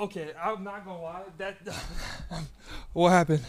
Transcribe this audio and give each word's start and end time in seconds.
okay, 0.00 0.32
I'm 0.42 0.64
not 0.64 0.84
gonna 0.84 1.02
lie. 1.02 1.22
That 1.38 1.56
what 2.92 3.10
happened? 3.10 3.44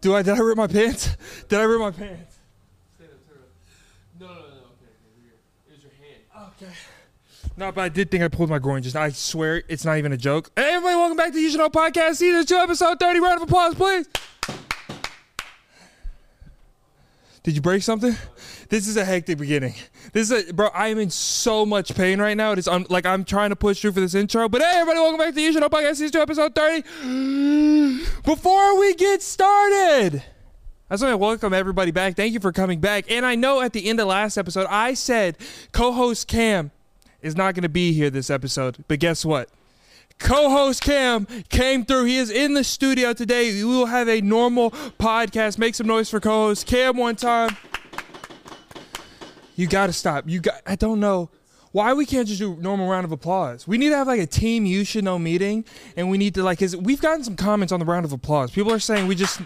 Do 0.00 0.14
I 0.14 0.22
did 0.22 0.34
I 0.34 0.38
rip 0.38 0.56
my 0.56 0.66
pants? 0.66 1.16
Did 1.48 1.60
I 1.60 1.62
rip 1.64 1.80
my 1.80 1.90
pants? 1.90 2.36
No, 4.18 4.26
no, 4.26 4.32
no. 4.32 4.38
Okay, 4.38 4.42
okay. 4.48 5.34
It 5.68 5.72
was 5.72 5.82
your 5.82 5.92
hand. 5.92 6.52
Okay. 6.62 6.72
No, 7.56 7.72
but 7.72 7.82
I 7.82 7.88
did 7.88 8.10
think 8.10 8.22
I 8.22 8.28
pulled 8.28 8.50
my 8.50 8.58
groin. 8.58 8.82
Just 8.82 8.96
I 8.96 9.10
swear 9.10 9.62
it's 9.68 9.84
not 9.84 9.98
even 9.98 10.12
a 10.12 10.16
joke. 10.16 10.50
Hey, 10.56 10.70
everybody, 10.74 10.96
welcome 10.96 11.16
back 11.16 11.32
to 11.32 11.50
Should 11.50 11.58
Know 11.58 11.68
Podcast, 11.68 12.16
season 12.16 12.44
two, 12.46 12.56
episode 12.56 12.98
thirty. 12.98 13.20
Round 13.20 13.42
of 13.42 13.48
applause, 13.48 13.74
please. 13.74 14.08
Did 17.46 17.54
you 17.54 17.62
break 17.62 17.84
something? 17.84 18.16
This 18.70 18.88
is 18.88 18.96
a 18.96 19.04
hectic 19.04 19.38
beginning. 19.38 19.74
This 20.12 20.32
is 20.32 20.50
a 20.50 20.52
bro. 20.52 20.66
I 20.74 20.88
am 20.88 20.98
in 20.98 21.10
so 21.10 21.64
much 21.64 21.94
pain 21.94 22.20
right 22.20 22.36
now. 22.36 22.50
It 22.50 22.58
is 22.58 22.66
un, 22.66 22.86
like 22.88 23.06
I'm 23.06 23.24
trying 23.24 23.50
to 23.50 23.56
push 23.56 23.80
through 23.80 23.92
for 23.92 24.00
this 24.00 24.16
intro. 24.16 24.48
But 24.48 24.62
hey, 24.62 24.72
everybody, 24.74 24.98
welcome 24.98 25.18
back 25.18 25.32
to 25.32 25.52
Should 25.52 25.60
Know 25.60 25.68
Podcast, 25.68 25.90
season 25.98 26.10
two, 26.10 26.20
episode 26.22 26.56
thirty. 26.56 26.82
Before 28.24 28.80
we 28.80 28.96
get 28.96 29.22
started. 29.22 30.24
I 30.90 30.94
just 30.94 31.04
want 31.04 31.12
to 31.12 31.18
welcome 31.18 31.54
everybody 31.54 31.92
back. 31.92 32.16
Thank 32.16 32.32
you 32.32 32.40
for 32.40 32.50
coming 32.50 32.80
back. 32.80 33.08
And 33.08 33.24
I 33.24 33.36
know 33.36 33.60
at 33.60 33.72
the 33.72 33.88
end 33.88 34.00
of 34.00 34.08
last 34.08 34.36
episode, 34.36 34.66
I 34.68 34.94
said 34.94 35.36
co-host 35.70 36.26
Cam 36.26 36.72
is 37.22 37.36
not 37.36 37.54
going 37.54 37.62
to 37.62 37.68
be 37.68 37.92
here 37.92 38.10
this 38.10 38.28
episode. 38.28 38.84
But 38.88 38.98
guess 38.98 39.24
what? 39.24 39.48
Co-host 40.18 40.82
Cam 40.82 41.26
came 41.48 41.84
through. 41.84 42.04
He 42.04 42.16
is 42.16 42.30
in 42.30 42.54
the 42.54 42.64
studio 42.64 43.12
today. 43.12 43.52
We 43.52 43.64
will 43.64 43.86
have 43.86 44.08
a 44.08 44.20
normal 44.20 44.70
podcast. 44.70 45.58
Make 45.58 45.74
some 45.74 45.86
noise 45.86 46.08
for 46.08 46.20
co-host 46.20 46.66
Cam 46.66 46.96
one 46.96 47.16
time. 47.16 47.56
You 49.56 49.66
got 49.66 49.86
to 49.86 49.92
stop. 49.92 50.24
You 50.26 50.40
got. 50.40 50.60
I 50.66 50.76
don't 50.76 51.00
know 51.00 51.30
why 51.72 51.92
we 51.92 52.06
can't 52.06 52.26
just 52.26 52.40
do 52.40 52.56
normal 52.56 52.88
round 52.88 53.04
of 53.04 53.12
applause. 53.12 53.66
We 53.68 53.78
need 53.78 53.90
to 53.90 53.96
have 53.96 54.06
like 54.06 54.20
a 54.20 54.26
team 54.26 54.64
you 54.66 54.84
should 54.84 55.04
know 55.04 55.18
meeting, 55.18 55.64
and 55.96 56.10
we 56.10 56.18
need 56.18 56.34
to 56.34 56.42
like. 56.42 56.58
Cause 56.58 56.74
we've 56.76 57.00
gotten 57.00 57.24
some 57.24 57.36
comments 57.36 57.72
on 57.72 57.80
the 57.80 57.86
round 57.86 58.04
of 58.04 58.12
applause. 58.12 58.50
People 58.50 58.72
are 58.72 58.78
saying 58.78 59.06
we 59.06 59.14
just. 59.14 59.40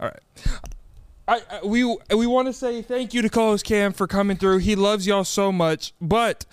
All 0.00 0.08
right. 0.08 0.68
I, 1.32 1.40
I 1.50 1.64
we 1.64 1.84
we 2.14 2.26
want 2.26 2.48
to 2.48 2.52
say 2.52 2.82
thank 2.82 3.14
you 3.14 3.22
to 3.22 3.30
co-host 3.30 3.64
Cam 3.64 3.92
for 3.94 4.06
coming 4.06 4.36
through. 4.36 4.58
He 4.58 4.76
loves 4.76 5.06
y'all 5.06 5.24
so 5.24 5.50
much, 5.50 5.94
but 5.98 6.44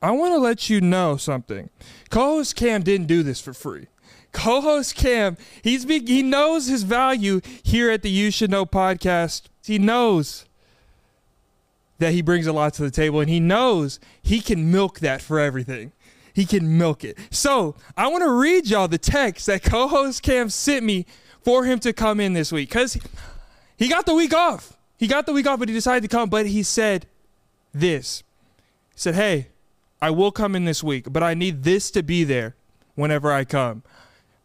I 0.00 0.12
want 0.12 0.32
to 0.32 0.38
let 0.38 0.70
you 0.70 0.80
know 0.80 1.16
something. 1.16 1.70
Co-host 2.10 2.54
Cam 2.54 2.82
didn't 2.82 3.08
do 3.08 3.24
this 3.24 3.40
for 3.40 3.52
free. 3.52 3.88
Co-host 4.30 4.94
Cam, 4.94 5.36
he's 5.62 5.82
he 5.84 6.22
knows 6.22 6.66
his 6.66 6.84
value 6.84 7.40
here 7.64 7.90
at 7.90 8.02
the 8.02 8.10
You 8.10 8.30
Should 8.30 8.50
Know 8.50 8.64
podcast. 8.64 9.46
He 9.64 9.78
knows 9.78 10.44
that 11.98 12.12
he 12.12 12.22
brings 12.22 12.46
a 12.46 12.52
lot 12.52 12.74
to 12.74 12.82
the 12.82 12.92
table, 12.92 13.18
and 13.18 13.28
he 13.28 13.40
knows 13.40 13.98
he 14.22 14.40
can 14.40 14.70
milk 14.70 15.00
that 15.00 15.20
for 15.20 15.40
everything. 15.40 15.90
He 16.32 16.44
can 16.44 16.78
milk 16.78 17.02
it. 17.02 17.18
So 17.32 17.74
I 17.96 18.06
want 18.06 18.22
to 18.22 18.30
read 18.30 18.68
y'all 18.68 18.86
the 18.86 18.98
text 18.98 19.46
that 19.46 19.64
co-host 19.64 20.22
Cam 20.22 20.48
sent 20.48 20.84
me 20.84 21.06
for 21.42 21.64
him 21.64 21.80
to 21.80 21.92
come 21.92 22.20
in 22.20 22.34
this 22.34 22.52
week 22.52 22.68
because 22.68 22.96
he 23.78 23.88
got 23.88 24.04
the 24.06 24.14
week 24.14 24.34
off. 24.34 24.76
He 24.98 25.06
got 25.06 25.24
the 25.24 25.32
week 25.32 25.46
off, 25.46 25.60
but 25.60 25.68
he 25.68 25.74
decided 25.74 26.02
to 26.02 26.14
come. 26.14 26.28
But 26.28 26.46
he 26.46 26.62
said 26.62 27.06
this. 27.72 28.24
He 28.92 28.98
said, 29.00 29.14
Hey, 29.14 29.48
I 30.02 30.10
will 30.10 30.32
come 30.32 30.54
in 30.54 30.64
this 30.64 30.82
week, 30.82 31.12
but 31.12 31.22
I 31.22 31.34
need 31.34 31.62
this 31.62 31.90
to 31.92 32.02
be 32.02 32.24
there 32.24 32.56
whenever 32.96 33.32
I 33.32 33.44
come. 33.44 33.84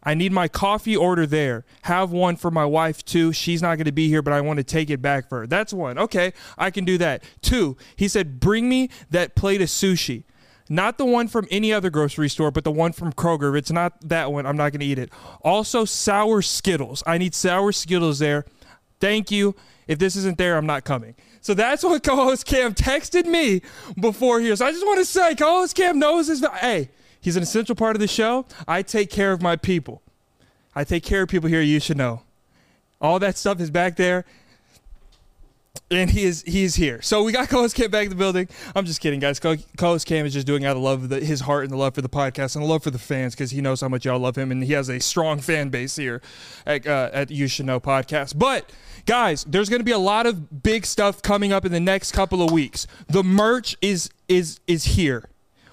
I 0.04 0.14
need 0.14 0.32
my 0.32 0.48
coffee 0.48 0.96
order 0.96 1.26
there. 1.26 1.64
Have 1.82 2.12
one 2.12 2.36
for 2.36 2.50
my 2.50 2.64
wife 2.64 3.04
too. 3.04 3.32
She's 3.32 3.62
not 3.62 3.76
going 3.76 3.86
to 3.86 3.92
be 3.92 4.08
here, 4.08 4.22
but 4.22 4.32
I 4.32 4.40
want 4.40 4.58
to 4.58 4.64
take 4.64 4.90
it 4.90 5.02
back 5.02 5.28
for 5.28 5.40
her. 5.40 5.46
That's 5.46 5.72
one. 5.72 5.98
Okay, 5.98 6.32
I 6.58 6.70
can 6.70 6.84
do 6.84 6.98
that. 6.98 7.24
Two, 7.40 7.76
he 7.96 8.06
said, 8.06 8.38
Bring 8.38 8.68
me 8.68 8.90
that 9.10 9.34
plate 9.34 9.62
of 9.62 9.68
sushi. 9.68 10.24
Not 10.68 10.96
the 10.96 11.04
one 11.04 11.28
from 11.28 11.46
any 11.50 11.72
other 11.72 11.90
grocery 11.90 12.28
store, 12.28 12.50
but 12.50 12.64
the 12.64 12.72
one 12.72 12.92
from 12.92 13.12
Kroger. 13.12 13.50
If 13.50 13.58
it's 13.58 13.70
not 13.70 14.08
that 14.08 14.32
one, 14.32 14.46
I'm 14.46 14.56
not 14.56 14.72
going 14.72 14.80
to 14.80 14.86
eat 14.86 14.98
it. 14.98 15.10
Also, 15.42 15.84
sour 15.84 16.40
Skittles. 16.40 17.02
I 17.06 17.18
need 17.18 17.34
sour 17.34 17.70
Skittles 17.70 18.18
there. 18.18 18.46
Thank 19.04 19.30
you. 19.30 19.54
If 19.86 19.98
this 19.98 20.16
isn't 20.16 20.38
there, 20.38 20.56
I'm 20.56 20.64
not 20.64 20.84
coming. 20.84 21.14
So 21.42 21.52
that's 21.52 21.84
what 21.84 22.02
co-host 22.02 22.46
Cam 22.46 22.72
texted 22.72 23.26
me 23.26 23.60
before 24.00 24.40
here. 24.40 24.56
So 24.56 24.64
I 24.64 24.72
just 24.72 24.86
want 24.86 24.98
to 24.98 25.04
say, 25.04 25.34
co-host 25.34 25.76
Cam 25.76 25.98
knows 25.98 26.28
his. 26.28 26.42
Hey, 26.58 26.88
he's 27.20 27.36
an 27.36 27.42
essential 27.42 27.74
part 27.74 27.96
of 27.96 28.00
the 28.00 28.08
show. 28.08 28.46
I 28.66 28.80
take 28.80 29.10
care 29.10 29.32
of 29.32 29.42
my 29.42 29.56
people. 29.56 30.00
I 30.74 30.84
take 30.84 31.02
care 31.02 31.20
of 31.20 31.28
people 31.28 31.50
here. 31.50 31.60
You 31.60 31.80
should 31.80 31.98
know. 31.98 32.22
All 32.98 33.18
that 33.18 33.36
stuff 33.36 33.60
is 33.60 33.70
back 33.70 33.96
there 33.96 34.24
and 35.90 36.10
he 36.10 36.24
is 36.24 36.42
he's 36.46 36.74
here. 36.74 37.02
So 37.02 37.22
we 37.22 37.32
got 37.32 37.48
co-host 37.48 37.76
Cam 37.76 37.90
back 37.90 38.04
in 38.04 38.10
the 38.10 38.16
building. 38.16 38.48
I'm 38.74 38.84
just 38.84 39.00
kidding, 39.00 39.20
guys. 39.20 39.38
Co- 39.38 39.56
host 39.78 40.06
Cam 40.06 40.26
is 40.26 40.32
just 40.32 40.46
doing 40.46 40.64
out 40.64 40.76
of 40.76 40.82
love 40.82 41.08
the, 41.08 41.20
his 41.20 41.40
heart 41.42 41.64
and 41.64 41.72
the 41.72 41.76
love 41.76 41.94
for 41.94 42.02
the 42.02 42.08
podcast 42.08 42.56
and 42.56 42.64
the 42.64 42.68
love 42.68 42.82
for 42.82 42.90
the 42.90 42.98
fans 42.98 43.34
because 43.34 43.50
he 43.50 43.60
knows 43.60 43.80
how 43.80 43.88
much 43.88 44.04
y'all 44.04 44.18
love 44.18 44.36
him 44.36 44.50
and 44.50 44.64
he 44.64 44.72
has 44.72 44.88
a 44.88 44.98
strong 44.98 45.40
fan 45.40 45.68
base 45.68 45.96
here 45.96 46.22
at, 46.66 46.86
uh, 46.86 47.10
at 47.12 47.30
You 47.30 47.46
Should 47.46 47.66
Know 47.66 47.80
podcast. 47.80 48.38
But 48.38 48.70
guys, 49.06 49.44
there's 49.44 49.68
going 49.68 49.80
to 49.80 49.84
be 49.84 49.92
a 49.92 49.98
lot 49.98 50.26
of 50.26 50.62
big 50.62 50.86
stuff 50.86 51.22
coming 51.22 51.52
up 51.52 51.64
in 51.64 51.72
the 51.72 51.80
next 51.80 52.12
couple 52.12 52.42
of 52.42 52.50
weeks. 52.50 52.86
The 53.08 53.22
merch 53.22 53.76
is 53.80 54.10
is 54.28 54.60
is 54.66 54.84
here. 54.84 55.28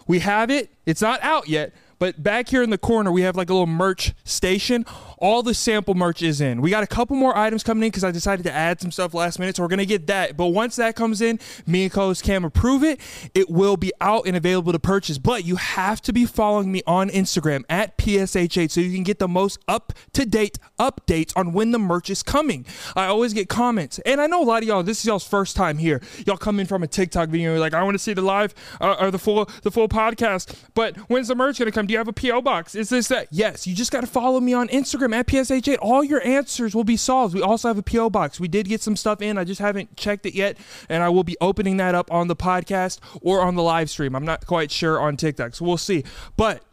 We 0.07 0.19
have 0.19 0.49
it. 0.49 0.71
It's 0.85 1.01
not 1.01 1.21
out 1.23 1.47
yet, 1.47 1.73
but 1.99 2.21
back 2.21 2.49
here 2.49 2.63
in 2.63 2.69
the 2.69 2.77
corner, 2.77 3.11
we 3.11 3.21
have 3.21 3.35
like 3.35 3.49
a 3.49 3.53
little 3.53 3.67
merch 3.67 4.13
station. 4.23 4.85
All 5.21 5.43
the 5.43 5.53
sample 5.53 5.93
merch 5.93 6.23
is 6.23 6.41
in. 6.41 6.61
We 6.61 6.71
got 6.71 6.83
a 6.83 6.87
couple 6.87 7.15
more 7.15 7.37
items 7.37 7.61
coming 7.61 7.83
in 7.83 7.89
because 7.91 8.03
I 8.03 8.09
decided 8.09 8.41
to 8.43 8.51
add 8.51 8.81
some 8.81 8.91
stuff 8.91 9.13
last 9.13 9.37
minute. 9.37 9.55
So 9.55 9.61
we're 9.61 9.69
going 9.69 9.77
to 9.77 9.85
get 9.85 10.07
that. 10.07 10.35
But 10.35 10.47
once 10.47 10.77
that 10.77 10.95
comes 10.95 11.21
in, 11.21 11.39
me 11.67 11.83
and 11.83 11.91
co-host 11.91 12.23
Cam 12.23 12.43
approve 12.43 12.83
it. 12.83 12.99
It 13.35 13.47
will 13.47 13.77
be 13.77 13.91
out 14.01 14.25
and 14.25 14.35
available 14.35 14.71
to 14.71 14.79
purchase. 14.79 15.19
But 15.19 15.45
you 15.45 15.57
have 15.57 16.01
to 16.01 16.11
be 16.11 16.25
following 16.25 16.71
me 16.71 16.81
on 16.87 17.11
Instagram 17.11 17.63
at 17.69 17.99
PSH8 17.99 18.71
so 18.71 18.81
you 18.81 18.91
can 18.91 19.03
get 19.03 19.19
the 19.19 19.27
most 19.27 19.59
up-to-date 19.67 20.57
updates 20.79 21.33
on 21.35 21.53
when 21.53 21.69
the 21.69 21.77
merch 21.77 22.09
is 22.09 22.23
coming. 22.23 22.65
I 22.95 23.05
always 23.05 23.33
get 23.33 23.47
comments. 23.47 23.99
And 23.99 24.19
I 24.19 24.25
know 24.25 24.41
a 24.41 24.43
lot 24.43 24.63
of 24.63 24.67
y'all, 24.67 24.81
this 24.81 25.01
is 25.01 25.05
y'all's 25.05 25.27
first 25.27 25.55
time 25.55 25.77
here. 25.77 26.01
Y'all 26.25 26.35
come 26.35 26.59
in 26.59 26.65
from 26.65 26.81
a 26.81 26.87
TikTok 26.87 27.29
video. 27.29 27.59
Like, 27.59 27.75
I 27.75 27.83
want 27.83 27.93
to 27.93 27.99
see 27.99 28.13
the 28.13 28.23
live 28.23 28.55
uh, 28.81 28.95
or 28.99 29.11
the 29.11 29.19
full 29.19 29.47
the 29.61 29.69
full 29.69 29.87
podcast. 29.87 30.55
But 30.73 30.97
when's 31.09 31.27
the 31.27 31.35
merch 31.35 31.59
going 31.59 31.67
to 31.67 31.71
come? 31.71 31.85
Do 31.85 31.91
you 31.91 31.99
have 31.99 32.07
a 32.07 32.13
PO 32.13 32.41
box? 32.41 32.73
Is 32.73 32.89
this 32.89 33.07
that? 33.09 33.27
Yes. 33.29 33.67
You 33.67 33.75
just 33.75 33.91
got 33.91 34.01
to 34.01 34.07
follow 34.07 34.39
me 34.39 34.53
on 34.53 34.67
Instagram 34.69 35.10
at 35.13 35.27
PSH8. 35.27 35.77
All 35.81 36.03
your 36.03 36.25
answers 36.25 36.75
will 36.75 36.83
be 36.83 36.97
solved. 36.97 37.33
We 37.33 37.41
also 37.41 37.67
have 37.67 37.77
a 37.77 37.83
PO 37.83 38.09
box. 38.09 38.39
We 38.39 38.47
did 38.47 38.67
get 38.67 38.81
some 38.81 38.95
stuff 38.95 39.21
in. 39.21 39.37
I 39.37 39.43
just 39.43 39.61
haven't 39.61 39.95
checked 39.97 40.25
it 40.25 40.33
yet, 40.33 40.57
and 40.89 41.03
I 41.03 41.09
will 41.09 41.23
be 41.23 41.37
opening 41.41 41.77
that 41.77 41.95
up 41.95 42.11
on 42.11 42.27
the 42.27 42.35
podcast 42.35 42.99
or 43.21 43.41
on 43.41 43.55
the 43.55 43.63
live 43.63 43.89
stream. 43.89 44.15
I'm 44.15 44.25
not 44.25 44.45
quite 44.45 44.71
sure 44.71 44.99
on 44.99 45.17
TikTok, 45.17 45.55
so 45.55 45.65
we'll 45.65 45.77
see. 45.77 46.03
But 46.37 46.63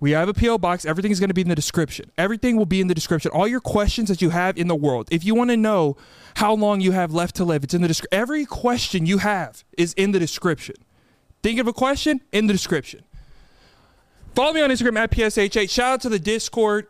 we 0.00 0.10
have 0.10 0.28
a 0.28 0.34
PO 0.34 0.58
box. 0.58 0.84
Everything's 0.84 1.18
going 1.18 1.30
to 1.30 1.34
be 1.34 1.40
in 1.40 1.48
the 1.48 1.54
description. 1.54 2.10
Everything 2.18 2.56
will 2.56 2.66
be 2.66 2.80
in 2.80 2.88
the 2.88 2.94
description. 2.94 3.30
All 3.32 3.48
your 3.48 3.60
questions 3.60 4.08
that 4.08 4.20
you 4.20 4.30
have 4.30 4.58
in 4.58 4.68
the 4.68 4.74
world. 4.74 5.08
If 5.10 5.24
you 5.24 5.34
want 5.34 5.50
to 5.50 5.56
know 5.56 5.96
how 6.36 6.52
long 6.52 6.80
you 6.80 6.92
have 6.92 7.14
left 7.14 7.36
to 7.36 7.44
live, 7.44 7.64
it's 7.64 7.74
in 7.74 7.80
the 7.80 7.88
description. 7.88 8.20
Every 8.20 8.44
question 8.44 9.06
you 9.06 9.18
have 9.18 9.64
is 9.78 9.94
in 9.94 10.12
the 10.12 10.18
description. 10.18 10.76
Think 11.42 11.58
of 11.58 11.68
a 11.68 11.72
question 11.72 12.20
in 12.32 12.48
the 12.48 12.52
description. 12.52 13.04
Follow 14.34 14.52
me 14.52 14.62
on 14.62 14.70
Instagram 14.70 14.98
at 14.98 15.10
PSH8. 15.10 15.70
Shout 15.70 15.92
out 15.92 16.00
to 16.00 16.08
the 16.08 16.18
Discord. 16.18 16.88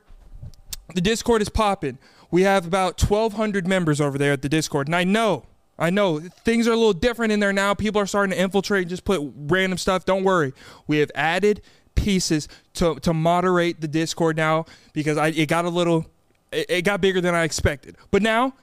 The 0.94 1.00
Discord 1.00 1.43
is 1.43 1.49
popping. 1.49 1.99
We 2.31 2.43
have 2.43 2.66
about 2.66 3.00
1,200 3.03 3.66
members 3.66 4.00
over 4.00 4.19
there 4.19 4.32
at 4.32 4.43
the 4.43 4.49
Discord. 4.49 4.88
And 4.88 4.97
I 4.97 5.05
know, 5.05 5.44
I 5.78 5.91
know 5.91 6.21
things 6.21 6.66
are 6.66 6.72
a 6.72 6.77
little 6.77 6.93
different 6.93 7.32
in 7.32 7.41
there 7.41 7.53
now. 7.53 7.75
People 7.75 8.00
are 8.00 8.06
starting 8.06 8.32
to 8.32 8.41
infiltrate 8.41 8.82
and 8.82 8.91
just 8.91 9.05
put 9.05 9.21
random 9.37 9.78
stuff. 9.78 10.05
Don't 10.05 10.25
worry. 10.25 10.53
We 10.87 10.99
have 10.99 11.10
added 11.15 11.62
pieces 11.94 12.49
to, 12.75 12.96
to 12.96 13.12
moderate 13.12 13.81
the 13.81 13.88
Discord 13.88 14.37
now 14.37 14.67
because 14.93 15.17
I, 15.17 15.29
it 15.29 15.46
got 15.46 15.64
a 15.64 15.69
little, 15.69 16.06
it, 16.50 16.67
it 16.69 16.82
got 16.82 17.00
bigger 17.00 17.20
than 17.20 17.35
I 17.35 17.44
expected. 17.44 17.96
But 18.11 18.23
now, 18.23 18.55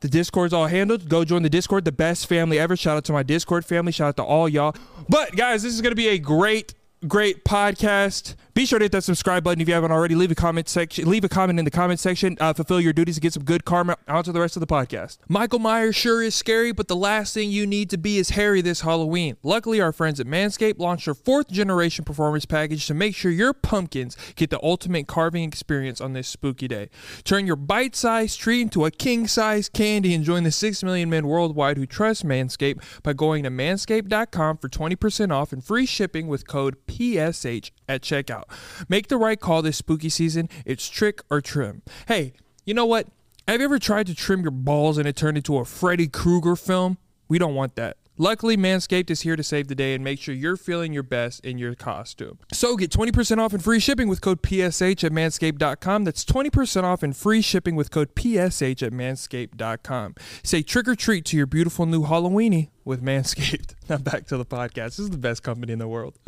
the 0.00 0.08
Discord's 0.08 0.52
all 0.52 0.66
handled. 0.66 1.08
Go 1.08 1.24
join 1.24 1.42
the 1.42 1.50
Discord, 1.50 1.84
the 1.84 1.92
best 1.92 2.26
family 2.26 2.58
ever. 2.58 2.76
Shout 2.76 2.96
out 2.96 3.04
to 3.06 3.12
my 3.12 3.22
Discord 3.22 3.64
family. 3.64 3.92
Shout 3.92 4.08
out 4.08 4.16
to 4.16 4.22
all 4.22 4.48
y'all. 4.48 4.74
But 5.08 5.34
guys, 5.34 5.62
this 5.62 5.74
is 5.74 5.80
going 5.80 5.92
to 5.92 5.96
be 5.96 6.08
a 6.08 6.18
great 6.18 6.74
great 7.06 7.44
podcast. 7.44 8.34
Be 8.54 8.64
sure 8.64 8.78
to 8.78 8.84
hit 8.84 8.92
that 8.92 9.04
subscribe 9.04 9.44
button 9.44 9.60
if 9.60 9.68
you 9.68 9.74
haven't 9.74 9.92
already. 9.92 10.14
Leave 10.14 10.30
a 10.30 10.34
comment 10.34 10.68
section. 10.68 11.08
Leave 11.08 11.24
a 11.24 11.28
comment 11.28 11.58
in 11.58 11.66
the 11.66 11.70
comment 11.70 12.00
section. 12.00 12.38
Uh, 12.40 12.54
fulfill 12.54 12.80
your 12.80 12.94
duties 12.94 13.16
to 13.16 13.20
get 13.20 13.34
some 13.34 13.44
good 13.44 13.66
karma. 13.66 13.96
On 14.08 14.24
to 14.24 14.32
the 14.32 14.40
rest 14.40 14.56
of 14.56 14.60
the 14.60 14.66
podcast. 14.66 15.18
Michael 15.28 15.58
Myers 15.58 15.94
sure 15.94 16.22
is 16.22 16.34
scary, 16.34 16.72
but 16.72 16.88
the 16.88 16.96
last 16.96 17.34
thing 17.34 17.50
you 17.50 17.66
need 17.66 17.90
to 17.90 17.98
be 17.98 18.16
is 18.16 18.30
hairy 18.30 18.62
this 18.62 18.80
Halloween. 18.80 19.36
Luckily, 19.42 19.80
our 19.80 19.92
friends 19.92 20.20
at 20.20 20.26
Manscaped 20.26 20.78
launched 20.78 21.04
their 21.04 21.14
fourth 21.14 21.50
generation 21.50 22.04
performance 22.04 22.46
package 22.46 22.86
to 22.86 22.94
make 22.94 23.14
sure 23.14 23.30
your 23.30 23.52
pumpkins 23.52 24.16
get 24.34 24.48
the 24.48 24.62
ultimate 24.62 25.06
carving 25.06 25.44
experience 25.44 26.00
on 26.00 26.14
this 26.14 26.28
spooky 26.28 26.66
day. 26.66 26.88
Turn 27.24 27.46
your 27.46 27.56
bite-sized 27.56 28.40
treat 28.40 28.62
into 28.62 28.86
a 28.86 28.90
king-sized 28.90 29.74
candy 29.74 30.14
and 30.14 30.24
join 30.24 30.44
the 30.44 30.50
six 30.50 30.82
million 30.82 31.10
men 31.10 31.26
worldwide 31.26 31.76
who 31.76 31.84
trust 31.86 32.24
Manscaped 32.24 33.02
by 33.02 33.12
going 33.12 33.42
to 33.42 33.50
manscaped.com 33.50 34.56
for 34.56 34.68
20% 34.70 35.30
off 35.30 35.52
and 35.52 35.62
free 35.62 35.84
shipping 35.84 36.26
with 36.26 36.46
code 36.46 36.85
PSH 36.86 37.70
at 37.88 38.02
checkout. 38.02 38.44
Make 38.88 39.08
the 39.08 39.16
right 39.16 39.38
call 39.38 39.62
this 39.62 39.76
spooky 39.76 40.08
season. 40.08 40.48
It's 40.64 40.88
trick 40.88 41.20
or 41.30 41.40
trim. 41.40 41.82
Hey, 42.08 42.32
you 42.64 42.74
know 42.74 42.86
what? 42.86 43.08
Have 43.48 43.60
you 43.60 43.64
ever 43.66 43.78
tried 43.78 44.06
to 44.08 44.14
trim 44.14 44.42
your 44.42 44.50
balls 44.50 44.98
and 44.98 45.06
it 45.06 45.14
turned 45.16 45.36
into 45.36 45.56
a 45.58 45.64
Freddy 45.64 46.08
Krueger 46.08 46.56
film? 46.56 46.98
We 47.28 47.38
don't 47.38 47.54
want 47.54 47.76
that. 47.76 47.96
Luckily, 48.18 48.56
Manscaped 48.56 49.10
is 49.10 49.20
here 49.20 49.36
to 49.36 49.42
save 49.42 49.68
the 49.68 49.74
day 49.74 49.94
and 49.94 50.02
make 50.02 50.18
sure 50.18 50.34
you're 50.34 50.56
feeling 50.56 50.94
your 50.94 51.02
best 51.02 51.44
in 51.44 51.58
your 51.58 51.74
costume. 51.74 52.38
So 52.50 52.74
get 52.76 52.90
20% 52.90 53.38
off 53.38 53.52
and 53.52 53.62
free 53.62 53.78
shipping 53.78 54.08
with 54.08 54.22
code 54.22 54.40
PSH 54.42 55.04
at 55.04 55.12
manscaped.com. 55.12 56.04
That's 56.04 56.24
20% 56.24 56.84
off 56.84 57.02
and 57.02 57.14
free 57.14 57.42
shipping 57.42 57.76
with 57.76 57.90
code 57.90 58.14
PSH 58.14 58.82
at 58.82 58.92
manscaped.com. 58.92 60.14
Say 60.42 60.62
trick 60.62 60.88
or 60.88 60.94
treat 60.94 61.26
to 61.26 61.36
your 61.36 61.46
beautiful 61.46 61.84
new 61.84 62.04
Halloweeny 62.04 62.70
with 62.84 63.02
Manscaped. 63.02 63.74
Now 63.88 63.98
back 63.98 64.26
to 64.26 64.36
the 64.36 64.44
podcast. 64.46 64.96
This 64.96 64.98
is 64.98 65.10
the 65.10 65.18
best 65.18 65.44
company 65.44 65.72
in 65.72 65.78
the 65.78 65.86
world. 65.86 66.18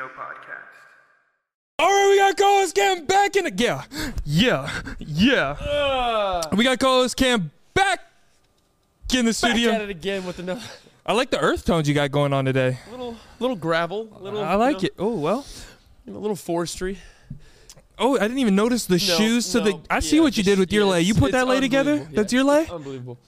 The 0.00 0.06
You 0.06 0.10
Should 0.10 0.16
Know 0.16 0.22
podcast. 0.22 0.66
All 1.78 1.88
right, 1.88 2.08
we 2.10 2.18
got 2.18 2.36
co-host 2.36 2.74
Cam 2.74 3.06
back 3.06 3.36
in 3.36 3.44
the 3.44 3.52
yeah, 3.56 3.84
yeah, 4.24 4.70
yeah. 4.98 6.42
We 6.54 6.64
got 6.64 6.78
co-host 6.78 7.16
Cam 7.16 7.50
back 7.74 8.00
in 9.14 9.24
the 9.24 9.30
Back 9.30 9.34
studio. 9.34 9.72
at 9.72 9.80
it 9.82 9.90
again 9.90 10.24
with 10.26 10.38
another 10.38 10.60
I 11.06 11.12
like 11.14 11.30
the 11.30 11.40
earth 11.40 11.64
tones 11.64 11.88
you 11.88 11.94
got 11.94 12.10
going 12.10 12.32
on 12.32 12.44
today. 12.44 12.78
little 12.90 13.16
little 13.38 13.56
gravel, 13.56 14.08
little. 14.20 14.42
I 14.42 14.54
like 14.54 14.82
you 14.82 14.86
it. 14.88 14.94
Oh 14.98 15.18
well. 15.18 15.46
know, 16.06 16.16
A 16.16 16.18
little 16.18 16.36
forestry. 16.36 16.98
Oh, 17.98 18.16
I 18.16 18.20
didn't 18.20 18.38
even 18.38 18.54
notice 18.54 18.84
the 18.86 18.94
No, 18.94 18.98
shoes 18.98 19.50
to 19.52 19.60
the. 19.60 19.70
no, 19.72 19.82
I 19.90 20.00
see 20.00 20.20
what 20.20 20.36
you 20.36 20.42
did 20.42 20.58
with 20.58 20.72
your 20.72 20.84
yeah, 20.84 20.90
lay. 20.90 21.00
You 21.02 21.14
put 21.14 21.32
that 21.32 21.46
lay 21.48 21.60
together. 21.60 21.92
unbelievable. 21.92 22.16
That's 22.16 22.32
your 22.32 22.44
lay. 22.44 22.66
Unbelievable. 22.68 23.18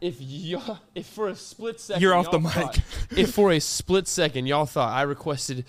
If 0.00 0.16
y'all, 0.20 0.78
if 0.96 1.06
for 1.06 1.28
a 1.28 1.36
split 1.36 1.78
second, 1.80 2.02
You're 2.02 2.14
off 2.14 2.26
the 2.32 2.38
y'all 2.40 2.40
mic. 2.40 2.52
thought- 2.52 2.80
if 3.16 3.32
for 3.32 3.52
a 3.52 3.60
split 3.60 4.08
second 4.08 4.46
y'all 4.46 4.66
thought 4.66 4.92
I 4.92 5.02
requested 5.02 5.64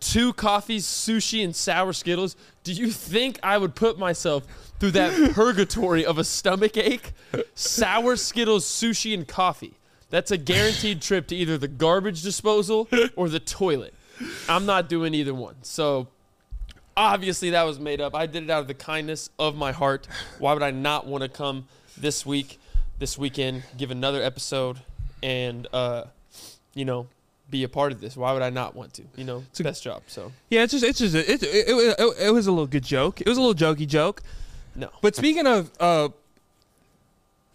two 0.00 0.32
coffees, 0.32 0.86
sushi, 0.86 1.44
and 1.44 1.54
sour 1.54 1.92
Skittles, 1.92 2.36
do 2.64 2.72
you 2.72 2.90
think 2.90 3.38
I 3.42 3.58
would 3.58 3.74
put 3.74 3.98
myself 3.98 4.44
through 4.78 4.92
that 4.92 5.32
purgatory 5.34 6.04
of 6.04 6.18
a 6.18 6.24
stomach 6.24 6.76
ache? 6.76 7.12
Sour 7.54 8.16
Skittles, 8.16 8.64
sushi, 8.64 9.14
and 9.14 9.28
coffee. 9.28 9.74
That's 10.10 10.30
a 10.30 10.38
guaranteed 10.38 11.00
trip 11.00 11.28
to 11.28 11.36
either 11.36 11.56
the 11.56 11.68
garbage 11.68 12.22
disposal 12.22 12.88
or 13.16 13.28
the 13.28 13.38
toilet. 13.38 13.94
I'm 14.48 14.66
not 14.66 14.88
doing 14.88 15.14
either 15.14 15.32
one. 15.32 15.54
So 15.62 16.08
obviously 16.96 17.50
that 17.50 17.62
was 17.62 17.78
made 17.78 18.00
up. 18.00 18.14
I 18.14 18.26
did 18.26 18.44
it 18.44 18.50
out 18.50 18.60
of 18.60 18.66
the 18.66 18.74
kindness 18.74 19.30
of 19.38 19.56
my 19.56 19.72
heart. 19.72 20.06
Why 20.38 20.52
would 20.52 20.62
I 20.62 20.70
not 20.70 21.06
want 21.06 21.22
to 21.22 21.28
come 21.28 21.68
this 21.96 22.26
week, 22.26 22.58
this 22.98 23.16
weekend, 23.16 23.62
give 23.76 23.90
another 23.90 24.22
episode, 24.22 24.80
and 25.22 25.66
uh, 25.72 26.04
you 26.74 26.84
know, 26.84 27.06
be 27.50 27.64
a 27.64 27.68
part 27.68 27.92
of 27.92 28.00
this? 28.00 28.16
Why 28.16 28.32
would 28.32 28.42
I 28.42 28.50
not 28.50 28.74
want 28.76 28.94
to? 28.94 29.02
You 29.16 29.24
know, 29.24 29.44
it's 29.50 29.60
a- 29.60 29.64
best 29.64 29.82
job. 29.82 30.02
So 30.06 30.32
Yeah, 30.50 30.62
it's 30.62 30.72
just 30.72 30.84
it's 30.84 30.98
just 30.98 31.14
it, 31.14 31.28
it, 31.28 31.42
it, 31.42 31.68
it, 31.98 32.14
it 32.26 32.30
was 32.32 32.46
a 32.46 32.52
little 32.52 32.66
good 32.66 32.84
joke. 32.84 33.20
It 33.20 33.28
was 33.28 33.38
a 33.38 33.40
little 33.42 33.54
jokey 33.74 33.86
joke. 33.86 34.22
no. 34.74 34.90
But 35.02 35.16
speaking 35.16 35.46
of 35.46 35.70
uh, 35.80 36.08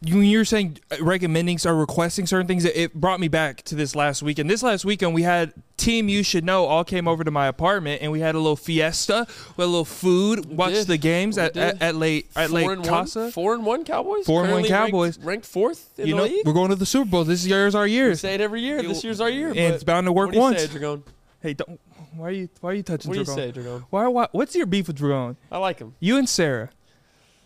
when 0.07 0.23
you 0.23 0.37
were 0.39 0.45
saying 0.45 0.77
uh, 0.91 0.97
recommending 1.01 1.57
or 1.65 1.75
requesting 1.75 2.25
certain 2.27 2.47
things, 2.47 2.65
it, 2.65 2.93
brought 2.93 3.19
me 3.19 3.27
back 3.27 3.63
to 3.63 3.75
this 3.75 3.95
last 3.95 4.21
weekend. 4.23 4.49
This 4.49 4.61
last 4.63 4.85
weekend, 4.85 5.13
we 5.13 5.23
had 5.23 5.53
Team 5.77 6.07
You 6.09 6.23
Should 6.23 6.43
Know 6.45 6.65
all 6.65 6.83
came 6.83 7.07
over 7.07 7.23
to 7.23 7.31
my 7.31 7.47
apartment, 7.47 8.01
and 8.01 8.11
we 8.11 8.19
had 8.19 8.35
a 8.35 8.37
little 8.39 8.55
fiesta, 8.55 9.25
with 9.57 9.65
a 9.65 9.67
little 9.67 9.85
food, 9.85 10.45
watched 10.45 10.73
did. 10.75 10.87
the 10.87 10.97
games 10.97 11.37
at, 11.37 11.55
at 11.57 11.81
at 11.81 11.95
late 11.95 12.29
at 12.35 12.49
four 12.49 12.59
late 12.59 12.83
Casa. 12.87 13.19
one, 13.23 13.31
four 13.31 13.53
and 13.53 13.65
one 13.65 13.83
Cowboys. 13.83 14.25
Four 14.25 14.43
and 14.43 14.51
one 14.51 14.61
Currently 14.63 14.71
ranked- 14.71 14.91
Cowboys. 14.91 15.19
ranked, 15.19 15.45
fourth 15.45 15.99
in 15.99 16.07
You 16.07 16.13
the 16.15 16.17
know, 16.21 16.23
league. 16.27 16.45
we're 16.45 16.53
going 16.53 16.69
to 16.69 16.75
the 16.75 16.85
Super 16.85 17.09
Bowl. 17.09 17.23
This 17.23 17.45
year 17.45 17.67
is 17.67 17.75
our 17.75 17.87
year, 17.87 18.09
We 18.09 18.15
say 18.15 18.35
it 18.35 18.41
every 18.41 18.61
year. 18.61 18.81
This 18.81 19.03
year's 19.03 19.19
our 19.21 19.29
year. 19.29 19.49
and 19.49 19.57
it's 19.57 19.83
bound 19.83 20.05
to 20.07 20.11
what 20.13 20.27
work 20.27 20.35
you 20.35 20.41
once. 20.41 20.61
say? 20.61 20.97
Hey, 21.41 21.53
don't. 21.53 21.79
Why 22.15 22.27
are 22.27 22.31
you 22.31 22.49
Why 22.61 22.71
are 22.71 22.73
you 22.73 22.83
touching 22.83 23.09
What 23.09 23.15
do 23.15 23.19
you 23.19 23.25
Dragon? 23.25 23.53
say, 23.53 23.61
Dragon? 23.61 23.85
Why, 23.89 24.07
why? 24.07 24.27
What's 24.31 24.55
your 24.55 24.65
beef 24.65 24.87
with 24.87 24.95
Dragon? 24.95 25.35
I 25.51 25.57
like 25.57 25.79
him. 25.79 25.95
You 25.99 26.17
and 26.17 26.29
Sarah. 26.29 26.69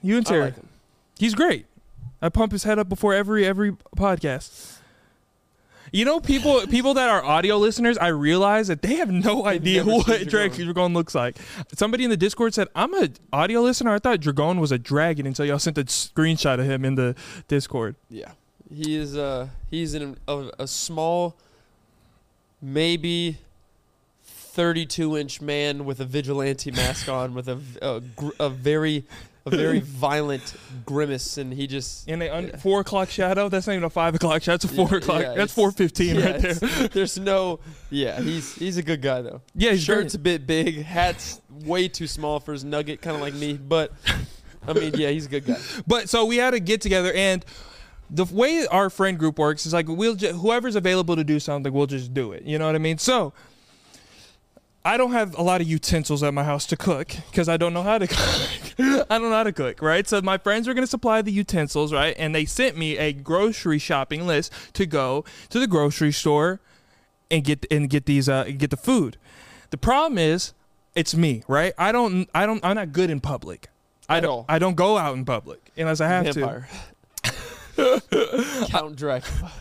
You 0.02 0.18
and 0.18 0.26
Terry. 0.26 0.40
I 0.40 0.44
Sarah. 0.44 0.46
like 0.52 0.56
him. 0.58 0.70
He's 1.18 1.34
great. 1.36 1.66
I 2.22 2.30
pump 2.30 2.52
his 2.52 2.64
head 2.64 2.80
up 2.80 2.90
before 2.90 3.14
every 3.14 3.46
every 3.46 3.74
podcast. 3.96 4.78
You 5.92 6.06
know, 6.06 6.20
people 6.20 6.62
people 6.68 6.94
that 6.96 7.10
are 7.10 7.24
audio 7.24 7.58
listeners, 7.58 7.98
I 7.98 8.08
realize 8.08 8.68
that 8.68 8.82
they 8.82 8.96
have 8.96 9.10
no 9.10 9.46
idea 9.46 9.84
what 9.84 10.06
Dragon. 10.28 10.66
Dragon 10.66 10.94
looks 10.94 11.16
like. 11.16 11.38
Somebody 11.74 12.04
in 12.04 12.10
the 12.10 12.18
Discord 12.18 12.54
said, 12.54 12.68
"I'm 12.76 12.94
a 12.94 13.10
audio 13.34 13.62
listener. 13.62 13.94
I 13.94 14.00
thought 14.00 14.20
Dragon 14.20 14.60
was 14.60 14.72
a 14.72 14.78
dragon 14.78 15.26
until 15.26 15.46
y'all 15.46 15.60
sent 15.60 15.78
a 15.78 15.86
screenshot 15.86 16.60
of 16.60 16.66
him 16.66 16.86
in 16.86 16.96
the 16.96 17.16
Discord." 17.48 17.96
Yeah, 18.10 18.32
he 18.74 18.96
is. 18.96 19.18
Uh, 19.18 19.50
he's 19.70 19.94
in 19.94 20.18
a, 20.28 20.50
a 20.60 20.68
small, 20.68 21.36
maybe 22.62 23.38
thirty-two 24.24 25.18
inch 25.18 25.42
man 25.42 25.86
with 25.86 26.00
a 26.00 26.06
vigilante 26.06 26.72
mask 26.72 27.08
on, 27.10 27.34
with 27.34 27.48
a, 27.48 28.04
gr- 28.16 28.30
a 28.40 28.50
very 28.50 29.06
a 29.54 29.58
very 29.58 29.80
violent 30.06 30.54
grimace, 30.86 31.38
and 31.38 31.54
he 31.54 31.68
just 31.68 32.08
In 32.08 32.22
a 32.22 32.30
un- 32.30 32.48
Yeah. 32.48 32.58
four 32.58 32.80
o'clock 32.82 33.10
shadow. 33.10 33.50
That's 33.50 33.68
not 33.68 33.74
even 33.74 33.84
a 33.84 33.90
five 33.90 34.16
o'clock 34.16 34.42
shadow. 34.44 34.58
That's 34.58 34.66
a 34.72 34.76
Yeah, 34.76 34.88
four 34.88 34.98
o'clock. 34.98 35.22
yeah, 35.22 35.34
that's 35.36 35.54
four 35.54 35.72
fifteen 35.72 36.16
yeah, 36.16 36.32
right 36.32 36.42
there. 36.42 36.54
There's 36.94 37.18
no. 37.20 37.60
Yeah, 37.90 38.20
he's 38.22 38.56
he's 38.56 38.78
a 38.78 38.84
good 38.84 39.02
guy 39.02 39.22
though. 39.22 39.42
Yeah, 39.56 39.72
he's 39.72 39.84
Shirt's 39.84 40.16
great. 40.16 40.38
a 40.38 40.40
bit 40.40 40.48
big, 40.48 40.84
hat's 40.84 41.42
way 41.66 41.88
too 41.88 42.08
small 42.08 42.40
for 42.40 42.54
his 42.54 42.64
nugget, 42.64 43.02
kind 43.02 43.16
of 43.16 43.22
like 43.22 43.34
me. 43.34 43.54
But 43.54 43.92
I 44.68 44.74
mean, 44.74 44.94
yeah, 44.96 45.10
he's 45.10 45.26
a 45.26 45.30
good 45.30 45.46
guy. 45.46 45.58
But 45.88 46.10
so 46.10 46.26
we 46.26 46.38
had 46.38 46.54
a 46.54 46.60
get 46.60 46.82
together, 46.82 47.12
and 47.14 47.44
the 48.12 48.26
way 48.26 48.66
our 48.72 48.90
friend 48.90 49.20
group 49.20 49.38
works 49.38 49.66
is 49.66 49.74
like 49.74 49.88
we'll 49.88 50.16
ju- 50.16 50.34
whoever's 50.34 50.76
available 50.76 51.16
to 51.16 51.24
do 51.24 51.40
something, 51.40 51.72
we'll 51.72 51.86
just 51.88 52.14
do 52.14 52.32
it. 52.32 52.44
You 52.44 52.58
know 52.58 52.66
what 52.66 52.76
I 52.76 52.80
mean? 52.80 52.98
So 52.98 53.34
I 54.86 54.98
don't 54.98 55.12
have 55.12 55.38
a 55.38 55.42
lot 55.42 55.60
of 55.62 55.68
utensils 55.68 56.24
at 56.24 56.34
my 56.34 56.44
house 56.44 56.66
to 56.68 56.78
cook 56.78 57.10
because 57.30 57.50
I 57.50 57.58
don't 57.58 57.74
know 57.74 57.84
how 57.84 57.98
to 57.98 58.08
cook. 58.08 59.08
I 59.10 59.18
don't 59.20 59.24
know 59.30 59.32
how 59.32 59.44
to 59.44 59.52
cook, 59.52 59.82
right? 59.82 60.08
So 60.08 60.22
my 60.22 60.38
friends 60.38 60.68
are 60.68 60.74
going 60.74 60.84
to 60.84 60.90
supply 60.90 61.22
the 61.22 61.32
utensils, 61.32 61.92
right? 61.94 62.16
And 62.18 62.34
they 62.34 62.46
sent 62.46 62.78
me 62.78 62.98
a 62.98 63.12
grocery 63.12 63.78
shopping 63.78 64.26
list 64.26 64.54
to 64.74 64.86
go 64.86 65.26
to 65.50 65.60
the 65.60 65.68
grocery 65.68 66.12
store 66.14 66.62
and 67.30 67.44
get 67.44 67.66
and 67.70 67.90
get 67.90 68.06
these 68.06 68.28
uh 68.30 68.46
get 68.58 68.70
the 68.72 68.78
food. 68.78 69.18
The 69.70 69.78
problem 69.78 70.18
is 70.18 70.54
it's 70.96 71.14
me, 71.14 71.44
right? 71.48 71.74
I 71.78 71.92
don't 71.92 72.30
I 72.34 72.46
don't 72.46 72.64
I'm 72.64 72.76
not 72.76 72.92
good 72.94 73.10
in 73.10 73.20
public. 73.20 73.68
I 74.08 74.18
At 74.18 74.22
don't 74.22 74.32
all. 74.32 74.46
I 74.50 74.60
don't 74.60 74.76
go 74.76 74.98
out 74.98 75.16
in 75.16 75.26
public 75.26 75.72
unless 75.78 76.02
I 76.02 76.08
have 76.08 76.30
to. 76.32 76.40
Vampire. 76.40 76.68
Count 78.68 78.96
Dracula. 78.96 79.52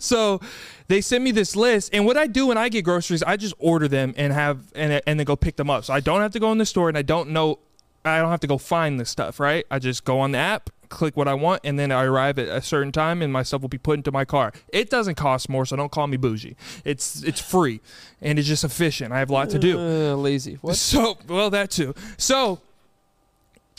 so 0.00 0.40
they 0.88 1.00
sent 1.00 1.22
me 1.24 1.30
this 1.30 1.54
list 1.56 1.90
and 1.92 2.04
what 2.06 2.16
i 2.16 2.26
do 2.26 2.46
when 2.48 2.58
i 2.58 2.68
get 2.68 2.84
groceries 2.84 3.22
i 3.22 3.36
just 3.36 3.54
order 3.58 3.88
them 3.88 4.14
and 4.16 4.32
have 4.32 4.72
and, 4.74 5.00
and 5.06 5.18
then 5.18 5.24
go 5.24 5.36
pick 5.36 5.56
them 5.56 5.70
up 5.70 5.84
so 5.84 5.92
i 5.94 6.00
don't 6.00 6.20
have 6.20 6.32
to 6.32 6.40
go 6.40 6.50
in 6.52 6.58
the 6.58 6.66
store 6.66 6.88
and 6.88 6.98
i 6.98 7.02
don't 7.02 7.28
know 7.30 7.58
i 8.04 8.18
don't 8.18 8.30
have 8.30 8.40
to 8.40 8.46
go 8.46 8.58
find 8.58 8.98
the 9.00 9.04
stuff 9.04 9.38
right 9.40 9.64
i 9.70 9.78
just 9.78 10.04
go 10.04 10.20
on 10.20 10.32
the 10.32 10.38
app 10.38 10.70
click 10.88 11.16
what 11.16 11.26
i 11.26 11.32
want 11.32 11.58
and 11.64 11.78
then 11.78 11.90
i 11.90 12.04
arrive 12.04 12.38
at 12.38 12.48
a 12.48 12.60
certain 12.60 12.92
time 12.92 13.22
and 13.22 13.32
my 13.32 13.42
stuff 13.42 13.62
will 13.62 13.68
be 13.68 13.78
put 13.78 13.96
into 13.96 14.12
my 14.12 14.24
car 14.26 14.52
it 14.72 14.90
doesn't 14.90 15.14
cost 15.14 15.48
more 15.48 15.64
so 15.64 15.74
don't 15.74 15.90
call 15.90 16.06
me 16.06 16.18
bougie 16.18 16.54
it's 16.84 17.22
it's 17.22 17.40
free 17.40 17.80
and 18.20 18.38
it's 18.38 18.46
just 18.46 18.62
efficient 18.62 19.10
i 19.12 19.18
have 19.18 19.30
a 19.30 19.32
lot 19.32 19.48
to 19.48 19.58
do 19.58 19.78
Uh, 19.78 20.14
lazy. 20.16 20.58
What? 20.60 20.76
so, 20.76 21.16
well, 21.28 21.48
that 21.48 21.70
too. 21.70 21.94
So, 22.18 22.60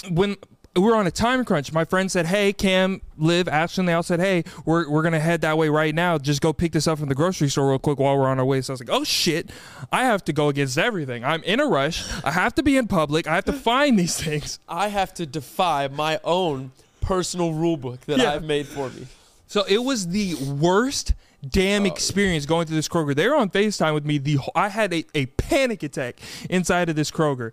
when 0.09 0.35
we 0.75 0.81
were 0.81 0.95
on 0.95 1.05
a 1.05 1.11
time 1.11 1.45
crunch, 1.45 1.71
my 1.71 1.85
friend 1.85 2.11
said, 2.11 2.25
"Hey, 2.25 2.51
Cam, 2.51 3.01
Liv, 3.17 3.47
Ashton, 3.47 3.85
they 3.85 3.93
all 3.93 4.01
said, 4.03 4.19
"Hey, 4.19 4.43
we're 4.65 4.89
we're 4.89 5.03
gonna 5.03 5.19
head 5.19 5.41
that 5.41 5.57
way 5.57 5.69
right 5.69 5.93
now. 5.93 6.17
Just 6.17 6.41
go 6.41 6.51
pick 6.51 6.71
this 6.71 6.87
up 6.87 6.97
from 6.99 7.09
the 7.09 7.15
grocery 7.15 7.47
store 7.49 7.69
real 7.69 7.79
quick 7.79 7.99
while 7.99 8.17
we're 8.17 8.27
on 8.27 8.39
our 8.39 8.45
way." 8.45 8.59
So 8.61 8.71
I 8.71 8.73
was 8.73 8.79
like, 8.81 8.89
"Oh 8.91 9.03
shit, 9.03 9.51
I 9.91 10.03
have 10.05 10.23
to 10.25 10.33
go 10.33 10.49
against 10.49 10.77
everything. 10.77 11.23
I'm 11.23 11.43
in 11.43 11.59
a 11.59 11.65
rush. 11.67 12.03
I 12.23 12.31
have 12.31 12.55
to 12.55 12.63
be 12.63 12.75
in 12.77 12.87
public. 12.87 13.27
I 13.27 13.35
have 13.35 13.45
to 13.45 13.53
find 13.53 13.99
these 13.99 14.15
things." 14.19 14.59
I 14.67 14.87
have 14.87 15.13
to 15.15 15.25
defy 15.25 15.87
my 15.89 16.19
own 16.23 16.71
personal 17.01 17.53
rule 17.53 17.77
book 17.77 18.01
that 18.07 18.17
Yeah. 18.17 18.33
I've 18.33 18.43
made 18.43 18.65
for 18.67 18.89
me. 18.89 19.07
So 19.47 19.63
it 19.67 19.83
was 19.83 20.07
the 20.07 20.33
worst 20.35 21.13
damn 21.47 21.83
Oh. 21.83 21.87
experience 21.87 22.45
going 22.47 22.65
through 22.65 22.77
this 22.77 22.87
Kroger. 22.87 23.13
They 23.13 23.27
were 23.27 23.35
on 23.35 23.49
Facetime 23.49 23.93
with 23.93 24.05
me. 24.05 24.17
The 24.17 24.39
I 24.55 24.69
had 24.69 24.93
a, 24.93 25.05
a 25.13 25.25
panic 25.27 25.83
attack 25.83 26.19
inside 26.49 26.89
of 26.89 26.95
this 26.95 27.11
Kroger. 27.11 27.51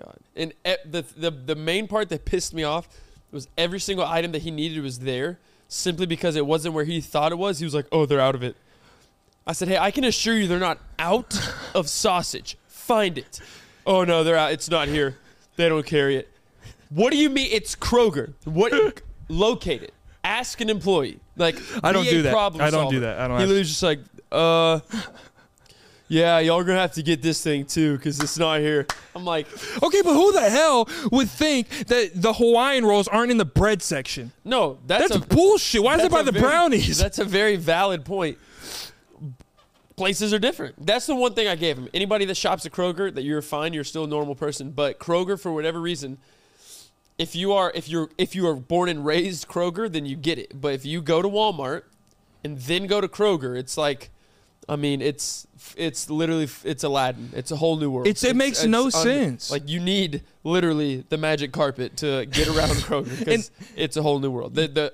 God! 0.00 0.16
And 0.36 0.52
the 0.64 1.04
the 1.16 1.30
the 1.30 1.54
main 1.54 1.88
part 1.88 2.08
that 2.10 2.24
pissed 2.24 2.54
me 2.54 2.62
off 2.62 2.88
was 3.30 3.48
every 3.56 3.80
single 3.80 4.06
item 4.06 4.32
that 4.32 4.42
he 4.42 4.50
needed 4.50 4.82
was 4.82 5.00
there, 5.00 5.38
simply 5.68 6.06
because 6.06 6.36
it 6.36 6.46
wasn't 6.46 6.74
where 6.74 6.84
he 6.84 7.00
thought 7.00 7.32
it 7.32 7.38
was. 7.38 7.58
He 7.58 7.64
was 7.64 7.74
like, 7.74 7.86
"Oh, 7.92 8.06
they're 8.06 8.20
out 8.20 8.34
of 8.34 8.42
it." 8.42 8.56
I 9.46 9.52
said, 9.52 9.68
"Hey, 9.68 9.78
I 9.78 9.90
can 9.90 10.04
assure 10.04 10.36
you, 10.36 10.46
they're 10.46 10.58
not 10.58 10.78
out 10.98 11.38
of 11.74 11.88
sausage. 11.88 12.56
Find 12.66 13.18
it." 13.18 13.40
Oh 13.86 14.04
no, 14.04 14.22
they're 14.22 14.36
out. 14.36 14.52
It's 14.52 14.70
not 14.70 14.88
here. 14.88 15.16
They 15.56 15.68
don't 15.68 15.86
carry 15.86 16.16
it. 16.16 16.28
What 16.90 17.10
do 17.10 17.18
you 17.18 17.30
mean? 17.30 17.48
It's 17.50 17.74
Kroger. 17.74 18.34
What? 18.44 19.02
Locate 19.28 19.82
it. 19.82 19.94
Ask 20.24 20.60
an 20.60 20.70
employee. 20.70 21.20
Like 21.36 21.56
I 21.82 21.92
don't 21.92 22.04
do 22.04 22.22
that. 22.22 22.34
I 22.34 22.70
don't 22.70 22.90
do 22.90 23.00
that. 23.00 23.18
I 23.20 23.28
don't 23.28 23.38
He 23.38 23.42
literally 23.44 23.60
was 23.60 23.68
just 23.68 23.82
like, 23.82 24.00
uh. 24.32 24.80
Yeah, 26.10 26.38
y'all 26.38 26.58
are 26.58 26.64
gonna 26.64 26.80
have 26.80 26.94
to 26.94 27.02
get 27.02 27.20
this 27.20 27.42
thing 27.42 27.66
too, 27.66 27.98
cause 27.98 28.18
it's 28.20 28.38
not 28.38 28.60
here. 28.60 28.86
I'm 29.14 29.24
like, 29.26 29.46
Okay, 29.82 30.00
but 30.02 30.14
who 30.14 30.32
the 30.32 30.48
hell 30.48 30.88
would 31.12 31.28
think 31.28 31.68
that 31.88 32.12
the 32.14 32.32
Hawaiian 32.32 32.86
rolls 32.86 33.08
aren't 33.08 33.30
in 33.30 33.36
the 33.36 33.44
bread 33.44 33.82
section? 33.82 34.32
no, 34.44 34.78
that's, 34.86 35.10
That's, 35.10 35.24
a 35.24 35.26
bullshit. 35.28 35.82
Why 35.82 35.94
is 35.96 36.00
it 36.00 36.02
that's 36.04 36.14
by 36.14 36.20
a 36.20 36.24
the 36.24 36.32
very- 36.32 36.42
brownies? 36.44 36.98
That's 36.98 37.18
a 37.18 37.24
very 37.24 37.56
valid 37.56 38.04
point. 38.06 38.38
Places 39.96 40.32
are 40.32 40.38
different. 40.38 40.86
That's 40.86 41.06
the 41.06 41.14
one 41.16 41.34
thing 41.34 41.48
I 41.48 41.56
gave 41.56 41.76
him. 41.76 41.88
Anybody 41.92 42.24
that 42.26 42.36
shops 42.36 42.64
at 42.64 42.70
Kroger, 42.70 43.12
that 43.12 43.22
you're 43.22 43.42
fine, 43.42 43.72
you're 43.72 43.82
still 43.82 44.04
a 44.04 44.08
normal 44.08 44.36
person. 44.36 44.70
But 44.70 45.00
Kroger, 45.00 45.38
for 45.38 45.50
whatever 45.52 45.80
reason, 45.80 46.18
if 47.18 47.34
you 47.34 47.52
are 47.52 47.72
if 47.74 47.88
you're 47.88 48.08
if 48.16 48.36
you 48.36 48.46
are 48.46 48.54
born 48.54 48.88
and 48.88 49.04
raised 49.04 49.48
Kroger, 49.48 49.90
then 49.90 50.06
you 50.06 50.14
get 50.14 50.38
it. 50.38 50.60
But 50.60 50.72
if 50.74 50.86
you 50.86 51.02
go 51.02 51.20
to 51.20 51.28
Walmart 51.28 51.82
and 52.44 52.58
then 52.58 52.86
go 52.86 53.00
to 53.00 53.08
Kroger, 53.08 53.58
it's 53.58 53.76
like, 53.76 54.10
I 54.68 54.76
mean, 54.76 55.00
it's 55.00 55.46
it's 55.76 56.10
literally 56.10 56.48
it's 56.64 56.84
Aladdin. 56.84 57.30
It's 57.34 57.50
a 57.50 57.56
whole 57.56 57.76
new 57.78 57.90
world. 57.90 58.06
It's- 58.06 58.24
it 58.24 58.36
makes 58.36 58.64
no 58.64 58.90
sense. 58.90 59.50
Like 59.50 59.68
you 59.68 59.80
need 59.80 60.22
literally 60.44 61.04
the 61.08 61.16
magic 61.16 61.52
carpet 61.52 61.96
to 61.98 62.26
get 62.26 62.48
around 62.48 62.68
Kroger 62.86 63.18
because 63.18 63.50
it's 63.76 63.96
a 63.96 64.02
whole 64.02 64.18
new 64.18 64.30
world. 64.30 64.54
The 64.54 64.68
the 64.68 64.92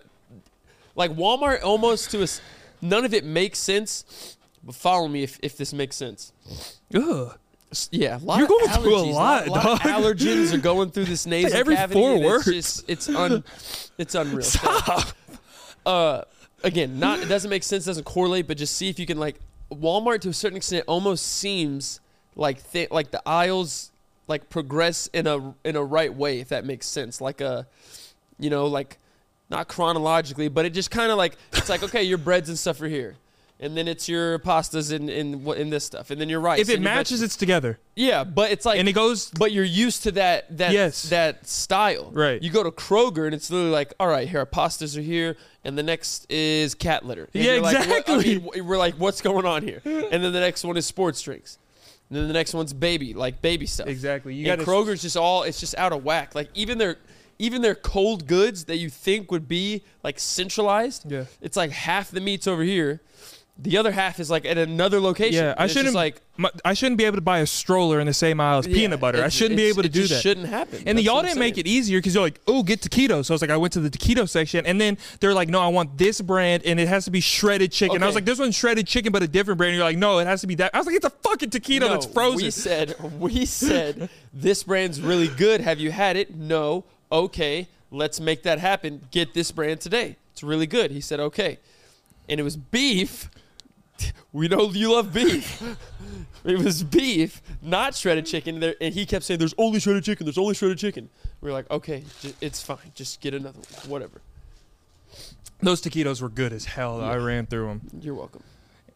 like 0.94 1.10
Walmart 1.12 1.62
almost 1.64 2.10
to 2.12 2.22
us, 2.22 2.40
none 2.80 3.04
of 3.04 3.12
it 3.12 3.24
makes 3.24 3.58
sense. 3.58 4.36
But 4.62 4.74
follow 4.76 5.08
me 5.08 5.22
if, 5.24 5.38
if 5.42 5.56
this 5.58 5.72
makes 5.74 5.94
sense. 5.96 6.32
Ugh. 6.94 7.36
Yeah, 7.90 8.16
a 8.16 8.18
lot 8.18 8.36
You're 8.38 8.44
of 8.44 8.48
going 8.50 8.68
through 8.70 8.96
a 8.96 9.04
lot, 9.10 9.48
lot 9.48 9.66
of 9.66 9.80
allergens 9.80 10.54
are 10.54 10.58
going 10.58 10.90
through 10.92 11.06
this 11.06 11.26
nasal 11.34 11.58
every 11.58 11.74
cavity. 11.74 12.00
four 12.00 12.12
and 12.12 12.24
words. 12.24 12.46
It's 12.48 12.56
just, 12.84 12.88
it's 12.88 13.08
un, 13.08 13.42
it's 13.98 14.14
unreal. 14.14 14.42
So, 14.42 14.58
Stop. 14.60 15.08
uh, 15.84 16.22
again, 16.62 16.98
not 17.00 17.18
it 17.20 17.28
doesn't 17.28 17.50
make 17.50 17.64
sense, 17.64 17.84
doesn't 17.84 18.04
correlate, 18.04 18.46
but 18.46 18.56
just 18.56 18.76
see 18.76 18.88
if 18.88 18.98
you 19.00 19.06
can 19.06 19.18
like 19.18 19.36
Walmart 19.74 20.20
to 20.22 20.28
a 20.30 20.32
certain 20.32 20.56
extent 20.56 20.84
almost 20.86 21.26
seems 21.26 22.00
like 22.36 22.70
th- 22.72 22.90
like 22.90 23.10
the 23.10 23.22
aisles 23.26 23.92
like 24.26 24.48
progress 24.48 25.08
in 25.12 25.26
a 25.26 25.54
in 25.64 25.76
a 25.76 25.84
right 25.84 26.14
way 26.14 26.40
if 26.40 26.48
that 26.48 26.64
makes 26.64 26.86
sense. 26.86 27.20
Like 27.20 27.40
a, 27.40 27.66
you 28.38 28.50
know, 28.50 28.66
like 28.66 28.98
not 29.50 29.68
chronologically, 29.68 30.48
but 30.48 30.64
it 30.64 30.70
just 30.70 30.90
kind 30.90 31.10
of 31.10 31.18
like 31.18 31.36
it's 31.52 31.68
like 31.68 31.82
okay, 31.82 32.02
your 32.02 32.18
breads 32.18 32.48
and 32.48 32.58
stuff 32.58 32.80
are 32.80 32.88
here. 32.88 33.16
And 33.64 33.74
then 33.76 33.88
it's 33.88 34.08
your 34.08 34.38
pastas 34.40 34.92
in 34.92 35.08
in 35.08 35.46
in 35.52 35.70
this 35.70 35.84
stuff, 35.84 36.10
and 36.10 36.20
then 36.20 36.28
your 36.28 36.40
rice. 36.40 36.60
If 36.60 36.68
it 36.68 36.82
matches, 36.82 37.22
it's 37.22 37.34
together, 37.36 37.78
yeah, 37.96 38.22
but 38.22 38.50
it's 38.50 38.66
like 38.66 38.78
and 38.78 38.86
it 38.88 38.92
goes. 38.92 39.30
but 39.30 39.52
you're 39.52 39.64
used 39.64 40.02
to 40.02 40.10
that 40.12 40.56
that 40.58 40.72
Yes. 40.72 41.04
that 41.04 41.48
style. 41.48 42.10
Right. 42.12 42.42
You 42.42 42.50
go 42.50 42.62
to 42.62 42.70
Kroger 42.70 43.24
and 43.24 43.34
it's 43.34 43.50
literally 43.50 43.72
like, 43.72 43.94
all 43.98 44.06
right, 44.08 44.28
here 44.28 44.40
our 44.40 44.46
pastas 44.46 44.96
are 44.98 45.00
here, 45.00 45.36
and 45.64 45.78
the 45.78 45.82
next 45.82 46.30
is 46.30 46.74
cat 46.74 47.06
litter. 47.06 47.28
And 47.32 47.42
Yeah, 47.42 47.52
you're 47.54 47.62
like, 47.62 47.78
what- 47.78 47.88
I 47.88 47.96
exactly. 47.98 48.38
mean, 48.38 48.66
we're 48.66 48.76
like, 48.78 48.96
what's 48.96 49.22
going 49.22 49.46
on 49.46 49.62
here? 49.62 49.80
And 49.84 50.22
then 50.22 50.32
the 50.32 50.40
next 50.40 50.62
one 50.62 50.76
is 50.76 50.84
sports 50.86 51.22
drinks. 51.22 51.58
And 52.10 52.18
then 52.18 52.26
the 52.28 52.34
next 52.34 52.52
one's 52.52 52.74
baby, 52.74 53.14
like 53.14 53.40
baby 53.40 53.64
stuff. 53.66 53.86
Exactly. 53.88 54.34
You 54.34 54.52
and 54.52 54.60
got 54.60 54.68
Kroger's 54.68 55.00
just 55.00 55.16
all 55.16 55.42
it's 55.44 55.58
just 55.58 55.74
out 55.78 55.92
of 55.94 56.04
whack. 56.04 56.34
Like 56.34 56.50
even 56.54 56.76
their 56.76 56.96
even 57.38 57.62
their 57.62 57.74
cold 57.74 58.26
goods 58.26 58.66
that 58.66 58.76
you 58.76 58.90
think 58.90 59.32
would 59.32 59.48
be 59.48 59.82
like 60.04 60.18
centralized, 60.20 61.10
Yeah. 61.10 61.24
it's 61.40 61.56
like 61.56 61.70
half 61.70 62.10
the 62.10 62.20
meat's 62.20 62.46
over 62.46 62.62
here. 62.62 63.00
The 63.56 63.76
other 63.78 63.92
half 63.92 64.18
is 64.18 64.30
like 64.30 64.44
at 64.44 64.58
another 64.58 64.98
location. 64.98 65.44
Yeah, 65.44 65.54
I 65.56 65.68
shouldn't 65.68 65.94
like 65.94 66.20
My, 66.36 66.50
I 66.64 66.74
shouldn't 66.74 66.98
be 66.98 67.04
able 67.04 67.18
to 67.18 67.22
buy 67.22 67.38
a 67.38 67.46
stroller 67.46 68.00
in 68.00 68.06
the 68.08 68.14
same 68.14 68.40
aisle 68.40 68.58
as 68.58 68.66
yeah, 68.66 68.74
peanut 68.74 68.98
butter. 68.98 69.22
I 69.22 69.28
shouldn't 69.28 69.56
be 69.56 69.64
able 69.66 69.84
to 69.84 69.88
do 69.88 70.08
that. 70.08 70.20
Shouldn't 70.20 70.48
happen. 70.48 70.82
And 70.86 70.98
That's 70.98 71.06
y'all 71.06 71.22
didn't 71.22 71.38
make 71.38 71.56
it 71.56 71.68
easier 71.68 71.98
because 71.98 72.14
you're 72.14 72.24
like, 72.24 72.40
oh, 72.48 72.64
get 72.64 72.80
taquitos. 72.80 73.26
So 73.26 73.32
I 73.32 73.34
was 73.34 73.42
like, 73.42 73.50
I 73.50 73.56
went 73.56 73.72
to 73.74 73.80
the 73.80 73.90
taquito 73.90 74.28
section, 74.28 74.66
and 74.66 74.80
then 74.80 74.98
they're 75.20 75.34
like, 75.34 75.48
no, 75.48 75.60
I 75.60 75.68
want 75.68 75.96
this 75.96 76.20
brand, 76.20 76.64
and 76.66 76.80
it 76.80 76.88
has 76.88 77.04
to 77.04 77.12
be 77.12 77.20
shredded 77.20 77.70
chicken. 77.70 78.02
I 78.02 78.06
was 78.06 78.16
like, 78.16 78.24
this 78.24 78.40
one's 78.40 78.56
shredded 78.56 78.88
chicken, 78.88 79.12
but 79.12 79.22
a 79.22 79.28
different 79.28 79.58
brand. 79.58 79.70
And 79.70 79.76
you're 79.76 79.86
like, 79.86 79.98
no, 79.98 80.18
it 80.18 80.26
has 80.26 80.40
to 80.40 80.48
be 80.48 80.56
that. 80.56 80.74
I 80.74 80.78
was 80.78 80.86
like, 80.86 80.96
it's 80.96 81.06
a 81.06 81.10
fucking 81.10 81.50
taquito 81.50 81.82
No, 81.82 81.88
that's 81.90 82.06
frozen. 82.06 82.46
We 82.46 82.50
said 82.50 83.20
we 83.20 83.46
said 83.46 84.08
this 84.32 84.64
brand's 84.64 85.00
really 85.00 85.28
good. 85.28 85.60
Have 85.60 85.78
you 85.78 85.92
had 85.92 86.16
it? 86.16 86.34
No. 86.34 86.84
Okay, 87.12 87.68
let's 87.92 88.18
make 88.18 88.42
that 88.42 88.58
happen. 88.58 89.06
Get 89.12 89.32
this 89.34 89.52
brand 89.52 89.80
today. 89.80 90.16
It's 90.32 90.42
really 90.42 90.66
good. 90.66 90.90
He 90.90 91.00
said 91.00 91.20
okay, 91.20 91.60
and 92.28 92.40
it 92.40 92.42
was 92.42 92.56
beef. 92.56 93.30
We 94.32 94.48
know 94.48 94.68
you 94.72 94.92
love 94.92 95.12
beef. 95.12 95.62
it 96.44 96.58
was 96.58 96.82
beef, 96.82 97.40
not 97.62 97.94
shredded 97.94 98.26
chicken. 98.26 98.58
There, 98.58 98.74
and 98.80 98.92
he 98.92 99.06
kept 99.06 99.24
saying, 99.24 99.38
"There's 99.38 99.54
only 99.58 99.78
shredded 99.78 100.02
chicken. 100.02 100.26
There's 100.26 100.38
only 100.38 100.54
shredded 100.54 100.78
chicken." 100.78 101.08
We 101.40 101.48
were 101.50 101.52
like, 101.52 101.70
"Okay, 101.70 102.02
j- 102.20 102.34
it's 102.40 102.60
fine. 102.60 102.90
Just 102.96 103.20
get 103.20 103.32
another 103.32 103.60
one. 103.60 103.90
Whatever." 103.90 104.20
Those 105.60 105.80
taquitos 105.80 106.20
were 106.20 106.28
good 106.28 106.52
as 106.52 106.64
hell. 106.64 106.98
though. 106.98 107.04
I 107.04 107.16
ran 107.16 107.46
through 107.46 107.68
them, 107.68 107.80
You're 108.00 108.14
welcome. 108.16 108.42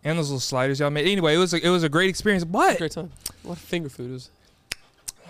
and 0.02 0.18
those 0.18 0.28
little 0.28 0.40
sliders 0.40 0.80
y'all 0.80 0.90
made. 0.90 1.06
Anyway, 1.06 1.34
it 1.34 1.38
was 1.38 1.54
a, 1.54 1.64
it 1.64 1.70
was 1.70 1.84
a 1.84 1.88
great 1.88 2.08
experience. 2.10 2.44
But 2.44 2.78
Great 2.78 2.90
time. 2.92 3.12
A 3.44 3.48
lot 3.48 3.56
of 3.58 3.62
finger 3.62 3.88
food. 3.88 4.10
It 4.10 4.14
was. 4.14 4.30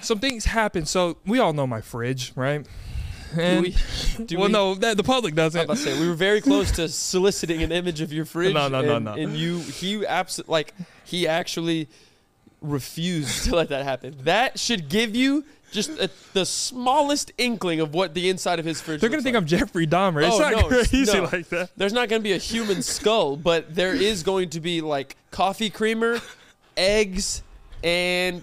some 0.01 0.19
things 0.21 0.47
happened. 0.47 0.89
So 0.89 1.19
we 1.27 1.39
all 1.39 1.53
know 1.53 1.67
my 1.67 1.83
fridge, 1.83 2.33
right? 2.35 2.67
Do 3.35 3.41
And 3.41 3.63
we, 3.63 3.77
do 4.25 4.39
well, 4.39 4.47
we- 4.49 4.53
no, 4.53 4.75
that, 4.77 4.97
the 4.97 5.03
public 5.03 5.39
I 5.39 5.45
was 5.45 5.53
doesn't. 5.55 5.65
about 5.65 5.77
to 5.77 5.83
say 5.83 6.01
we 6.01 6.09
were 6.09 6.15
very 6.15 6.41
close 6.41 6.71
to 6.73 6.89
soliciting 7.13 7.63
an 7.63 7.73
image 7.73 8.01
of 8.01 8.13
your 8.13 8.25
fridge. 8.25 8.55
No, 8.55 8.69
no, 8.69 8.81
no, 8.81 8.97
and, 8.97 9.05
no. 9.05 9.13
And 9.15 9.37
you, 9.37 9.59
he 9.59 10.05
absolutely 10.07 10.53
like 10.53 10.75
he 11.05 11.27
actually 11.29 11.89
refused 12.61 13.45
to 13.45 13.55
let 13.57 13.69
that 13.69 13.85
happen. 13.85 14.17
That 14.23 14.59
should 14.59 14.89
give 14.89 15.15
you 15.15 15.45
just 15.71 15.91
a, 15.91 16.11
the 16.33 16.47
smallest 16.47 17.31
inkling 17.39 17.81
of 17.81 17.93
what 17.95 18.15
the 18.15 18.29
inside 18.31 18.59
of 18.59 18.65
his 18.65 18.81
fridge. 18.81 19.01
They're 19.01 19.11
gonna 19.11 19.23
think 19.23 19.35
like. 19.35 19.43
I'm 19.43 19.47
Jeffrey 19.47 19.87
Dahmer. 19.87 20.27
It's 20.27 20.35
Oh, 20.37 20.39
not 20.39 20.53
no, 20.53 20.69
crazy 20.69 21.05
no. 21.05 21.25
like 21.25 21.49
that. 21.51 21.71
There's 21.77 21.93
not 21.93 22.09
going 22.09 22.21
to 22.21 22.25
be 22.25 22.33
a 22.33 22.39
human 22.39 22.83
skull, 22.83 23.37
but 23.37 23.75
there 23.75 23.95
is 23.95 24.23
going 24.23 24.51
to 24.51 24.61
be 24.61 24.81
like 24.81 25.17
coffee 25.31 25.71
creamer, 25.71 26.21
eggs, 26.77 27.43
and 27.85 28.43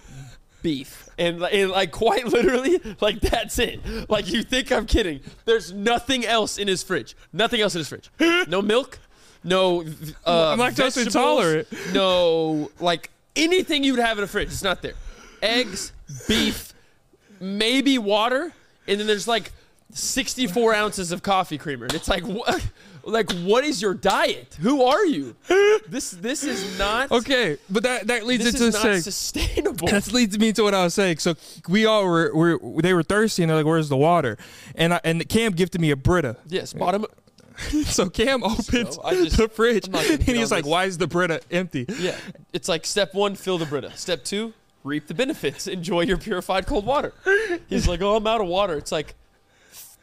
beef. 0.62 1.08
And, 1.18 1.42
and 1.42 1.70
like 1.70 1.92
quite 1.92 2.26
literally, 2.32 2.80
like 3.00 3.20
that's 3.20 3.58
it. 3.58 3.80
Like 4.10 4.30
you 4.30 4.42
think 4.42 4.70
I'm 4.72 4.86
kidding. 4.86 5.20
There's 5.44 5.72
nothing 5.72 6.24
else 6.24 6.58
in 6.58 6.68
his 6.68 6.82
fridge. 6.82 7.16
Nothing 7.32 7.60
else 7.60 7.74
in 7.74 7.80
his 7.80 7.88
fridge. 7.88 8.10
No 8.48 8.62
milk. 8.62 8.98
No 9.42 9.82
uh, 10.26 10.50
I'm 10.50 10.58
lactose 10.58 11.02
intolerant. 11.04 11.68
No, 11.92 12.70
like 12.80 13.10
anything 13.36 13.84
you 13.84 13.92
would 13.92 14.02
have 14.02 14.18
in 14.18 14.24
a 14.24 14.26
fridge. 14.26 14.48
It's 14.48 14.62
not 14.62 14.82
there. 14.82 14.94
Eggs, 15.42 15.92
beef, 16.26 16.72
maybe 17.40 17.98
water, 17.98 18.52
and 18.88 18.98
then 18.98 19.06
there's 19.06 19.28
like 19.28 19.52
64 19.92 20.74
ounces 20.74 21.12
of 21.12 21.22
coffee 21.22 21.58
creamer. 21.58 21.84
And 21.86 21.94
it's 21.94 22.08
like 22.08 22.24
what? 22.24 22.66
Like 23.06 23.30
what 23.44 23.64
is 23.64 23.80
your 23.80 23.94
diet? 23.94 24.56
Who 24.60 24.82
are 24.82 25.06
you? 25.06 25.36
This 25.88 26.10
this 26.10 26.42
is 26.42 26.76
not 26.78 27.10
Okay, 27.12 27.56
but 27.70 27.84
that 27.84 28.08
that 28.08 28.26
leads 28.26 28.42
This 28.44 28.54
into 28.54 28.66
is 28.66 28.74
not 28.74 28.82
saying 28.82 29.00
sustainable. 29.02 29.86
that 29.88 30.12
leads 30.12 30.36
me 30.38 30.52
to 30.52 30.62
what 30.64 30.74
I 30.74 30.82
was 30.84 30.94
saying. 30.94 31.18
So 31.18 31.34
we 31.68 31.86
all 31.86 32.04
were, 32.04 32.30
were 32.34 32.82
they 32.82 32.92
were 32.94 33.04
thirsty 33.04 33.42
and 33.44 33.50
they're 33.50 33.56
like, 33.58 33.66
"Where's 33.66 33.88
the 33.88 33.96
water?" 33.96 34.36
And 34.74 34.92
I, 34.94 35.00
and 35.04 35.26
Cam 35.28 35.52
gifted 35.52 35.80
me 35.80 35.90
a 35.92 35.96
Brita. 35.96 36.36
yes, 36.48 36.72
bottom. 36.72 37.06
So 37.84 38.10
Cam 38.10 38.42
opens. 38.42 38.98
I 39.02 39.14
just- 39.14 39.38
the 39.38 39.48
fridge 39.48 39.86
I'm 39.86 39.92
not 39.92 40.02
gonna 40.02 40.14
and 40.14 40.22
he's 40.24 40.50
like, 40.50 40.64
this. 40.64 40.70
"Why 40.70 40.84
is 40.84 40.98
the 40.98 41.06
Brita 41.06 41.40
empty?" 41.50 41.86
Yeah, 41.98 42.16
it's 42.52 42.68
like 42.68 42.84
step 42.84 43.14
one, 43.14 43.34
fill 43.34 43.56
the 43.56 43.64
Brita. 43.66 43.96
Step 43.96 44.24
two, 44.24 44.52
reap 44.84 45.06
the 45.06 45.14
benefits. 45.14 45.66
Enjoy 45.78 46.02
your 46.02 46.18
purified 46.18 46.66
cold 46.66 46.84
water. 46.84 47.14
He's 47.68 47.88
like, 47.88 48.02
oh, 48.02 48.16
I'm 48.16 48.26
out 48.26 48.40
of 48.42 48.46
water. 48.48 48.76
It's 48.76 48.92
like, 48.92 49.14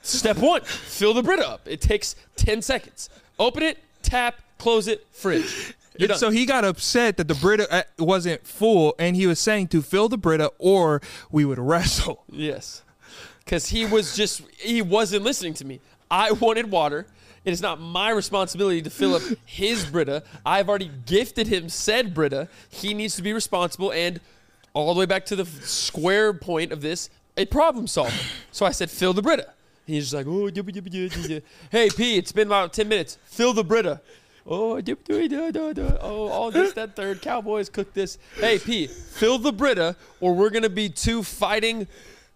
step 0.03 0.37
one, 0.37 0.61
fill 0.61 1.13
the 1.13 1.23
Brita 1.23 1.47
up. 1.47 1.61
It 1.65 1.81
takes 1.81 2.15
10 2.35 2.61
seconds. 2.61 3.09
Open 3.39 3.63
it, 3.63 3.79
tap, 4.03 4.35
close 4.57 4.87
it, 4.87 5.07
fridge. 5.11 5.73
So 6.15 6.31
he 6.31 6.45
got 6.45 6.65
upset 6.65 7.17
that 7.17 7.27
the 7.27 7.35
Brita 7.35 7.71
uh, 7.71 7.83
wasn't 7.99 8.45
full, 8.47 8.95
and 8.97 9.15
he 9.15 9.27
was 9.27 9.39
saying 9.39 9.67
to 9.69 9.81
fill 9.81 10.09
the 10.09 10.17
Brita 10.17 10.51
or 10.57 11.01
we 11.31 11.45
would 11.45 11.59
wrestle. 11.59 12.23
Yes. 12.29 12.81
Because 13.45 13.69
he 13.69 13.85
was 13.85 14.15
just, 14.15 14.41
he 14.57 14.81
wasn't 14.81 15.23
listening 15.23 15.53
to 15.55 15.65
me. 15.65 15.81
I 16.09 16.31
wanted 16.31 16.71
water. 16.71 17.05
It 17.45 17.51
is 17.51 17.61
not 17.61 17.79
my 17.79 18.09
responsibility 18.09 18.81
to 18.81 18.89
fill 18.89 19.15
up 19.15 19.21
his 19.45 19.85
Brita. 19.85 20.23
I've 20.45 20.69
already 20.69 20.89
gifted 21.05 21.47
him 21.47 21.69
said 21.69 22.13
Brita. 22.13 22.47
He 22.69 22.93
needs 22.93 23.15
to 23.17 23.21
be 23.21 23.33
responsible 23.33 23.91
and 23.91 24.19
all 24.73 24.93
the 24.93 24.99
way 24.99 25.05
back 25.05 25.25
to 25.27 25.35
the 25.35 25.45
square 25.45 26.33
point 26.33 26.71
of 26.71 26.81
this, 26.81 27.09
a 27.37 27.45
problem 27.45 27.85
solver. 27.85 28.15
So 28.51 28.65
I 28.65 28.71
said, 28.71 28.89
fill 28.89 29.13
the 29.13 29.21
Brita. 29.21 29.53
He's 29.85 30.11
just 30.11 30.13
like, 30.13 30.25
oh, 30.27 30.49
hey, 31.71 31.89
P, 31.89 32.17
it's 32.17 32.31
been 32.31 32.47
about 32.47 32.73
10 32.73 32.87
minutes. 32.87 33.17
Fill 33.25 33.53
the 33.53 33.63
Brita. 33.63 34.01
Oh, 34.45 34.77
oh, 34.77 36.27
all 36.27 36.51
this, 36.51 36.73
that, 36.73 36.95
third. 36.95 37.21
Cowboys 37.21 37.69
cook 37.69 37.93
this. 37.93 38.17
Hey, 38.35 38.59
P, 38.59 38.87
fill 38.87 39.37
the 39.37 39.53
Brita, 39.53 39.95
or 40.19 40.33
we're 40.35 40.49
going 40.49 40.63
to 40.63 40.69
be 40.69 40.89
two 40.89 41.23
fighting 41.23 41.87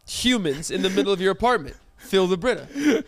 humans 0.06 0.72
in 0.72 0.82
the 0.82 0.90
middle 0.90 1.12
of 1.12 1.20
your 1.20 1.32
apartment. 1.32 1.76
Fill 1.98 2.28
the 2.28 2.38
Brita. 2.38 3.04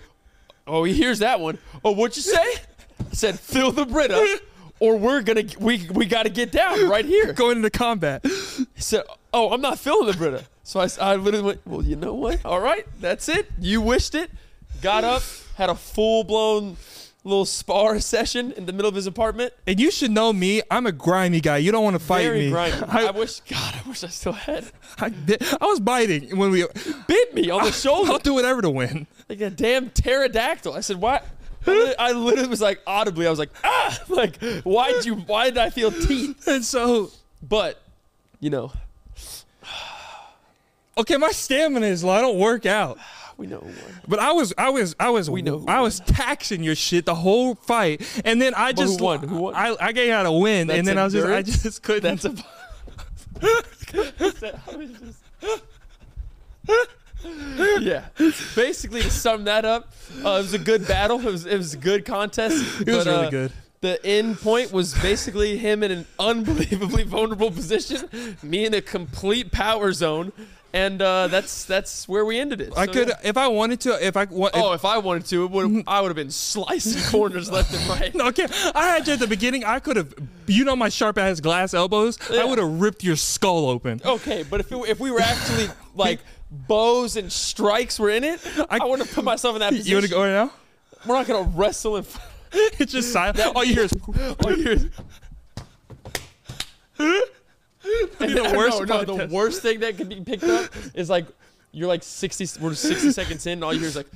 Oh, 0.68 0.84
he 0.84 0.94
hears 0.94 1.20
that 1.20 1.40
one. 1.40 1.58
Oh, 1.84 1.92
what'd 1.92 2.16
you 2.16 2.22
say? 2.22 2.54
I 3.00 3.14
said, 3.14 3.40
fill 3.40 3.72
the 3.72 3.86
Brita, 3.86 4.40
or 4.80 4.98
we're 4.98 5.22
gonna 5.22 5.44
we 5.60 5.88
we 5.90 6.06
got 6.06 6.24
to 6.24 6.30
get 6.30 6.52
down 6.52 6.88
right 6.88 7.06
here. 7.06 7.34
Going 7.34 7.58
into 7.58 7.70
combat. 7.70 8.22
He 8.26 8.66
said, 8.76 9.04
oh, 9.34 9.52
I'm 9.52 9.62
not 9.62 9.80
filling 9.80 10.08
the 10.08 10.14
Brita. 10.14 10.44
So 10.64 10.80
I, 10.80 10.88
I 11.02 11.16
literally 11.16 11.46
went, 11.46 11.62
well, 11.66 11.82
you 11.84 11.96
know 11.96 12.14
what? 12.14 12.46
All 12.46 12.60
right, 12.60 12.86
that's 13.00 13.28
it. 13.30 13.50
You 13.60 13.82
wished 13.82 14.16
it. 14.16 14.30
Got 14.82 15.04
up, 15.04 15.24
had 15.56 15.70
a 15.70 15.76
full 15.76 16.24
blown 16.24 16.78
little 17.24 17.46
spar 17.46 18.00
session 18.00 18.52
in 18.54 18.66
the 18.66 18.72
middle 18.74 18.88
of 18.88 18.96
his 18.96 19.08
apartment. 19.08 19.54
And 19.68 19.80
you 19.80 19.92
should 19.92 20.12
know 20.12 20.32
me. 20.32 20.62
I'm 20.72 20.86
a 20.86 20.92
grimy 20.92 21.42
guy. 21.42 21.58
You 21.58 21.72
don't 21.72 21.84
want 21.84 21.96
to 21.96 22.00
fight 22.00 22.24
Very 22.24 22.46
me. 22.46 22.50
grimy. 22.52 22.78
I, 22.88 23.08
I, 23.08 23.12
wish, 23.12 23.40
God, 23.42 23.76
I 23.84 23.90
wish 23.90 24.04
I 24.04 24.08
still 24.08 24.32
had. 24.34 24.66
I, 25.00 25.12
I 25.60 25.66
was 25.66 25.80
biting 25.80 26.38
when 26.38 26.52
we. 26.52 26.66
Bit 27.08 27.34
me 27.34 27.50
on 27.50 27.64
the 27.66 27.72
shoulder. 27.74 28.12
I'll 28.12 28.20
do 28.20 28.34
whatever 28.36 28.62
to 28.62 28.70
win. 28.70 29.08
like 29.28 29.42
a 29.42 29.50
damn 29.50 29.90
pterodactyl. 29.90 30.74
I 30.74 30.80
said, 30.82 30.98
"Why?" 30.98 31.22
I 31.68 31.96
I 32.00 32.12
literally 32.14 32.48
was 32.48 32.62
like 32.62 32.82
audibly. 32.88 33.28
I 33.28 33.30
was 33.30 33.40
like, 33.40 33.52
"Ah!" 33.64 34.00
Like, 34.08 34.38
why 34.64 34.92
did 34.94 35.06
you? 35.06 35.16
Why 35.16 35.50
did 35.50 35.58
I 35.58 35.70
feel 35.72 35.92
teeth? 35.92 36.48
And 36.48 36.64
so, 36.64 37.12
But, 37.44 37.82
you 38.40 38.50
know, 38.50 38.72
okay, 41.00 41.18
my 41.18 41.32
stamina 41.32 41.86
is 41.86 42.04
low. 42.04 42.14
I 42.14 42.22
don't 42.22 42.38
work 42.38 42.66
out. 42.66 42.98
We 43.38 43.48
know 43.48 43.60
who 43.60 43.68
won. 43.68 44.02
But 44.06 44.20
I 44.20 44.34
was, 44.34 44.54
I 44.58 44.70
was, 44.70 44.98
I 45.00 45.12
was, 45.12 45.30
We 45.30 45.42
know 45.42 45.64
I 45.66 45.80
was 45.80 46.02
taxing 46.02 46.62
your 46.62 46.76
shit 46.76 47.06
the 47.06 47.16
whole 47.16 47.56
fight, 47.56 48.02
and 48.26 48.42
then 48.42 48.54
I 48.54 48.74
But 48.74 48.82
who 48.82 48.88
just 48.88 49.00
won? 49.00 49.20
Who 49.26 49.38
won? 49.38 49.56
I, 49.56 49.78
I 49.80 49.92
gave 49.94 50.12
out 50.12 50.26
a 50.26 50.32
win, 50.34 50.68
That's 50.68 50.80
and 50.80 50.86
then 50.86 50.98
I 50.98 51.06
was 51.06 51.14
just, 51.14 51.26
I 51.26 51.42
just 51.42 51.82
couldn't. 51.82 52.22
That's 52.22 52.26
a. 52.26 52.32
Was 53.42 54.92
just- 55.00 55.24
yeah. 57.80 58.06
Basically, 58.56 59.02
to 59.02 59.12
sum 59.12 59.46
that 59.46 59.66
up, 59.66 59.94
uh, 60.18 60.30
it 60.30 60.42
was 60.42 60.54
a 60.54 60.60
good 60.60 60.88
battle. 60.88 61.20
It 61.20 61.32
was 61.32 61.46
it 61.46 61.58
was 61.58 61.74
a 61.74 61.78
good 61.78 62.06
contest. 62.06 62.82
it 62.82 62.88
was 62.88 63.06
but, 63.06 63.08
really 63.08 63.26
uh, 63.26 63.30
good. 63.30 63.52
The 63.82 64.06
end 64.06 64.40
point 64.40 64.74
was 64.74 64.94
basically 64.96 65.58
him 65.58 65.84
in 65.84 65.92
an 65.92 66.06
unbelievably 66.20 67.04
vulnerable 67.04 67.50
position, 67.50 68.38
me 68.44 68.66
in 68.66 68.74
a 68.74 68.82
complete 68.82 69.54
power 69.54 69.94
zone, 69.94 70.34
and 70.74 71.02
uh, 71.02 71.28
that's 71.28 71.66
that's 71.66 72.08
where 72.08 72.24
we 72.26 72.40
ended 72.40 72.62
it. 72.62 72.74
I 72.78 72.86
So, 72.86 72.94
could, 72.94 73.08
yeah. 73.10 73.16
if 73.24 73.38
I 73.38 73.48
wanted 73.48 73.80
to, 73.82 74.06
if 74.06 74.16
I 74.16 74.26
want. 74.26 74.54
Oh, 74.56 74.74
if 74.74 74.86
I 74.86 74.98
wanted 75.00 75.26
to, 75.28 75.46
it 75.46 75.52
would 75.52 75.84
I 75.88 76.02
would 76.02 76.08
have 76.10 76.16
been 76.16 76.32
slicing 76.32 77.02
corners 77.12 77.50
left 77.52 77.74
and 77.74 77.88
right. 77.90 78.14
No, 78.14 78.28
okay. 78.28 78.48
I 78.76 78.88
had 78.88 79.08
you 79.08 79.14
at 79.14 79.20
the 79.20 79.28
beginning. 79.28 79.64
I 79.64 79.80
could 79.80 79.96
have, 79.96 80.14
you 80.48 80.64
know, 80.66 80.76
my 80.76 80.90
sharp 80.90 81.18
ass 81.18 81.40
glass 81.40 81.74
elbows. 81.74 82.18
Yeah. 82.32 82.42
I 82.42 82.46
would 82.46 82.60
have 82.60 82.80
ripped 82.82 83.04
your 83.04 83.16
skull 83.16 83.70
open. 83.70 84.02
Okay, 84.06 84.44
but 84.44 84.60
if 84.60 84.72
it, 84.72 84.76
if 84.88 85.00
we 85.00 85.10
were 85.12 85.22
actually 85.22 85.68
like 85.96 86.20
bows 86.52 87.16
and 87.16 87.32
strikes 87.32 88.00
were 88.00 88.10
in 88.10 88.24
it, 88.24 88.40
I, 88.70 88.78
I- 88.80 88.86
wouldn't 88.86 89.08
have 89.08 89.16
put 89.16 89.24
myself 89.24 89.56
in 89.56 89.60
that 89.62 89.70
position. 89.72 89.90
You 89.90 89.96
want 89.98 90.06
to 90.06 90.12
go 90.12 90.22
right 90.22 90.32
now? 90.32 90.52
We're 91.06 91.16
not 91.16 91.28
gonna 91.28 91.50
wrestle 91.56 91.98
in. 91.98 92.06
It's 92.52 92.92
just 92.92 93.14
silent. 93.14 93.40
All 93.56 93.64
you 93.64 93.76
hear 93.76 93.84
is. 93.84 93.94
All 94.44 94.52
you 94.52 94.64
hear 94.64 94.72
is- 94.74 94.90
be 98.20 98.34
the 98.34 98.54
worst 98.56 98.82
no, 98.86 99.04
no, 99.04 99.04
the 99.04 99.28
worst. 99.34 99.62
thing 99.62 99.80
that 99.82 99.98
could 99.98 100.10
be 100.10 100.22
picked 100.22 100.44
up 100.44 100.70
is 100.94 101.10
like 101.10 101.26
you're 101.72 101.88
like 101.88 102.04
60 102.04 102.62
we're 102.62 102.74
60 102.74 103.12
seconds 103.12 103.46
in 103.46 103.54
and 103.54 103.64
all 103.64 103.74
you 103.74 103.80
hear 103.80 103.90
is 103.90 103.96
like 103.96 104.08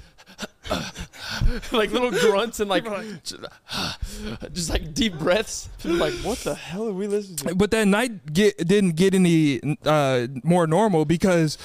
like 1.71 1.91
little 1.91 2.11
grunts 2.11 2.59
and 2.59 2.69
like 2.69 2.85
just 4.53 4.69
like 4.69 4.93
deep 4.93 5.17
breaths. 5.17 5.69
People 5.77 5.97
are 5.97 6.09
like 6.09 6.13
what 6.15 6.39
the 6.39 6.55
hell 6.55 6.87
are 6.87 6.93
we 6.93 7.07
listening 7.07 7.35
to? 7.37 7.55
But 7.55 7.71
that 7.71 7.85
night 7.87 8.33
get, 8.33 8.57
didn't 8.57 8.95
get 8.95 9.13
any 9.13 9.77
uh, 9.85 10.27
more 10.43 10.67
normal 10.67 11.05
because 11.05 11.57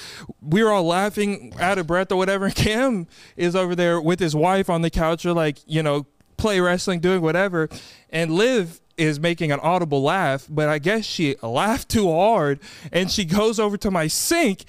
we 0.42 0.62
were 0.62 0.70
all 0.70 0.84
laughing 0.84 1.54
out 1.60 1.78
of 1.78 1.86
breath 1.86 2.10
or 2.10 2.16
whatever. 2.16 2.46
And 2.46 2.54
Cam 2.56 3.06
is 3.36 3.54
over 3.54 3.74
there 3.74 4.00
with 4.00 4.20
his 4.20 4.34
wife 4.34 4.68
on 4.68 4.82
the 4.82 4.90
couch, 4.90 5.24
or 5.24 5.32
like 5.32 5.58
you 5.66 5.82
know, 5.82 6.06
play 6.36 6.60
wrestling, 6.60 7.00
doing 7.00 7.22
whatever, 7.22 7.68
and 8.10 8.32
Liv 8.32 8.80
is 8.98 9.18
making 9.20 9.52
an 9.52 9.60
audible 9.60 10.02
laugh. 10.02 10.46
But 10.50 10.68
I 10.68 10.78
guess 10.78 11.04
she 11.04 11.36
laughed 11.42 11.88
too 11.88 12.10
hard, 12.10 12.60
and 12.92 13.10
she 13.10 13.24
goes 13.24 13.58
over 13.58 13.76
to 13.78 13.90
my 13.90 14.06
sink 14.08 14.64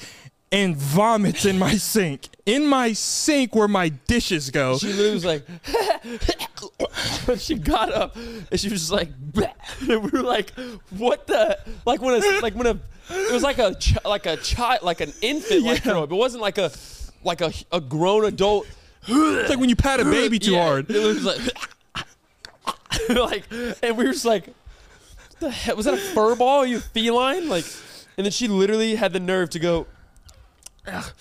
and 0.52 0.76
vomits 0.76 1.46
in 1.46 1.60
my 1.60 1.74
sink, 1.76 2.28
in 2.46 2.66
my 2.66 2.92
sink 2.94 3.54
where 3.54 3.68
my 3.68 3.90
dishes 3.90 4.50
go. 4.50 4.78
she 4.80 4.88
was 4.88 5.24
like 5.24 5.46
but 7.28 7.40
she 7.40 7.56
got 7.56 7.94
up 7.94 8.16
and 8.16 8.60
she 8.60 8.70
was 8.70 8.82
just 8.82 8.92
like 8.92 9.10
"Bleh." 9.32 9.52
and 9.90 10.04
we 10.04 10.10
were 10.10 10.24
like 10.26 10.52
what 10.90 11.28
the 11.28 11.58
like 11.86 12.02
when 12.02 12.16
a 12.22 12.42
like 12.42 12.56
when 12.56 12.66
a 12.66 12.80
it 13.12 13.32
was 13.32 13.44
like 13.44 13.60
a 13.60 13.76
ch- 13.76 14.04
like 14.06 14.26
a 14.26 14.38
child 14.38 14.82
like 14.82 15.02
an 15.02 15.14
infant 15.22 15.64
like 15.64 15.86
Yeah. 15.86 15.92
throw 15.92 16.04
up 16.04 16.12
it 16.12 16.16
wasn't 16.16 16.42
like 16.42 16.58
a 16.58 16.72
like 17.24 17.42
a, 17.42 17.52
a 17.72 17.80
grown 17.80 18.26
adult 18.26 18.66
It's 19.08 19.50
like 19.52 19.60
when 19.60 19.70
you 19.70 19.76
pat 19.76 20.00
a 20.00 20.06
baby 20.06 20.40
too 20.40 20.54
Yeah, 20.54 20.64
hard. 20.64 20.90
It 20.90 20.98
was 21.06 21.24
like, 21.24 21.40
like, 23.10 23.46
and 23.84 23.98
we 23.98 24.05
were 24.05 24.13
just 24.13 24.25
like, 24.25 24.48
what 24.48 25.39
the 25.39 25.50
heck 25.51 25.75
was 25.75 25.86
that 25.86 25.93
a 25.93 25.98
fur 25.98 26.36
ball? 26.36 26.60
Are 26.60 26.67
you 26.67 26.79
feline? 26.79 27.48
Like, 27.50 27.65
and 28.17 28.25
then 28.25 28.31
she 28.31 28.48
literally 28.48 28.96
had 28.96 29.13
the 29.13 29.19
nerve 29.19 29.50
to 29.51 29.60
go. 29.60 29.88
"Ugh, 30.88 31.12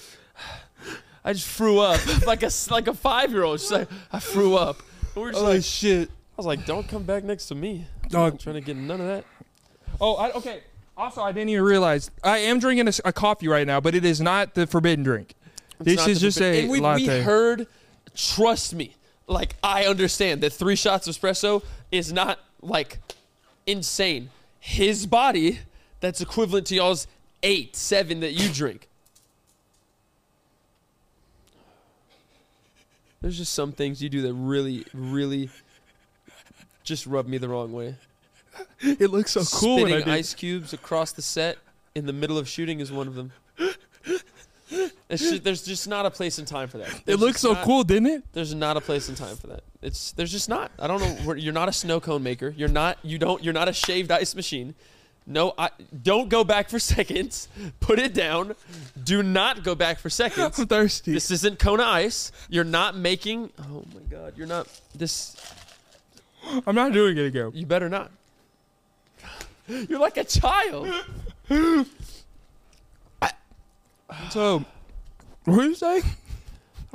I 1.25 1.32
just 1.32 1.46
threw 1.48 1.78
up 1.81 2.00
like 2.26 2.42
a 2.42 2.50
like 2.70 2.88
a 2.88 2.94
five 2.94 3.31
year 3.33 3.44
old. 3.44 3.61
She's 3.61 3.70
like, 3.70 3.88
I 4.11 4.18
threw 4.18 4.57
up. 4.57 4.78
And 5.14 5.16
we 5.16 5.22
were 5.22 5.31
just 5.33 5.42
Oh 5.44 5.48
like, 5.48 5.62
shit, 5.62 6.09
I 6.09 6.12
was 6.37 6.46
like, 6.46 6.64
don't 6.64 6.88
come 6.88 7.02
back 7.02 7.24
next 7.24 7.48
to 7.48 7.54
me. 7.54 7.87
I'm 8.04 8.09
dog! 8.09 8.38
trying 8.38 8.54
to 8.54 8.61
get 8.61 8.76
none 8.76 9.00
of 9.00 9.07
that. 9.09 9.24
Oh, 10.00 10.14
I, 10.14 10.31
okay. 10.33 10.62
Also, 10.96 11.22
I 11.22 11.33
didn't 11.33 11.50
even 11.50 11.64
realize 11.64 12.11
I 12.24 12.38
am 12.38 12.59
drinking 12.59 12.88
a 13.04 13.12
coffee 13.12 13.46
right 13.46 13.66
now, 13.66 13.81
but 13.81 13.94
it 13.94 14.04
is 14.04 14.20
not 14.20 14.54
the 14.54 14.66
forbidden 14.66 15.04
drink. 15.04 15.35
It's 15.81 15.85
This 15.85 16.07
is 16.09 16.20
just 16.20 16.40
a 16.40 16.62
and 16.62 16.70
we, 16.70 16.81
latte. 16.81 17.18
we 17.18 17.22
heard. 17.22 17.66
Trust 18.16 18.74
me, 18.74 18.96
like 19.29 19.55
I 19.62 19.85
understand 19.85 20.41
that 20.41 20.53
three 20.53 20.75
shots 20.75 21.07
of 21.07 21.14
espresso 21.14 21.62
is 21.93 22.12
not 22.12 22.41
like 22.61 22.99
insane. 23.67 24.31
His 24.59 25.07
body, 25.07 25.61
that's 26.01 26.21
equivalent 26.21 26.67
to 26.69 26.75
y'all's 26.75 27.07
eight, 27.43 27.77
seven 27.77 28.21
that 28.21 28.33
you 28.33 28.49
drink. 28.49 28.88
There's 33.21 33.37
just 33.37 33.53
some 33.53 33.73
things 33.73 34.03
you 34.03 34.09
do 34.09 34.23
that 34.23 34.33
really, 34.33 34.87
really 34.95 35.51
just 36.85 37.07
rub 37.07 37.27
me 37.27 37.38
the 37.38 37.49
wrong 37.49 37.73
way. 37.73 37.97
It 38.81 39.11
looks 39.11 39.33
so 39.33 39.45
cool 39.45 39.83
when 39.83 39.93
I 39.93 40.01
Spitting 40.01 40.12
ice 40.12 40.35
cubes 40.35 40.73
across 40.73 41.12
the 41.12 41.23
set 41.23 41.59
in 41.95 42.07
the 42.07 42.12
middle 42.12 42.38
of 42.38 42.49
shooting 42.49 42.81
is 42.81 42.91
one 42.91 43.07
of 43.07 43.14
them. 43.14 43.33
It's 45.11 45.23
just, 45.23 45.42
there's 45.44 45.62
just 45.62 45.88
not 45.88 46.05
a 46.05 46.11
place 46.11 46.38
and 46.38 46.47
time 46.47 46.68
for 46.68 46.77
that. 46.79 46.88
It 46.88 47.07
There's 47.07 47.18
looks 47.21 47.33
just 47.35 47.42
so 47.42 47.53
not- 47.55 47.64
cool, 47.64 47.83
didn't 47.83 48.07
it? 48.09 48.25
There's 48.35 48.55
not 48.55 48.77
a 48.77 48.81
place 48.81 49.09
and 49.09 49.16
time 49.16 49.37
for 49.37 49.47
that. 49.47 49.62
It's 49.81 50.12
there's 50.12 50.31
just 50.31 50.49
not. 50.51 50.71
I 50.79 50.87
don't 50.87 51.01
know. 51.25 51.33
You're 51.33 51.55
not 51.55 51.68
a 51.68 51.73
snow 51.73 51.99
cone 51.99 52.23
maker. 52.23 52.53
You're 52.57 52.68
not. 52.68 52.99
You 53.03 53.16
don't. 53.18 53.42
You're 53.42 53.55
not 53.55 53.68
a 53.68 53.73
shaved 53.73 54.11
ice 54.11 54.35
machine. 54.35 54.75
No, 55.27 55.55
I 55.57 55.71
don't 56.03 56.29
go 56.29 56.42
back 56.44 56.68
for 56.68 56.79
seconds. 56.94 57.49
Put 57.81 57.99
it 57.99 58.12
down. 58.12 58.55
Do 59.03 59.23
not 59.23 59.62
go 59.62 59.75
back 59.75 59.99
for 59.99 60.11
seconds. 60.11 60.59
I'm 60.59 60.66
thirsty. 60.66 61.12
This 61.12 61.31
isn't 61.31 61.59
Kona 61.59 61.85
Ice. 61.85 62.31
You're 62.51 62.64
not 62.64 62.97
making. 62.97 63.51
Oh 63.61 63.85
my 63.94 64.01
God. 64.11 64.35
You're 64.37 64.47
not. 64.47 64.68
This. 64.94 65.37
I'm 66.66 66.75
not 66.75 66.92
doing 66.92 67.16
it 67.16 67.25
again. 67.27 67.53
You 67.55 67.64
better 67.66 67.88
not. 67.88 68.11
You're 69.68 70.01
like 70.01 70.16
a 70.18 70.25
child. 70.25 70.88
So, 74.31 74.64
what 75.44 75.57
did 75.59 75.64
you 75.68 75.74
say? 75.74 75.98
I 75.98 76.03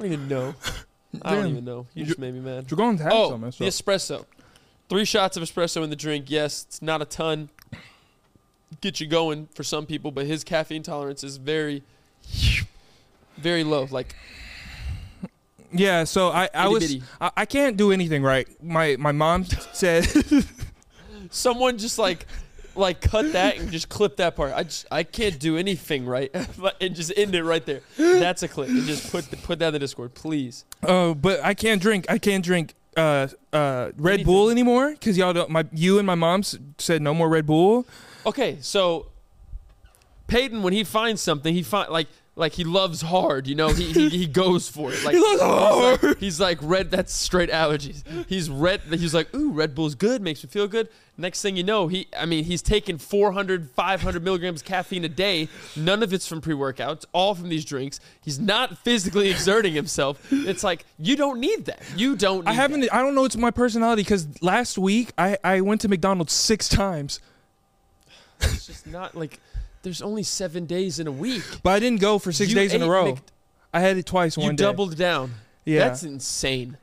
don't 0.02 0.06
even 0.12 0.28
know. 0.28 0.56
I 1.22 1.32
don't 1.34 1.44
Damn. 1.44 1.52
even 1.52 1.66
know. 1.66 1.88
You 1.94 2.06
just 2.06 2.18
made 2.20 2.34
me 2.34 2.40
mad. 2.40 2.66
You're 2.70 2.78
going 2.78 2.98
to 2.98 3.04
have 3.04 3.14
Oh, 3.14 3.30
some. 3.30 3.42
the 3.42 3.52
So. 3.52 3.66
espresso. 3.66 4.26
Three 4.90 5.06
shots 5.06 5.38
of 5.38 5.44
espresso 5.44 5.84
in 5.84 5.90
the 5.90 5.96
drink. 5.96 6.26
Yes, 6.30 6.66
it's 6.68 6.82
not 6.82 7.02
a 7.02 7.06
ton. 7.06 7.50
Get 8.82 9.00
you 9.00 9.08
going 9.08 9.48
for 9.54 9.64
some 9.64 9.86
people, 9.86 10.12
but 10.12 10.26
his 10.26 10.44
caffeine 10.44 10.82
tolerance 10.84 11.24
is 11.24 11.38
very, 11.38 11.84
very 13.38 13.64
low. 13.64 13.88
Like 13.90 14.16
Yeah. 15.72 16.04
So 16.06 16.30
I, 16.30 16.50
I 16.54 16.66
Itty 16.66 16.74
was. 16.74 16.80
bitty. 16.94 17.04
I, 17.22 17.32
I 17.38 17.46
can't 17.46 17.78
do 17.78 17.92
anything 17.92 18.24
right. 18.24 18.48
My 18.64 18.96
my 18.98 19.12
mom 19.12 19.46
said. 19.74 20.08
someone 21.30 21.78
just 21.78 21.98
like, 21.98 22.26
like 22.76 23.02
cut 23.02 23.34
that 23.34 23.58
and 23.58 23.72
just 23.72 23.90
clip 23.90 24.18
that 24.18 24.36
part. 24.36 24.54
I 24.54 24.64
just 24.64 24.86
I 24.92 25.04
can't 25.04 25.40
do 25.40 25.58
anything 25.58 26.06
right, 26.06 26.34
and 26.82 26.96
just 26.96 27.14
end 27.16 27.36
it 27.36 27.44
right 27.44 27.66
there. 27.66 27.82
That's 27.98 28.44
a 28.44 28.48
clip. 28.48 28.70
And 28.70 28.84
just 28.84 29.12
put 29.12 29.30
put 29.44 29.60
that 29.60 29.68
in 29.68 29.74
the 29.74 29.80
Discord, 29.80 30.14
please. 30.14 30.66
Oh, 30.84 31.14
but 31.14 31.44
I 31.44 31.54
can't 31.54 31.82
drink. 31.82 32.06
I 32.10 32.18
can't 32.18 32.44
drink 32.44 32.76
uh 32.96 33.28
uh 33.52 33.92
Red 33.98 34.14
Anything. 34.14 34.26
Bull 34.26 34.50
anymore 34.50 34.92
because 34.92 35.18
y'all 35.18 35.34
don't. 35.34 35.50
My 35.50 35.66
you 35.72 35.98
and 35.98 36.08
my 36.08 36.16
mom 36.16 36.44
said 36.78 37.02
no 37.02 37.14
more 37.14 37.30
Red 37.30 37.46
Bull. 37.46 37.86
Okay, 38.26 38.58
so 38.62 39.08
Peyton, 40.28 40.64
when 40.64 40.74
he 40.74 40.84
finds 40.84 41.22
something, 41.22 41.54
he 41.54 41.64
find 41.64 41.90
like 41.92 42.08
like 42.36 42.54
he 42.54 42.64
loves 42.64 43.02
hard. 43.02 43.48
You 43.48 43.56
know, 43.56 43.70
he 43.70 43.92
he, 43.92 44.10
he 44.10 44.26
goes 44.42 44.68
for 44.68 44.92
it. 44.92 45.04
Like 45.04 45.16
He 45.16 45.22
loves 45.22 45.42
hard. 45.42 46.00
He's 46.00 46.04
like, 46.04 46.18
he's 46.20 46.40
like 46.40 46.58
red. 46.62 46.92
That's 46.92 47.14
straight 47.14 47.50
allergies. 47.50 48.04
He's 48.28 48.50
red. 48.50 48.82
He's 48.90 49.14
like, 49.14 49.34
ooh, 49.36 49.52
Red 49.52 49.76
Bull's 49.76 49.96
good. 49.96 50.22
Makes 50.22 50.44
me 50.44 50.50
feel 50.50 50.68
good. 50.68 50.90
Next 51.16 51.44
thing 51.44 51.56
you 51.56 51.64
know, 51.64 51.88
he 51.90 52.08
I 52.18 52.26
mean, 52.26 52.46
he's 52.46 52.64
taking 52.64 52.98
400, 52.98 53.70
500 53.70 54.24
milligrams 54.24 54.64
caffeine 54.64 55.06
a 55.06 55.10
day. 55.10 55.48
None 55.76 56.02
of 56.02 56.12
it's 56.12 56.28
from 56.28 56.42
pre-workouts. 56.42 57.06
All 57.14 57.36
from 57.36 57.50
these 57.50 57.66
drinks. 57.66 58.00
He's 58.24 58.40
not 58.40 58.80
physically 58.80 59.30
exerting 59.30 59.74
himself. 59.74 60.26
It's 60.32 60.64
like 60.64 60.86
you 60.98 61.16
don't 61.16 61.40
need 61.40 61.66
that. 61.66 61.84
You 61.96 62.16
don't. 62.16 62.46
Need 62.46 62.50
I 62.50 62.54
haven't. 62.54 62.92
I 62.92 63.02
don't 63.04 63.14
know. 63.14 63.26
It's 63.26 63.38
my 63.38 63.52
personality 63.52 64.02
because 64.02 64.28
last 64.42 64.80
week 64.80 65.12
I 65.20 65.38
I 65.44 65.62
went 65.62 65.82
to 65.82 65.88
McDonald's 65.88 66.34
six 66.34 66.68
times, 66.68 67.20
It's 68.42 68.66
just 68.66 68.88
not 68.88 69.16
like. 69.16 69.40
There's 69.84 70.02
only 70.02 70.24
seven 70.24 70.66
days 70.66 71.00
in 71.00 71.08
a 71.08 71.12
week. 71.12 71.44
but 71.62 71.72
I 71.72 71.80
didn't 71.80 72.02
go 72.02 72.18
for 72.18 72.32
six 72.32 72.50
You 72.50 72.56
days 72.56 72.74
in 72.74 72.82
a 72.82 72.86
ate 72.86 72.90
row. 72.90 73.06
Mc- 73.12 73.20
I 73.74 73.80
had 73.80 73.98
it 73.98 74.06
twice 74.06 74.38
you 74.38 74.44
one 74.44 74.56
day. 74.56 74.64
You 74.64 74.70
doubled 74.70 74.98
down. 74.98 75.34
Yeah. 75.66 75.88
That's 75.88 76.04
insane. 76.04 76.78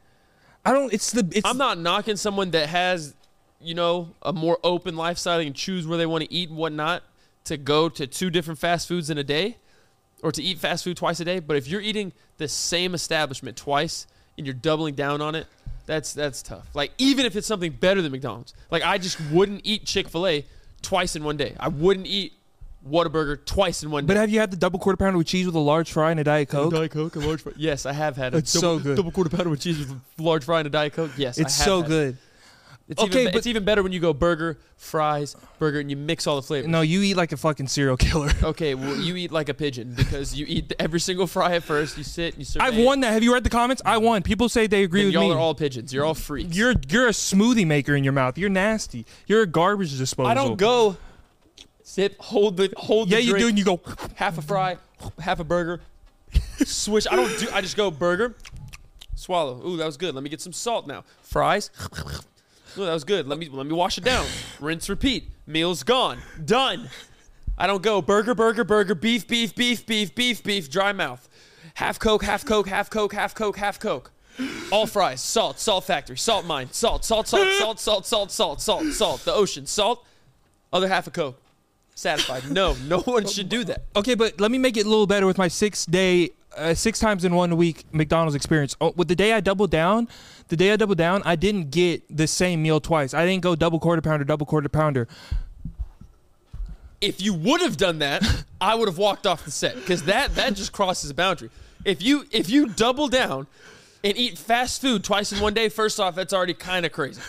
I 0.65 0.73
don't. 0.73 0.93
It's 0.93 1.11
the. 1.11 1.27
It's 1.33 1.49
I'm 1.49 1.57
not 1.59 1.79
knocking 1.79 2.17
someone 2.17 2.51
that 2.53 2.69
has, 2.69 3.15
you 3.61 3.75
know, 3.75 4.11
a 4.23 4.33
more 4.33 4.59
open 4.63 4.97
lifestyle. 4.97 5.39
They 5.39 5.45
can 5.45 5.55
choose 5.55 5.87
where 5.87 5.99
they 5.99 6.07
want 6.07 6.25
to 6.25 6.33
eat 6.33 6.51
and 6.51 6.59
whatnot 6.59 7.03
to 7.45 7.57
go 7.57 7.89
to 7.89 8.07
two 8.07 8.29
different 8.31 8.61
fast 8.61 8.87
foods 8.87 9.09
in 9.09 9.17
a 9.19 9.25
day 9.25 9.57
or 10.23 10.31
to 10.33 10.43
eat 10.43 10.59
fast 10.59 10.85
food 10.85 10.97
twice 10.97 11.21
a 11.21 11.25
day. 11.25 11.41
But 11.41 11.57
if 11.57 11.67
you're 11.69 11.81
eating 11.81 12.13
the 12.37 12.49
same 12.49 12.95
establishment 12.95 13.57
twice 13.57 14.07
and 14.37 14.47
you're 14.47 14.55
doubling 14.55 14.95
down 14.95 15.23
on 15.23 15.35
it, 15.35 15.47
that's 15.87 16.13
that's 16.13 16.43
tough. 16.43 16.69
Like 16.75 16.93
even 16.99 17.25
if 17.25 17.37
it's 17.37 17.47
something 17.47 17.73
better 17.73 18.03
than 18.03 18.13
McDonald's. 18.13 18.53
Like 18.71 18.83
I 18.83 18.99
just 18.99 19.19
wouldn't 19.31 19.63
eat 19.65 19.87
Chick-fil-A 19.87 20.45
twice 20.83 21.17
in 21.17 21.25
one 21.25 21.39
day. 21.39 21.57
I 21.59 21.69
wouldn't 21.69 22.07
eat 22.07 22.35
Whataburger 22.88 23.45
twice 23.45 23.83
in 23.83 23.90
one 23.90 24.05
day. 24.05 24.09
But 24.09 24.16
have 24.16 24.31
you 24.31 24.40
had 24.40 24.51
the 24.51 24.57
double 24.57 24.79
quarter 24.79 24.97
pounder 24.97 25.19
with 25.19 25.27
cheese 25.27 25.45
with 25.47 25.55
a 25.55 25.59
large 25.59 25.93
fry 25.93 26.11
and 26.12 26.21
a 26.21 26.25
diet 26.25 26.49
coke? 26.49 26.73
Diet 26.73 26.90
Coke, 26.90 27.14
a 27.16 27.19
large 27.21 27.43
fry. 27.43 27.53
Yes, 27.57 27.85
I 27.85 27.93
have 27.93 28.16
had 28.16 28.35
it. 28.35 28.38
It's 28.38 28.53
double, 28.55 28.79
so 28.79 28.83
good. 28.83 28.97
double 28.97 29.11
quarter 29.11 29.29
pounder 29.31 29.51
with 29.51 29.61
cheese 29.61 29.79
with 29.79 29.90
a 29.90 30.23
large 30.23 30.45
fry 30.45 30.61
and 30.61 30.66
a 30.66 30.71
Diet 30.71 30.95
Coke. 30.95 31.11
Yes, 31.16 31.38
I 31.38 31.43
It's 31.43 31.55
so 31.55 31.83
had 31.83 31.87
it. 31.87 31.88
good. 31.88 32.16
It's 32.88 33.01
Okay, 33.03 33.21
even, 33.21 33.33
but- 33.33 33.38
it's 33.38 33.47
even 33.47 33.64
better 33.64 33.83
when 33.85 33.93
you 33.93 34.01
go 34.01 34.12
burger, 34.12 34.59
fries, 34.77 35.37
burger, 35.61 35.79
and 35.79 35.88
you 35.90 35.97
mix 35.97 36.27
all 36.27 36.35
the 36.37 36.43
flavors. 36.43 36.69
No, 36.69 36.81
you 36.81 37.03
eat 37.03 37.14
like 37.16 37.31
a 37.31 37.37
fucking 37.37 37.69
serial 37.69 37.97
killer. 37.97 38.31
Okay, 38.43 38.75
well, 38.75 38.97
you 38.97 39.14
eat 39.14 39.31
like 39.31 39.49
a 39.49 39.55
pigeon 39.55 39.93
because 39.95 40.35
you 40.35 40.45
eat 40.49 40.73
every 40.81 40.99
single 40.99 41.29
fry 41.29 41.55
at 41.55 41.62
first. 41.62 41.97
You 41.99 42.03
sit, 42.03 42.37
you 42.37 42.45
survey. 42.45 42.64
I've 42.64 42.77
won 42.79 42.99
that. 43.01 43.12
Have 43.12 43.23
you 43.23 43.33
read 43.33 43.45
the 43.45 43.51
comments? 43.51 43.81
I 43.85 43.99
won. 43.99 44.23
People 44.23 44.49
say 44.49 44.66
they 44.66 44.83
agree 44.83 45.03
and 45.03 45.09
with 45.09 45.14
y'all 45.14 45.29
me. 45.29 45.35
are 45.35 45.38
all 45.38 45.55
pigeons. 45.55 45.93
You're 45.95 46.05
all 46.05 46.14
freaks. 46.14 46.57
you're 46.57 46.75
you're 46.88 47.07
a 47.07 47.12
smoothie 47.12 47.66
maker 47.66 47.95
in 47.95 48.03
your 48.03 48.12
mouth. 48.14 48.37
You're 48.38 48.49
nasty. 48.51 49.07
You're 49.27 49.43
a 49.43 49.47
garbage 49.47 49.97
disposal. 49.97 50.29
I 50.31 50.35
don't 50.35 50.57
go. 50.57 50.97
Sip, 51.90 52.14
hold 52.20 52.57
the 52.57 52.72
hold 52.76 53.09
the. 53.09 53.14
Yeah, 53.14 53.18
the 53.18 53.24
you 53.24 53.31
drink, 53.33 53.42
do, 53.42 53.48
and 53.48 53.59
you 53.59 53.64
go. 53.64 53.81
half 54.14 54.38
a 54.38 54.42
fry, 54.42 54.76
half 55.18 55.40
a 55.40 55.44
burger, 55.44 55.81
swish. 56.64 57.05
I 57.11 57.16
don't 57.16 57.37
do. 57.37 57.48
I 57.53 57.61
just 57.61 57.76
go 57.76 57.90
burger, 57.90 58.37
swallow. 59.16 59.61
Ooh, 59.66 59.76
that 59.76 59.87
was 59.87 59.96
good. 59.96 60.14
Let 60.14 60.22
me 60.22 60.31
get 60.31 60.40
some 60.40 60.53
salt 60.53 60.87
now. 60.87 61.03
Fries. 61.22 61.68
Ooh, 62.79 62.85
that 62.85 62.92
was 62.92 63.03
good. 63.03 63.26
Let 63.26 63.40
me 63.40 63.48
let 63.48 63.66
me 63.66 63.72
wash 63.72 63.98
it 63.98 64.05
down. 64.05 64.24
Rinse, 64.61 64.88
repeat. 64.88 65.31
Meal's 65.48 65.83
gone. 65.83 66.20
Done. 66.44 66.88
I 67.59 67.66
don't 67.66 67.83
go 67.83 68.00
burger, 68.00 68.37
burger, 68.37 68.62
burger, 68.62 68.94
beef, 68.94 69.26
beef, 69.26 69.53
beef, 69.57 69.85
beef, 69.85 70.14
beef, 70.14 70.44
beef, 70.44 70.70
dry 70.70 70.92
mouth. 70.92 71.29
Half 71.74 71.98
Coke, 71.98 72.22
half 72.22 72.44
Coke, 72.44 72.68
half 72.68 72.88
Coke, 72.88 73.14
half 73.14 73.35
Coke, 73.35 73.57
half 73.57 73.81
Coke. 73.81 74.12
All 74.70 74.87
fries, 74.87 75.20
salt, 75.20 75.59
salt 75.59 75.87
factory, 75.87 76.16
salt 76.16 76.46
mine, 76.46 76.68
salt, 76.70 77.05
salt, 77.05 77.26
salt, 77.26 77.48
salt, 77.59 77.81
salt, 77.81 78.07
salt, 78.07 78.31
salt, 78.31 78.61
salt, 78.61 78.87
salt, 78.92 79.24
the 79.24 79.35
ocean, 79.35 79.66
salt, 79.66 80.07
other 80.72 80.87
half 80.87 81.09
a 81.09 81.11
Coke. 81.11 81.42
Satisfied. 82.01 82.51
No, 82.51 82.75
no 82.87 83.01
one 83.05 83.27
should 83.27 83.51
do 83.51 83.63
that. 83.65 83.83
Okay, 83.95 84.15
but 84.15 84.41
let 84.41 84.51
me 84.51 84.57
make 84.57 84.79
it 84.79 84.87
a 84.87 84.89
little 84.89 85.07
better 85.07 85.27
with 85.27 85.37
my 85.37 85.49
six 85.49 85.85
day, 85.85 86.31
uh, 86.57 86.73
six 86.73 86.99
times 86.99 87.27
in 87.27 87.35
one 87.35 87.59
week 87.59 87.85
McDonald's 87.93 88.35
experience. 88.35 88.75
Oh, 88.81 88.95
with 88.97 89.09
the 89.09 89.15
day 89.15 89.35
I 89.35 89.41
doubled 89.41 89.71
down, 89.71 90.09
the 90.49 90.57
day 90.57 90.73
I 90.73 90.77
doubled 90.77 90.97
down, 90.97 91.21
I 91.27 91.37
didn't 91.37 91.71
get 91.71 92.03
the 92.09 92.27
same 92.27 92.63
meal 92.63 92.81
twice. 92.81 93.13
I 93.13 93.27
didn't 93.27 93.43
go 93.43 93.55
double 93.55 93.79
quarter 93.79 94.01
pounder, 94.01 94.25
double 94.25 94.47
quarter 94.47 94.71
pounder. 94.71 95.09
If 97.03 97.21
you 97.21 97.35
would 97.35 97.61
have 97.61 97.77
done 97.77 97.99
that, 97.99 98.27
I 98.63 98.77
would 98.77 98.89
have 98.89 98.97
walked 98.97 99.27
off 99.27 99.45
the 99.45 99.51
set 99.51 99.75
because 99.75 100.05
that 100.05 100.35
that 100.37 100.55
just 100.55 100.73
crosses 100.73 101.11
a 101.11 101.15
boundary. 101.15 101.51
If 101.85 102.01
you 102.01 102.25
if 102.31 102.49
you 102.49 102.69
double 102.69 103.09
down 103.09 103.47
and 104.03 104.17
eat 104.17 104.39
fast 104.39 104.81
food 104.81 105.05
twice 105.05 105.33
in 105.33 105.41
one 105.41 105.53
day, 105.53 105.69
first 105.69 106.01
off, 106.01 106.15
that's 106.15 106.33
already 106.33 106.55
kind 106.55 106.87
of 106.87 106.93
crazy. 106.93 107.21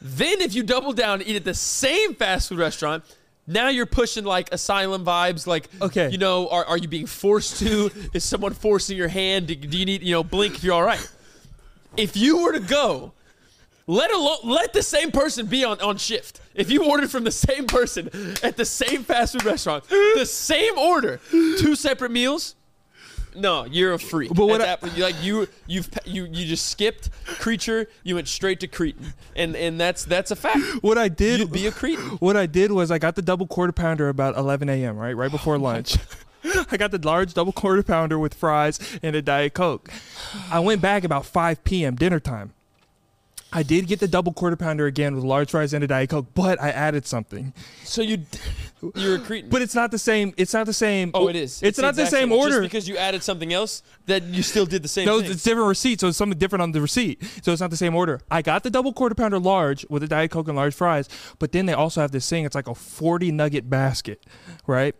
Then 0.00 0.40
if 0.40 0.54
you 0.54 0.62
double 0.62 0.94
down 0.94 1.20
and 1.20 1.28
eat 1.28 1.36
at 1.36 1.44
the 1.44 1.52
same 1.52 2.14
fast 2.14 2.48
food 2.48 2.58
restaurant, 2.58 3.04
now 3.46 3.68
you're 3.68 3.86
pushing 3.86 4.24
like 4.24 4.52
asylum 4.52 5.04
vibes. 5.04 5.46
Like, 5.46 5.68
Okay. 5.80 6.10
you 6.10 6.18
know, 6.18 6.48
are, 6.48 6.64
are 6.64 6.76
you 6.76 6.88
being 6.88 7.06
forced 7.06 7.58
to? 7.60 7.90
Is 8.12 8.24
someone 8.24 8.52
forcing 8.54 8.96
your 8.96 9.08
hand? 9.08 9.46
Do, 9.46 9.54
do 9.54 9.76
you 9.78 9.84
need, 9.84 10.02
you 10.02 10.12
know, 10.12 10.24
blink 10.24 10.56
if 10.56 10.64
you're 10.64 10.74
all 10.74 10.82
right? 10.82 11.06
If 11.96 12.16
you 12.16 12.42
were 12.42 12.52
to 12.52 12.60
go, 12.60 13.12
let 13.86 14.10
alone 14.10 14.38
let 14.42 14.72
the 14.72 14.82
same 14.82 15.12
person 15.12 15.46
be 15.46 15.64
on, 15.64 15.80
on 15.80 15.96
shift. 15.96 16.40
If 16.56 16.70
you 16.72 16.84
ordered 16.84 17.08
from 17.10 17.22
the 17.22 17.30
same 17.30 17.66
person 17.66 18.10
at 18.42 18.56
the 18.56 18.64
same 18.64 19.04
fast 19.04 19.32
food 19.34 19.44
restaurant, 19.44 19.84
the 19.88 20.26
same 20.26 20.76
order, 20.76 21.20
two 21.30 21.76
separate 21.76 22.10
meals. 22.10 22.55
No, 23.36 23.64
you're 23.64 23.92
a 23.92 23.98
freak. 23.98 24.32
But 24.34 24.46
what 24.46 24.60
At 24.60 24.80
that 24.80 24.98
like 24.98 25.22
you, 25.22 25.46
you've 25.66 25.88
you 26.04 26.24
you 26.24 26.46
just 26.46 26.66
skipped 26.66 27.10
creature. 27.24 27.88
You 28.02 28.16
went 28.16 28.28
straight 28.28 28.60
to 28.60 28.66
cretin, 28.66 29.14
and 29.34 29.54
and 29.56 29.78
that's 29.80 30.04
that's 30.04 30.30
a 30.30 30.36
fact. 30.36 30.82
What 30.82 30.98
I 30.98 31.08
did, 31.08 31.40
You'd 31.40 31.52
be 31.52 31.66
a 31.66 31.72
cretin. 31.72 32.04
what 32.20 32.36
I 32.36 32.46
did 32.46 32.72
was 32.72 32.90
I 32.90 32.98
got 32.98 33.14
the 33.14 33.22
double 33.22 33.46
quarter 33.46 33.72
pounder 33.72 34.08
about 34.08 34.36
11 34.36 34.68
a.m. 34.68 34.96
Right, 34.96 35.16
right 35.16 35.30
before 35.30 35.56
oh 35.56 35.60
lunch. 35.60 35.96
I 36.70 36.76
got 36.76 36.90
the 36.92 36.98
large 36.98 37.34
double 37.34 37.52
quarter 37.52 37.82
pounder 37.82 38.18
with 38.18 38.34
fries 38.34 38.78
and 39.02 39.16
a 39.16 39.22
diet 39.22 39.54
coke. 39.54 39.90
I 40.50 40.60
went 40.60 40.80
back 40.80 41.02
about 41.04 41.26
5 41.26 41.64
p.m. 41.64 41.96
dinner 41.96 42.20
time. 42.20 42.52
I 43.52 43.62
did 43.62 43.86
get 43.86 44.00
the 44.00 44.08
double 44.08 44.32
quarter 44.32 44.56
pounder 44.56 44.86
again 44.86 45.14
with 45.14 45.24
large 45.24 45.50
fries 45.52 45.72
and 45.72 45.82
a 45.82 45.86
diet 45.86 46.10
coke, 46.10 46.26
but 46.34 46.60
I 46.60 46.70
added 46.70 47.06
something. 47.06 47.54
So 47.84 48.02
you, 48.02 48.18
you're 48.96 49.16
a 49.16 49.18
cretin. 49.18 49.48
But 49.50 49.62
it's 49.62 49.74
not 49.74 49.90
the 49.92 49.98
same. 49.98 50.34
It's 50.36 50.52
not 50.52 50.66
the 50.66 50.72
same. 50.72 51.12
oh, 51.14 51.28
it 51.28 51.36
is. 51.36 51.62
It's, 51.62 51.78
not 51.78 51.94
the 51.94 52.06
same 52.06 52.28
Just 52.30 52.40
order. 52.40 52.60
because 52.60 52.88
you 52.88 52.96
added 52.96 53.22
something 53.22 53.52
else, 53.52 53.82
that 54.06 54.24
you 54.24 54.42
still 54.42 54.66
did 54.66 54.82
the 54.82 54.88
same 54.88 55.06
No, 55.06 55.20
thing. 55.20 55.30
it's 55.30 55.42
different 55.44 55.68
receipt, 55.68 56.00
so 56.00 56.08
it's 56.08 56.18
something 56.18 56.38
different 56.38 56.62
on 56.62 56.72
the 56.72 56.80
receipt. 56.80 57.22
So 57.42 57.52
it's 57.52 57.60
not 57.60 57.70
the 57.70 57.76
same 57.76 57.94
order. 57.94 58.20
I 58.30 58.42
got 58.42 58.62
the 58.64 58.70
double 58.70 58.92
quarter 58.92 59.14
pounder 59.14 59.38
large 59.38 59.86
with 59.88 60.02
a 60.02 60.08
diet 60.08 60.32
coke 60.32 60.48
and 60.48 60.56
large 60.56 60.74
fries, 60.74 61.08
but 61.38 61.52
then 61.52 61.66
they 61.66 61.72
also 61.72 62.00
have 62.00 62.10
this 62.10 62.28
thing. 62.28 62.44
It's 62.44 62.54
like 62.54 62.68
a 62.68 62.74
forty 62.74 63.30
nugget 63.30 63.70
basket, 63.70 64.26
right? 64.66 64.94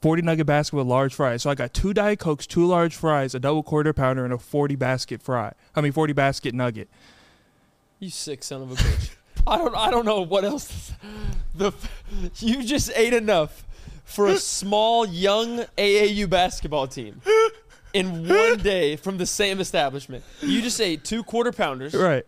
Forty 0.00 0.22
nugget 0.22 0.46
basket 0.46 0.76
with 0.76 0.86
large 0.86 1.12
fries. 1.14 1.42
So 1.42 1.50
I 1.50 1.54
got 1.56 1.74
two 1.74 1.92
diet 1.92 2.20
cokes, 2.20 2.46
two 2.46 2.64
large 2.64 2.94
fries, 2.94 3.34
a 3.34 3.40
double 3.40 3.62
quarter 3.64 3.92
pounder, 3.92 4.24
and 4.24 4.32
a 4.32 4.38
forty 4.38 4.76
basket 4.76 5.20
fry. 5.22 5.52
I 5.74 5.80
mean 5.80 5.92
forty 5.92 6.12
basket 6.14 6.54
nugget. 6.54 6.88
You 8.00 8.10
sick 8.10 8.42
son 8.42 8.62
of 8.62 8.72
a 8.72 8.74
bitch. 8.74 9.10
I 9.46 9.56
don't 9.58 9.74
I 9.76 9.90
don't 9.90 10.04
know 10.04 10.22
what 10.22 10.44
else. 10.44 10.92
The 11.54 11.72
you 12.38 12.62
just 12.64 12.90
ate 12.96 13.12
enough 13.12 13.64
for 14.04 14.26
a 14.26 14.36
small 14.38 15.06
young 15.06 15.60
AAU 15.78 16.28
basketball 16.28 16.86
team 16.88 17.20
in 17.92 18.28
one 18.28 18.58
day 18.58 18.96
from 18.96 19.18
the 19.18 19.26
same 19.26 19.60
establishment. 19.60 20.24
You 20.40 20.62
just 20.62 20.80
ate 20.80 21.04
two 21.04 21.22
quarter 21.22 21.52
pounders, 21.52 21.94
Right. 21.94 22.24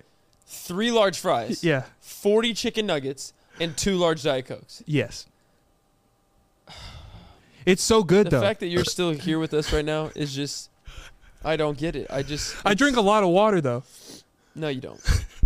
three 0.46 0.90
large 0.92 1.18
fries, 1.18 1.64
Yeah. 1.64 1.84
40 2.00 2.54
chicken 2.54 2.86
nuggets, 2.86 3.32
and 3.58 3.76
two 3.76 3.96
large 3.96 4.22
diet 4.22 4.46
cokes. 4.46 4.82
Yes. 4.86 5.26
It's 7.64 7.82
so 7.82 8.02
good 8.02 8.26
The 8.26 8.30
though. 8.30 8.40
fact 8.40 8.60
that 8.60 8.66
you're 8.68 8.84
still 8.84 9.10
here 9.12 9.38
with 9.38 9.54
us 9.54 9.72
right 9.72 9.84
now 9.84 10.10
is 10.14 10.34
just 10.34 10.68
I 11.44 11.56
don't 11.56 11.78
get 11.78 11.96
it. 11.96 12.06
I 12.10 12.22
just 12.22 12.54
I 12.64 12.74
drink 12.74 12.96
a 12.96 13.00
lot 13.00 13.22
of 13.22 13.30
water 13.30 13.60
though. 13.60 13.82
No, 14.54 14.68
you 14.68 14.80
don't. 14.80 15.00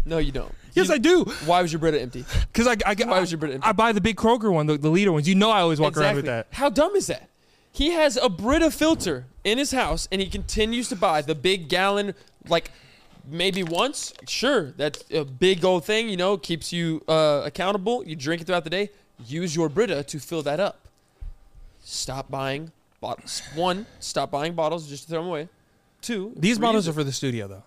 No, 0.07 0.19
you 0.19 0.33
don't. 0.33 0.55
Yes, 0.73 0.89
You- 0.89 0.95
I 0.95 0.99
do. 0.99 1.25
Why 1.45 1.61
was 1.61 1.73
your 1.73 1.81
Brita 1.81 2.01
empty? 2.01 2.25
Cause 2.55 2.67
I 2.67 2.77
I, 2.87 2.95
Why 3.05 3.21
was 3.21 3.31
your 3.31 3.39
Brita 3.39 3.55
empty? 3.55 3.67
I 3.69 3.73
buy 3.73 3.93
the 3.93 4.01
big 4.01 4.17
Kroger 4.17 4.53
one, 4.53 4.67
the, 4.67 4.79
the 4.79 4.89
liter 4.89 5.13
ones. 5.13 5.29
You 5.29 5.35
know 5.35 5.51
I 5.51 5.61
always 5.61 5.81
walk 5.81 5.97
around 5.97 6.17
with 6.17 6.27
that. 6.27 6.47
How 6.53 6.71
dumb 6.71 6.95
is 6.95 7.09
that? 7.09 7.29
He 7.73 7.91
has 7.91 8.17
a 8.17 8.29
Brita 8.31 8.71
filter 8.71 9.27
in 9.45 9.59
his 9.59 9.73
house, 9.73 10.09
and 10.11 10.21
he 10.21 10.29
continues 10.29 10.89
to 10.89 10.97
buy 10.97 11.21
the 11.21 11.35
big 11.35 11.69
gallon, 11.69 12.15
like 12.49 12.71
maybe 13.29 13.63
once. 13.63 14.15
Sure, 14.27 14.71
that's 14.79 15.05
a 15.11 15.25
big 15.25 15.63
old 15.65 15.85
thing. 15.85 16.09
You 16.09 16.17
know, 16.17 16.39
keeps 16.39 16.73
you 16.73 17.03
uh, 17.09 17.43
accountable. 17.45 18.03
You 18.07 18.17
drink 18.17 18.41
it 18.41 18.47
throughout 18.47 18.65
the 18.65 18.71
day. 18.71 18.91
Use 19.27 19.55
your 19.57 19.69
Brita 19.69 20.05
to 20.05 20.19
fill 20.19 20.43
that 20.45 20.61
up. 20.61 20.89
Stop 21.83 22.31
buying 22.31 22.71
bottles. 23.01 23.43
One, 23.55 23.87
stop 24.01 24.31
buying 24.31 24.55
bottles 24.55 24.89
just 24.89 25.05
to 25.05 25.11
throw 25.11 25.21
them 25.21 25.29
away. 25.29 25.49
Two, 26.03 26.33
These 26.37 26.59
reuse 26.59 26.61
bottles 26.61 26.89
are 26.89 26.93
for 26.93 27.05
the 27.05 27.13
studio 27.13 27.49
though. 27.49 27.63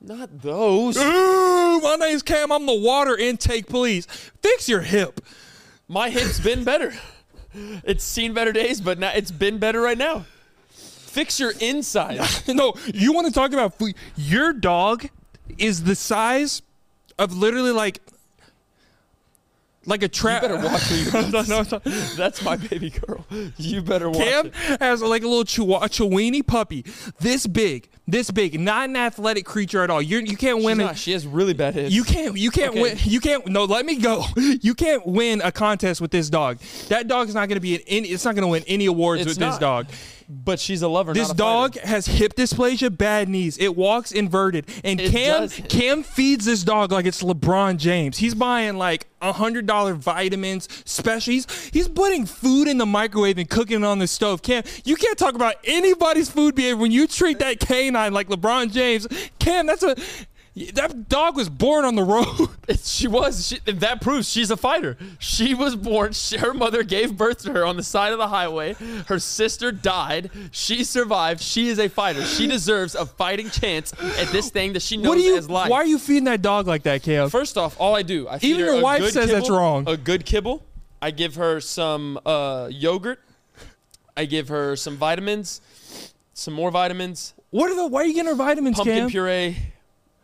Not 0.00 0.40
those. 0.42 0.96
Ooh, 0.96 1.80
my 1.80 1.96
name's 1.98 2.22
Cam. 2.22 2.52
I'm 2.52 2.66
the 2.66 2.74
water 2.74 3.16
intake 3.16 3.66
police. 3.66 4.06
Fix 4.42 4.68
your 4.68 4.82
hip. 4.82 5.20
My 5.88 6.10
hip's 6.10 6.40
been 6.40 6.64
better. 6.64 6.92
It's 7.84 8.04
seen 8.04 8.34
better 8.34 8.52
days, 8.52 8.80
but 8.80 8.98
now 8.98 9.12
it's 9.14 9.30
been 9.30 9.58
better 9.58 9.80
right 9.80 9.96
now. 9.96 10.26
Fix 10.70 11.40
your 11.40 11.52
inside. 11.60 12.20
no, 12.48 12.74
you 12.92 13.12
want 13.12 13.26
to 13.26 13.32
talk 13.32 13.52
about 13.52 13.78
food? 13.78 13.94
Your 14.16 14.52
dog 14.52 15.08
is 15.56 15.84
the 15.84 15.94
size 15.94 16.60
of 17.18 17.34
literally 17.34 17.70
like 17.70 18.00
like 19.86 20.02
a 20.02 20.06
You 20.06 20.08
trap. 20.08 20.42
better 20.42 20.56
watch 20.56 20.82
who 20.82 20.96
you 20.96 21.30
no, 21.30 21.42
no, 21.42 21.62
no. 21.62 21.78
That's 22.16 22.42
my 22.42 22.56
baby 22.56 22.90
girl. 22.90 23.24
You 23.56 23.80
better 23.80 24.10
watch 24.10 24.18
Cam 24.18 24.46
it. 24.46 24.54
has 24.80 25.00
like 25.00 25.22
a 25.22 25.28
little 25.28 25.44
chihuahua, 25.44 26.42
puppy, 26.42 26.84
this 27.20 27.46
big, 27.46 27.88
this 28.06 28.30
big, 28.30 28.58
not 28.60 28.88
an 28.88 28.96
athletic 28.96 29.44
creature 29.44 29.82
at 29.82 29.90
all. 29.90 30.00
You're, 30.00 30.20
you 30.20 30.36
can't 30.36 30.62
win. 30.62 30.78
not. 30.78 30.96
She 30.96 31.12
has 31.12 31.26
really 31.26 31.54
bad 31.54 31.74
hips. 31.74 31.92
You 31.92 32.04
can't. 32.04 32.36
You 32.36 32.50
can't 32.50 32.70
Okay. 32.72 32.82
win. 32.82 32.98
You 33.02 33.20
can't. 33.20 33.46
No, 33.48 33.64
let 33.64 33.84
me 33.86 33.96
go. 33.96 34.24
You 34.36 34.74
can't 34.74 35.06
win 35.06 35.40
a 35.42 35.52
contest 35.52 36.00
with 36.00 36.10
this 36.10 36.30
dog. 36.30 36.58
That 36.88 37.08
dog 37.08 37.28
is 37.28 37.34
not 37.34 37.48
going 37.48 37.56
to 37.56 37.60
be 37.60 37.74
in 37.76 37.80
any. 37.86 38.08
It's 38.08 38.24
not 38.24 38.34
going 38.34 38.42
to 38.42 38.48
win 38.48 38.64
any 38.66 38.86
awards 38.86 39.22
It's 39.22 39.28
with 39.30 39.38
this 39.38 39.58
dog. 39.58 39.86
but 40.28 40.58
she's 40.58 40.82
a 40.82 40.88
lover. 40.88 41.12
This 41.12 41.28
not 41.28 41.34
a 41.34 41.38
dog 41.38 41.74
fighter. 41.74 41.86
has 41.88 42.06
hip 42.06 42.34
dysplasia, 42.34 42.96
bad 42.96 43.28
knees. 43.28 43.58
It 43.58 43.76
walks 43.76 44.10
inverted, 44.12 44.66
and 44.82 45.00
It 45.00 45.10
Cam 45.12 45.42
does. 45.42 45.60
Cam 45.68 46.02
feeds 46.02 46.44
this 46.46 46.64
dog 46.64 46.90
like 46.92 47.06
it's 47.06 47.22
LeBron 47.22 47.76
James. 47.76 48.18
He's 48.18 48.34
buying 48.34 48.76
like 48.76 49.06
a 49.22 49.32
hundred 49.32 49.66
dollar 49.66 49.94
vitamins, 49.94 50.68
special. 50.84 51.32
He's 51.32 51.46
he's 51.72 51.88
putting 51.88 52.26
food 52.26 52.66
in 52.68 52.78
the 52.78 52.86
microwave 52.86 53.38
and 53.38 53.48
cooking 53.48 53.78
it 53.82 53.84
on 53.84 53.98
the 53.98 54.06
stove. 54.06 54.42
Cam, 54.42 54.62
you 54.84 54.96
can't 54.96 55.18
talk 55.18 55.34
about 55.34 55.56
anybody's 55.64 56.30
food 56.30 56.54
behavior 56.54 56.76
when 56.76 56.90
you 56.92 57.06
treat 57.06 57.38
that 57.40 57.60
canine 57.96 58.12
like 58.12 58.28
LeBron 58.28 58.72
James. 58.72 59.06
Cam, 59.38 59.66
that's 59.66 59.82
a 59.82 59.96
that 60.72 61.10
dog 61.10 61.36
was 61.36 61.50
born 61.50 61.84
on 61.84 61.96
the 61.96 62.02
road. 62.02 62.48
She 62.82 63.06
was. 63.06 63.48
She, 63.48 63.58
that 63.70 64.00
proves 64.00 64.28
she's 64.28 64.50
a 64.50 64.56
fighter. 64.56 64.96
She 65.18 65.54
was 65.54 65.76
born. 65.76 66.12
She, 66.12 66.36
her 66.38 66.54
mother 66.54 66.82
gave 66.82 67.16
birth 67.16 67.42
to 67.42 67.52
her 67.52 67.64
on 67.64 67.76
the 67.76 67.82
side 67.82 68.12
of 68.12 68.18
the 68.18 68.28
highway. 68.28 68.74
Her 69.06 69.18
sister 69.18 69.70
died. 69.70 70.30
She 70.50 70.82
survived. 70.82 71.40
She 71.40 71.68
is 71.68 71.78
a 71.78 71.88
fighter. 71.88 72.24
She 72.24 72.46
deserves 72.46 72.94
a 72.94 73.06
fighting 73.06 73.50
chance 73.50 73.92
at 74.18 74.28
this 74.28 74.50
thing 74.50 74.72
that 74.72 74.82
she 74.82 74.96
knows 74.96 75.08
what 75.08 75.18
you? 75.18 75.36
as 75.36 75.48
life. 75.48 75.70
Why 75.70 75.78
are 75.78 75.86
you 75.86 75.98
feeding 75.98 76.24
that 76.24 76.42
dog 76.42 76.66
like 76.66 76.84
that, 76.84 77.02
Cam? 77.02 77.28
First 77.28 77.56
off, 77.58 77.76
all 77.78 77.94
I 77.94 78.02
do, 78.02 78.26
I 78.28 78.38
feed 78.38 78.48
Even 78.48 78.60
her 78.62 78.66
your 78.72 78.80
a 78.80 78.82
wife 78.82 79.00
good 79.00 79.12
says 79.12 79.30
that's 79.30 79.50
wrong. 79.50 79.88
A 79.88 79.96
good 79.96 80.24
kibble. 80.24 80.64
I 81.02 81.10
give 81.10 81.36
her 81.36 81.60
some 81.60 82.18
uh, 82.24 82.68
yogurt 82.70 83.20
I 84.16 84.24
give 84.24 84.48
her 84.48 84.76
some 84.76 84.96
vitamins, 84.96 85.60
some 86.32 86.54
more 86.54 86.70
vitamins, 86.70 87.34
What 87.56 87.70
are 87.70 87.74
the? 87.76 87.86
Why 87.86 88.02
are 88.02 88.04
you 88.04 88.12
getting 88.14 88.28
her 88.28 88.34
vitamins, 88.34 88.76
pumpkin 88.76 88.96
Cam? 88.98 89.08
puree, 89.10 89.56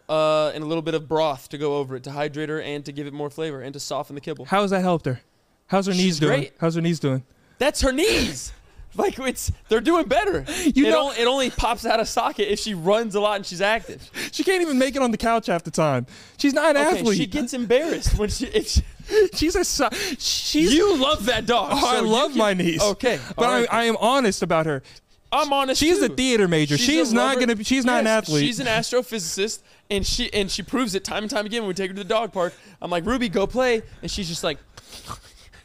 uh, 0.08 0.48
and 0.54 0.62
a 0.62 0.66
little 0.66 0.82
bit 0.82 0.94
of 0.94 1.08
broth 1.08 1.48
to 1.50 1.58
go 1.58 1.76
over 1.76 1.96
it 1.96 2.04
to 2.04 2.10
hydrate 2.10 2.48
her 2.48 2.60
and 2.60 2.84
to 2.84 2.92
give 2.92 3.06
it 3.06 3.12
more 3.12 3.30
flavor 3.30 3.60
and 3.62 3.72
to 3.72 3.80
soften 3.80 4.14
the 4.14 4.20
kibble. 4.20 4.44
How 4.44 4.62
has 4.62 4.70
that 4.70 4.82
helped 4.82 5.06
her? 5.06 5.20
How's 5.68 5.86
her 5.86 5.92
She's 5.94 6.02
knees 6.04 6.20
doing? 6.20 6.40
great. 6.40 6.52
How's 6.60 6.74
her 6.74 6.80
knees 6.82 7.00
doing? 7.00 7.24
That's 7.58 7.80
her 7.80 7.92
knees. 7.92 8.52
Like 8.94 9.18
it's 9.20 9.50
they're 9.70 9.80
doing 9.80 10.04
better. 10.06 10.44
You 10.74 10.86
it, 10.86 10.90
know- 10.90 11.04
only, 11.04 11.16
it 11.16 11.26
only 11.26 11.48
pops 11.50 11.86
out 11.86 11.98
of 11.98 12.06
socket 12.06 12.48
if 12.48 12.58
she 12.58 12.74
runs 12.74 13.14
a 13.14 13.20
lot 13.22 13.36
and 13.36 13.46
she's 13.46 13.62
active. 13.62 14.10
She 14.32 14.44
can't 14.44 14.60
even 14.60 14.78
make 14.78 14.94
it 14.96 15.00
on 15.00 15.10
the 15.10 15.16
couch 15.16 15.46
half 15.46 15.62
the 15.64 15.70
time. 15.70 16.04
She's 16.36 16.52
not 16.52 16.76
an 16.76 16.86
Okay, 16.86 16.98
athlete. 16.98 17.16
she 17.16 17.26
gets 17.26 17.54
embarrassed 17.54 18.18
when 18.18 18.28
she. 18.28 18.44
If 18.48 18.68
she 18.68 18.82
she's 19.32 19.56
a. 19.56 19.64
She's. 20.18 20.74
you 20.74 20.94
love 20.98 21.24
that 21.24 21.46
dog. 21.46 21.70
Oh, 21.72 21.76
I 21.86 21.96
so 21.96 22.02
you 22.04 22.08
love 22.10 22.30
can- 22.32 22.38
my 22.38 22.52
niece. 22.52 22.82
Okay, 22.82 23.18
But 23.34 23.46
all 23.46 23.50
right. 23.60 23.66
I, 23.72 23.80
I 23.80 23.84
am 23.84 23.96
honest 23.96 24.42
about 24.42 24.66
her. 24.66 24.82
I'm 25.32 25.52
honest. 25.52 25.80
She's 25.80 25.98
too. 25.98 26.04
a 26.04 26.08
theater 26.08 26.46
major. 26.46 26.76
She's 26.76 26.86
She's 26.86 27.12
not 27.12 27.40
gonna. 27.40 27.56
Be, 27.56 27.64
she's 27.64 27.84
not 27.84 28.00
an 28.00 28.06
athlete. 28.06 28.44
She's 28.44 28.60
an 28.60 28.66
astrophysicist, 28.66 29.62
and 29.90 30.06
she 30.06 30.32
and 30.32 30.50
she 30.50 30.62
proves 30.62 30.94
it 30.94 31.04
time 31.04 31.24
and 31.24 31.30
time 31.30 31.46
again 31.46 31.62
when 31.62 31.68
we 31.68 31.74
take 31.74 31.90
her 31.90 31.96
to 31.96 32.02
the 32.02 32.08
dog 32.08 32.32
park. 32.32 32.52
I'm 32.82 32.90
like, 32.90 33.06
Ruby, 33.06 33.28
go 33.30 33.46
play, 33.46 33.82
and 34.02 34.10
she's 34.10 34.28
just 34.28 34.44
like, 34.44 34.58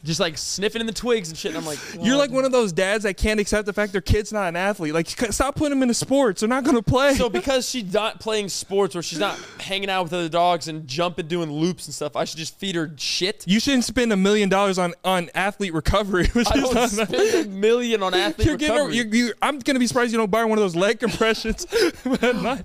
just 0.08 0.20
like 0.20 0.38
sniffing 0.38 0.80
in 0.82 0.88
the 0.88 0.94
twigs 0.94 1.30
and 1.30 1.38
shit. 1.38 1.50
And 1.52 1.58
I'm 1.60 1.66
like, 1.66 1.78
You're 2.02 2.18
like 2.18 2.32
one 2.32 2.46
of 2.46 2.52
those 2.52 2.72
dads 2.72 3.04
that 3.04 3.16
can't 3.18 3.40
accept 3.40 3.66
the 3.66 3.74
fact 3.74 3.92
their 3.92 4.02
kid's 4.02 4.34
not 4.34 4.48
an 4.48 4.56
athlete. 4.56 4.94
Like, 4.94 5.08
c- 5.10 5.32
stop 5.32 5.56
putting 5.56 5.72
them 5.72 5.82
into 5.84 5.94
sports. 5.94 6.40
They're 6.42 6.50
not 6.50 6.64
gonna 6.64 6.82
play. 6.82 7.14
So 7.16 7.30
because 7.30 7.70
she's 7.70 7.94
not 7.94 8.20
playing 8.20 8.50
sports 8.50 8.96
or 8.96 9.04
she's 9.04 9.20
not 9.20 9.38
hanging 9.60 9.90
out 9.90 10.04
with 10.04 10.14
other 10.14 10.30
dogs 10.30 10.68
and 10.68 10.88
jumping, 10.88 11.28
doing 11.28 11.52
loops 11.52 11.86
and 11.86 11.94
stuff, 11.94 12.16
I 12.16 12.24
should 12.26 12.40
just 12.40 12.58
feed 12.58 12.76
her 12.76 12.92
shit. 12.98 13.44
you 13.48 13.60
shouldn't 13.60 13.84
spend 13.84 14.12
a 14.12 14.18
million 14.18 14.50
dollars 14.50 14.80
on 14.80 14.94
on 15.04 15.30
athlete 15.36 15.74
recovery. 15.74 16.28
Which 16.34 16.48
I 16.48 16.58
is 16.58 16.64
don't 16.64 16.74
not- 16.74 16.90
spend 16.90 17.48
a 17.48 17.50
million 17.50 18.02
on 18.02 18.14
athlete 18.14 18.48
you're 18.48 18.58
getting. 18.58 18.76
Recovery. 18.76 18.96
you 18.98 19.04
you 19.28 19.34
I'm 19.42 19.60
gonna 19.60 19.80
be 19.80 19.88
surprised 19.88 20.12
you 20.12 20.18
don't 20.18 20.32
buy 20.32 20.44
one 20.46 20.58
of 20.58 20.64
those 20.64 20.76
leg 20.76 21.00
compressions. 21.00 21.68
Not- 22.22 22.64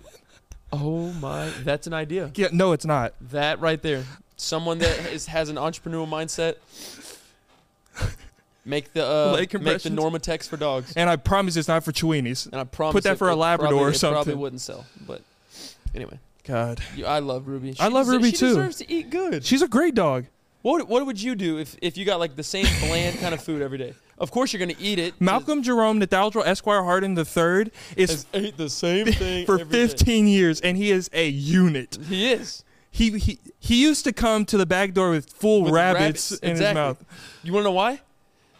oh 0.72 1.12
my, 1.14 1.48
that's 1.64 1.86
an 1.86 1.92
idea. 1.92 2.30
yeah, 2.34 2.48
no, 2.52 2.72
it's 2.72 2.86
not. 2.86 3.14
That 3.30 3.60
right 3.60 3.80
there, 3.82 4.04
someone 4.36 4.78
that 4.78 4.98
is, 5.12 5.26
has 5.26 5.48
an 5.48 5.56
entrepreneurial 5.56 6.08
mindset. 6.08 6.54
Make 8.64 8.92
the 8.92 9.04
uh, 9.04 9.32
Leg 9.32 9.40
make 9.40 9.50
the 9.50 9.58
compressions? 9.58 9.98
Normatecs 9.98 10.48
for 10.48 10.56
dogs, 10.56 10.92
And 10.96 11.10
I 11.10 11.16
promise 11.16 11.56
it's 11.56 11.66
not 11.66 11.82
for 11.82 11.90
Chiweenies. 11.90 12.46
and 12.46 12.54
I 12.60 12.64
promise 12.64 12.92
put 12.92 13.02
that 13.04 13.14
it- 13.14 13.18
for 13.18 13.28
a 13.28 13.32
it 13.32 13.36
Labrador 13.36 13.70
probably, 13.70 13.84
or 13.86 13.90
it 13.90 14.00
Probably 14.00 14.34
wouldn't 14.34 14.60
sell, 14.60 14.86
but 15.04 15.20
anyway, 15.96 16.20
God, 16.44 16.80
you, 16.94 17.04
I 17.06 17.18
love 17.18 17.48
Ruby. 17.48 17.74
I 17.80 17.88
love 17.88 18.06
Ruby 18.06 18.26
she 18.30 18.36
too. 18.36 18.36
She 18.36 18.46
deserves 18.54 18.76
to 18.76 18.92
eat 18.92 19.10
good. 19.10 19.44
she's 19.44 19.62
a 19.62 19.68
great 19.68 19.96
dog. 19.96 20.26
What 20.62 20.86
what 20.88 21.04
would 21.06 21.20
you 21.20 21.34
do 21.34 21.58
if, 21.58 21.74
if 21.82 21.96
you 21.96 22.04
got 22.04 22.20
like 22.20 22.36
the 22.36 22.44
same 22.44 22.66
bland 22.86 23.18
kind 23.18 23.34
of 23.34 23.42
food 23.42 23.62
every 23.62 23.78
day? 23.78 23.94
Of 24.16 24.30
course 24.30 24.52
you're 24.52 24.60
gonna 24.60 24.78
eat 24.78 25.00
it. 25.00 25.20
Malcolm 25.20 25.64
Jerome 25.64 25.98
Nathaldrell 26.00 26.46
Esquire 26.46 26.84
Hardin 26.84 27.18
III 27.18 27.72
is 27.96 28.10
has 28.10 28.26
ate 28.32 28.56
the 28.56 28.70
same 28.70 29.06
thing 29.12 29.44
for 29.44 29.58
every 29.58 29.72
day. 29.72 29.88
15 29.88 30.28
years, 30.28 30.60
and 30.60 30.76
he 30.76 30.92
is 30.92 31.10
a 31.12 31.28
unit. 31.28 31.98
He 32.08 32.30
is. 32.30 32.62
He 32.94 33.18
he 33.18 33.38
he 33.58 33.82
used 33.82 34.04
to 34.04 34.12
come 34.12 34.44
to 34.46 34.56
the 34.58 34.66
back 34.66 34.92
door 34.92 35.10
with 35.10 35.30
full 35.32 35.62
With 35.64 35.72
rabbits, 35.72 36.30
rabbits, 36.30 36.32
in 36.32 36.50
exactly. 36.50 36.66
his 36.66 36.74
mouth. 36.74 37.04
You 37.42 37.52
wanna 37.54 37.64
know 37.64 37.72
why? 37.72 38.00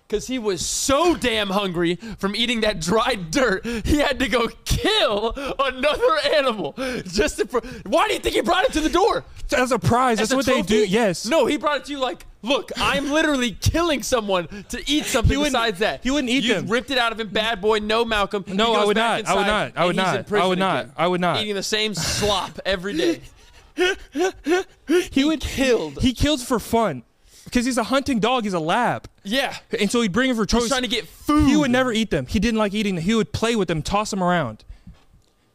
Because 0.08 0.26
he 0.26 0.38
was 0.38 0.64
so 0.66 1.14
damn 1.14 1.48
hungry 1.48 1.96
from 2.18 2.34
eating 2.36 2.60
that 2.62 2.80
dried 2.80 3.30
dirt, 3.30 3.64
he 3.64 3.96
had 3.98 4.18
to 4.18 4.28
go 4.28 4.48
kill 4.66 5.32
another 5.58 6.18
animal. 6.34 6.74
Just 7.06 7.38
to. 7.38 7.46
Pro- 7.46 7.60
why 7.86 8.08
do 8.08 8.14
you 8.14 8.20
think 8.20 8.34
he 8.34 8.42
brought 8.42 8.64
it 8.64 8.72
to 8.74 8.80
the 8.80 8.90
door? 8.90 9.24
As 9.56 9.70
a 9.72 9.78
prize, 9.78 10.20
As 10.20 10.28
that's 10.28 10.32
a 10.32 10.36
what 10.36 10.46
they 10.46 10.60
do. 10.62 10.84
Yes. 10.86 11.24
No, 11.26 11.46
he 11.46 11.56
brought 11.56 11.78
it 11.78 11.84
to 11.86 11.92
you 11.92 11.98
like, 11.98 12.26
look, 12.42 12.72
I'm 12.76 13.10
literally 13.10 13.52
killing 13.52 14.02
someone 14.02 14.48
to 14.70 14.82
eat 14.86 15.04
something 15.06 15.42
besides 15.42 15.78
that. 15.80 16.02
he 16.02 16.10
wouldn't 16.10 16.30
eat 16.30 16.44
you 16.44 16.54
them. 16.54 16.68
ripped 16.68 16.90
it 16.90 16.98
out 16.98 17.12
of 17.12 17.20
him, 17.20 17.28
bad 17.28 17.60
boy. 17.62 17.78
No, 17.78 18.04
Malcolm. 18.04 18.44
No, 18.48 18.72
I 18.72 18.76
goes 18.80 18.86
would 18.88 18.96
not. 18.96 19.26
I 19.26 19.34
would 19.34 19.46
not. 19.46 19.72
I 19.76 19.84
would 19.86 19.96
not. 19.96 20.32
I 20.32 20.46
would 20.46 20.58
not. 20.58 20.88
I 20.96 21.06
would 21.06 21.20
not. 21.22 21.40
Eating 21.40 21.54
the 21.54 21.62
same 21.62 21.94
slop 21.94 22.60
every 22.66 22.96
day. 22.96 23.20
He 23.74 25.24
would 25.24 25.40
killed. 25.40 26.00
He 26.02 26.12
kills 26.12 26.44
for 26.44 26.58
fun 26.58 27.02
because 27.44 27.64
he's 27.64 27.78
a 27.78 27.84
hunting 27.84 28.20
dog. 28.20 28.44
He's 28.44 28.54
a 28.54 28.60
lab, 28.60 29.08
Yeah. 29.24 29.56
and 29.78 29.90
so 29.90 30.00
he'd 30.00 30.12
bring 30.12 30.30
him 30.30 30.36
for 30.36 30.46
He's 30.48 30.68
trying 30.68 30.82
to 30.82 30.88
get 30.88 31.06
food. 31.06 31.48
He 31.48 31.56
would 31.56 31.70
never 31.70 31.92
eat 31.92 32.10
them. 32.10 32.26
He 32.26 32.38
didn't 32.38 32.58
like 32.58 32.74
eating 32.74 32.94
them. 32.96 33.04
He 33.04 33.14
would 33.14 33.32
play 33.32 33.56
with 33.56 33.68
them, 33.68 33.82
toss 33.82 34.10
them 34.10 34.22
around. 34.22 34.64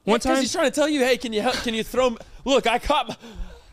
One 0.03 0.19
Because 0.19 0.23
time, 0.23 0.41
he's 0.41 0.51
trying 0.53 0.69
to 0.69 0.75
tell 0.75 0.87
you, 0.87 1.01
hey, 1.03 1.17
can 1.17 1.33
you 1.33 1.41
help? 1.41 1.55
Can 1.55 1.73
you 1.73 1.83
throw? 1.83 2.17
Look, 2.45 2.65
I 2.65 2.79
caught. 2.79 3.09
My, 3.09 3.17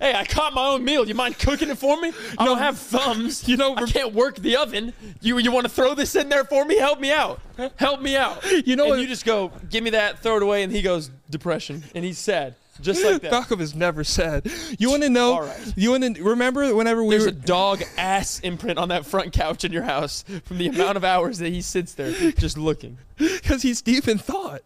hey, 0.00 0.14
I 0.14 0.24
caught 0.24 0.52
my 0.52 0.66
own 0.66 0.84
meal. 0.84 1.06
You 1.06 1.14
mind 1.14 1.38
cooking 1.38 1.70
it 1.70 1.78
for 1.78 2.00
me? 2.00 2.12
I 2.36 2.42
um, 2.42 2.46
don't 2.46 2.58
have 2.58 2.76
thumbs. 2.76 3.46
You 3.48 3.56
know, 3.56 3.76
I 3.76 3.84
can't 3.84 4.12
work 4.12 4.36
the 4.36 4.56
oven. 4.56 4.92
You 5.20 5.38
you 5.38 5.52
want 5.52 5.66
to 5.66 5.70
throw 5.70 5.94
this 5.94 6.16
in 6.16 6.28
there 6.28 6.44
for 6.44 6.64
me? 6.64 6.76
Help 6.76 6.98
me 6.98 7.12
out. 7.12 7.40
Help 7.76 8.02
me 8.02 8.16
out. 8.16 8.44
You 8.66 8.74
know 8.74 8.92
and 8.92 9.00
you 9.00 9.06
just 9.06 9.24
go, 9.24 9.52
give 9.70 9.84
me 9.84 9.90
that, 9.90 10.18
throw 10.24 10.36
it 10.36 10.42
away, 10.42 10.64
and 10.64 10.72
he 10.72 10.82
goes 10.82 11.10
depression, 11.30 11.84
and 11.94 12.04
he's 12.04 12.18
sad, 12.18 12.56
just 12.80 13.04
like 13.04 13.22
that. 13.22 13.30
Malcolm 13.30 13.60
is 13.60 13.74
never 13.74 14.04
sad. 14.04 14.50
You 14.78 14.90
want 14.90 15.02
to 15.02 15.10
know? 15.10 15.34
All 15.34 15.42
right. 15.42 15.72
You 15.76 15.92
want 15.92 16.16
to 16.16 16.22
remember 16.22 16.74
whenever 16.74 17.02
we 17.02 17.10
There's 17.10 17.24
were 17.24 17.28
a 17.30 17.32
dog 17.32 17.82
ass 17.96 18.40
imprint 18.40 18.78
on 18.78 18.88
that 18.88 19.06
front 19.06 19.32
couch 19.32 19.64
in 19.64 19.72
your 19.72 19.82
house 19.82 20.24
from 20.44 20.58
the 20.58 20.68
amount 20.68 20.96
of 20.96 21.04
hours 21.04 21.38
that 21.38 21.50
he 21.50 21.62
sits 21.62 21.94
there 21.94 22.12
just 22.32 22.58
looking 22.58 22.98
because 23.16 23.62
he's 23.62 23.82
deep 23.82 24.08
in 24.08 24.18
thought. 24.18 24.62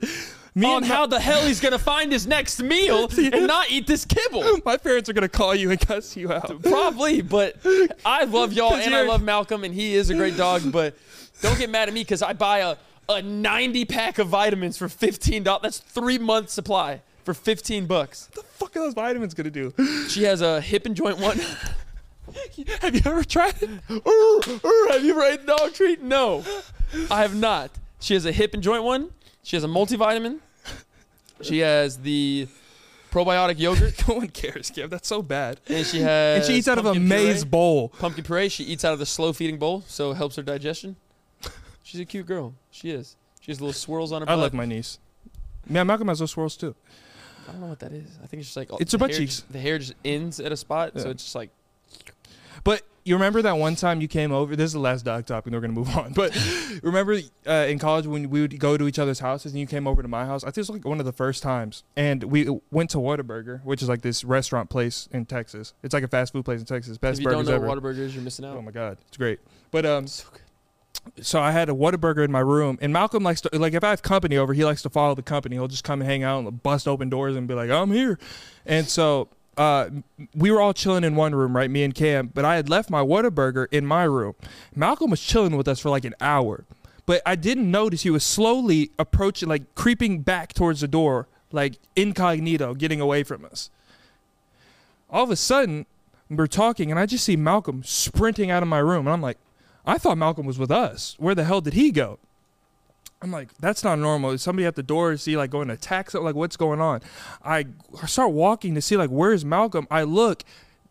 Me 0.55 0.67
on 0.67 0.79
and 0.79 0.87
how 0.87 1.07
the 1.07 1.21
hell 1.21 1.47
he's 1.47 1.61
gonna 1.61 1.79
find 1.79 2.11
his 2.11 2.27
next 2.27 2.61
meal 2.61 3.09
and 3.19 3.47
not 3.47 3.71
eat 3.71 3.87
this 3.87 4.05
kibble. 4.05 4.59
my 4.65 4.77
parents 4.77 5.09
are 5.09 5.13
gonna 5.13 5.29
call 5.29 5.55
you 5.55 5.71
and 5.71 5.79
cuss 5.79 6.17
you 6.17 6.33
out. 6.33 6.63
Probably, 6.63 7.21
but 7.23 7.57
I 8.05 8.25
love 8.25 8.53
y'all 8.53 8.75
and 8.75 8.95
I 8.95 9.03
love 9.03 9.23
Malcolm, 9.23 9.63
and 9.63 9.73
he 9.75 9.95
is 9.95 10.11
a 10.11 10.15
great 10.15 10.37
dog. 10.37 10.73
But 10.73 10.97
don't 11.43 11.59
get 11.59 11.71
mad 11.71 11.89
at 11.89 11.95
me 11.95 12.01
because 12.01 12.23
I 12.23 12.33
buy 12.33 12.59
a, 12.59 12.77
a 13.09 13.23
90 13.23 13.85
pack 13.85 14.19
of 14.19 14.29
vitamins 14.29 14.77
for 14.77 14.89
$15. 14.89 15.63
That's 15.63 15.79
three 15.79 16.19
months 16.19 16.55
supply 16.55 17.03
for 17.29 17.35
15 17.35 17.85
bucks. 17.85 18.31
What 18.33 18.47
the 18.47 18.51
fuck 18.53 18.77
are 18.77 18.79
those 18.81 18.95
vitamins 18.95 19.35
gonna 19.35 19.51
do? 19.51 19.75
She 20.09 20.23
has 20.23 20.41
a 20.41 20.63
hip 20.63 20.87
and 20.87 20.97
joint 20.97 21.19
one. 21.19 21.39
Have 22.81 22.95
you 22.95 23.03
ever 23.05 23.23
tried 23.23 23.55
it? 23.63 23.69
Have 24.91 25.05
you 25.05 25.11
ever 25.11 25.23
ate 25.25 25.45
dog 25.47 25.75
treat? 25.75 26.01
No, 26.01 26.43
I 27.11 27.21
have 27.23 27.35
not. 27.37 27.71
She 28.01 28.15
has 28.15 28.25
a 28.25 28.33
hip 28.33 28.55
and 28.55 28.63
joint 28.63 28.83
one. 28.83 29.11
She 29.43 29.57
has 29.57 29.65
a 29.65 29.67
multivitamin. 29.67 30.39
She 31.43 31.59
has 31.59 31.99
the 31.99 32.49
probiotic 33.11 33.59
yogurt, 33.59 34.03
No 34.09 34.15
one 34.17 34.29
cares, 34.29 34.71
Kev. 34.71 34.89
That's 34.89 35.09
so 35.09 35.21
bad. 35.21 35.61
and 35.69 35.87
she 35.87 36.01
has. 36.01 36.39
And 36.39 36.45
she 36.47 36.59
eats 36.59 36.69
out 36.69 36.79
of 36.79 36.87
a 36.87 36.93
pumpkin 36.95 37.09
puree. 37.09 37.25
maze 37.25 37.45
bowl. 37.45 37.91
pumpkin 37.91 38.25
puree. 38.25 38.49
She 38.49 38.65
eats 38.65 38.85
out 38.87 38.95
of 38.95 38.99
the 38.99 39.07
slow 39.07 39.35
feeding 39.35 39.59
bowl, 39.59 39.85
so 39.87 40.13
it 40.13 40.15
helps 40.17 40.37
her 40.37 40.43
digestion. 40.43 40.97
She's 41.83 42.01
a 42.01 42.05
cute 42.07 42.27
girl. 42.27 42.55
She 42.71 42.91
is. 42.91 43.17
She 43.41 43.51
has 43.53 43.61
little 43.61 43.73
swirls 43.75 44.13
on 44.13 44.23
her 44.23 44.29
I 44.31 44.33
butt. 44.33 44.39
like 44.45 44.55
my 44.55 44.65
niece. 44.65 44.99
Yeah, 45.71 45.83
Malcolm 45.85 46.09
has 46.09 46.19
those 46.19 46.31
swirls 46.31 46.57
too. 46.57 46.75
I 47.49 47.53
don't 47.53 47.61
know 47.63 47.67
what 47.69 47.79
that 47.81 47.93
is. 47.93 48.07
I 48.23 48.27
think 48.27 48.41
it's 48.41 48.53
just 48.53 48.57
like 48.57 48.69
It's 48.81 48.93
her 48.93 48.99
butt 48.99 49.11
hair 49.11 49.19
cheeks. 49.21 49.37
just- 49.37 49.53
the 49.53 49.59
hair 49.59 49.79
just 49.79 49.95
ends 50.05 50.39
at 50.41 50.53
a 50.53 50.57
spot, 50.57 50.93
so 51.01 51.11
it's 51.11 51.23
just 51.25 51.35
like 51.35 51.51
But 52.65 52.83
you 53.05 53.15
remember 53.15 53.41
that 53.41 53.53
one 53.57 53.75
time 53.75 54.03
you 54.03 54.09
came 54.09 54.33
over? 54.33 54.55
This 54.55 54.67
is 54.67 54.73
the 54.75 54.81
last 54.81 55.05
dog 55.05 55.25
topic, 55.25 55.47
and 55.47 55.55
we're 55.55 55.61
gonna 55.63 55.73
move 55.73 55.89
on. 55.97 56.13
But 56.13 56.37
remember 56.83 57.19
uh, 57.47 57.53
in 57.69 57.79
college 57.79 58.07
when 58.07 58.29
we 58.29 58.43
would 58.43 58.59
go 58.59 58.77
to 58.77 58.87
each 58.87 58.99
other's 58.99 59.21
houses, 59.21 59.53
and 59.53 59.61
you 59.61 59.67
came 59.67 59.87
over 59.87 60.03
to 60.03 60.09
my 60.09 60.27
house? 60.27 60.43
I 60.45 60.49
think 60.49 60.59
it 60.59 60.61
was 60.61 60.71
like 60.71 60.85
one 60.85 61.01
of 61.01 61.07
the 61.07 61.13
first 61.13 61.43
times, 61.43 61.85
and 61.97 62.25
we 62.25 62.61
went 62.71 62.91
to 62.91 62.99
Whataburger, 62.99 63.65
which 63.65 63.81
is 63.81 63.89
like 63.89 64.03
this 64.03 64.25
restaurant 64.25 64.69
place 64.69 65.09
in 65.11 65.25
Texas. 65.25 65.73
It's 65.83 65.95
like 65.95 66.03
a 66.05 66.09
fast 66.09 66.33
food 66.35 66.45
place 66.45 66.61
in 66.61 66.67
Texas. 66.67 66.99
Best 66.99 67.19
if 67.19 67.25
you 67.25 67.31
don't 67.31 67.39
burgers 67.45 67.49
know 67.49 67.55
ever. 67.55 67.67
what 67.69 67.83
Whataburger 67.83 67.99
is, 68.01 68.15
you're 68.15 68.25
missing 68.25 68.45
out. 68.45 68.57
Oh 68.57 68.63
my 68.63 68.73
god, 68.73 68.99
it's 69.09 69.17
great. 69.17 69.41
But 69.71 69.87
um, 69.87 70.07
So 70.07 70.27
good. 70.31 70.43
So 71.21 71.41
I 71.41 71.53
had 71.53 71.69
a 71.69 71.73
Whataburger 71.73 72.25
in 72.25 72.33
my 72.33 72.41
room, 72.41 72.79
and 72.81 72.93
Malcolm 72.93 73.23
likes 73.23 73.41
to 73.43 73.51
like 73.59 73.75
if 73.75 73.85
I 73.85 73.91
have 73.91 74.03
company 74.03 74.37
over, 74.37 74.55
he 74.55 74.65
likes 74.65 74.83
to 74.83 74.91
follow 74.91 75.15
the 75.15 75.23
company. 75.23 75.57
He'll 75.57 75.69
just 75.69 75.85
come 75.85 76.01
and 76.01 76.09
hang 76.09 76.23
out 76.23 76.45
and 76.45 76.63
bust 76.63 76.89
open 76.89 77.09
doors 77.09 77.37
and 77.37 77.47
be 77.47 77.55
like, 77.55 77.71
"I'm 77.71 77.91
here," 77.91 78.19
and 78.67 78.87
so. 78.87 79.29
Uh, 79.57 79.91
we 80.37 80.53
were 80.53 80.61
all 80.61 80.73
chilling 80.73 81.03
in 81.03 81.17
one 81.17 81.35
room, 81.35 81.57
right? 81.57 81.69
Me 81.69 81.83
and 81.83 81.93
Cam. 81.93 82.29
But 82.33 82.45
I 82.45 82.55
had 82.55 82.69
left 82.69 82.91
my 82.91 83.01
Whataburger 83.01 83.67
in 83.73 83.85
my 83.85 84.05
room. 84.05 84.37
Malcolm 84.73 85.11
was 85.11 85.21
chilling 85.21 85.57
with 85.57 85.67
us 85.67 85.81
for 85.81 85.91
like 85.91 86.05
an 86.05 86.15
hour, 86.21 86.65
but 87.07 87.23
I 87.27 87.35
didn't 87.35 87.69
notice 87.69 88.03
he 88.03 88.11
was 88.11 88.23
slowly 88.23 88.93
approaching, 89.01 89.49
like 89.49 89.75
creeping 89.75 90.21
back 90.21 90.53
towards 90.53 90.81
the 90.81 90.87
door, 90.87 91.27
like 91.51 91.81
incognito, 91.97 92.75
getting 92.75 93.01
away 93.01 93.25
from 93.25 93.45
us. 93.47 93.69
All 95.11 95.25
of 95.25 95.31
a 95.33 95.37
sudden, 95.37 95.87
we're 96.31 96.47
talking, 96.47 96.91
and 96.91 97.01
I 97.01 97.07
just 97.07 97.25
see 97.25 97.35
Malcolm 97.35 97.83
sprinting 97.85 98.51
out 98.53 98.63
of 98.63 98.69
my 98.69 98.79
room, 98.79 99.07
and 99.07 99.13
I'm 99.13 99.23
like, 99.23 99.39
I 99.89 99.97
thought 99.97 100.19
Malcolm 100.19 100.45
was 100.45 100.59
with 100.59 100.71
us. 100.71 101.17
Where 101.19 101.35
the 101.35 101.45
hell 101.45 101.63
did 101.63 101.73
he 101.73 101.91
go? 101.91 102.19
I'm 103.23 103.33
like, 103.33 103.49
that's 103.59 103.83
not 103.83 103.99
normal. 103.99 104.31
Is 104.31 104.43
somebody 104.43 104.67
at 104.67 104.77
the 104.77 104.83
door? 104.83 105.13
Is 105.13 105.25
he 105.25 105.37
like 105.37 105.51
going 105.51 105.69
to 105.69 105.75
attack 105.75 106.11
something? 106.11 106.27
Like, 106.27 106.35
what's 106.35 106.59
going 106.59 106.81
on? 106.81 107.01
I 107.43 107.65
start 108.07 108.33
walking 108.33 108.75
to 108.75 108.83
see 108.83 108.99
like 108.99 109.09
where's 109.09 109.47
Malcolm. 109.47 109.89
I 109.91 110.03
look. 110.03 110.45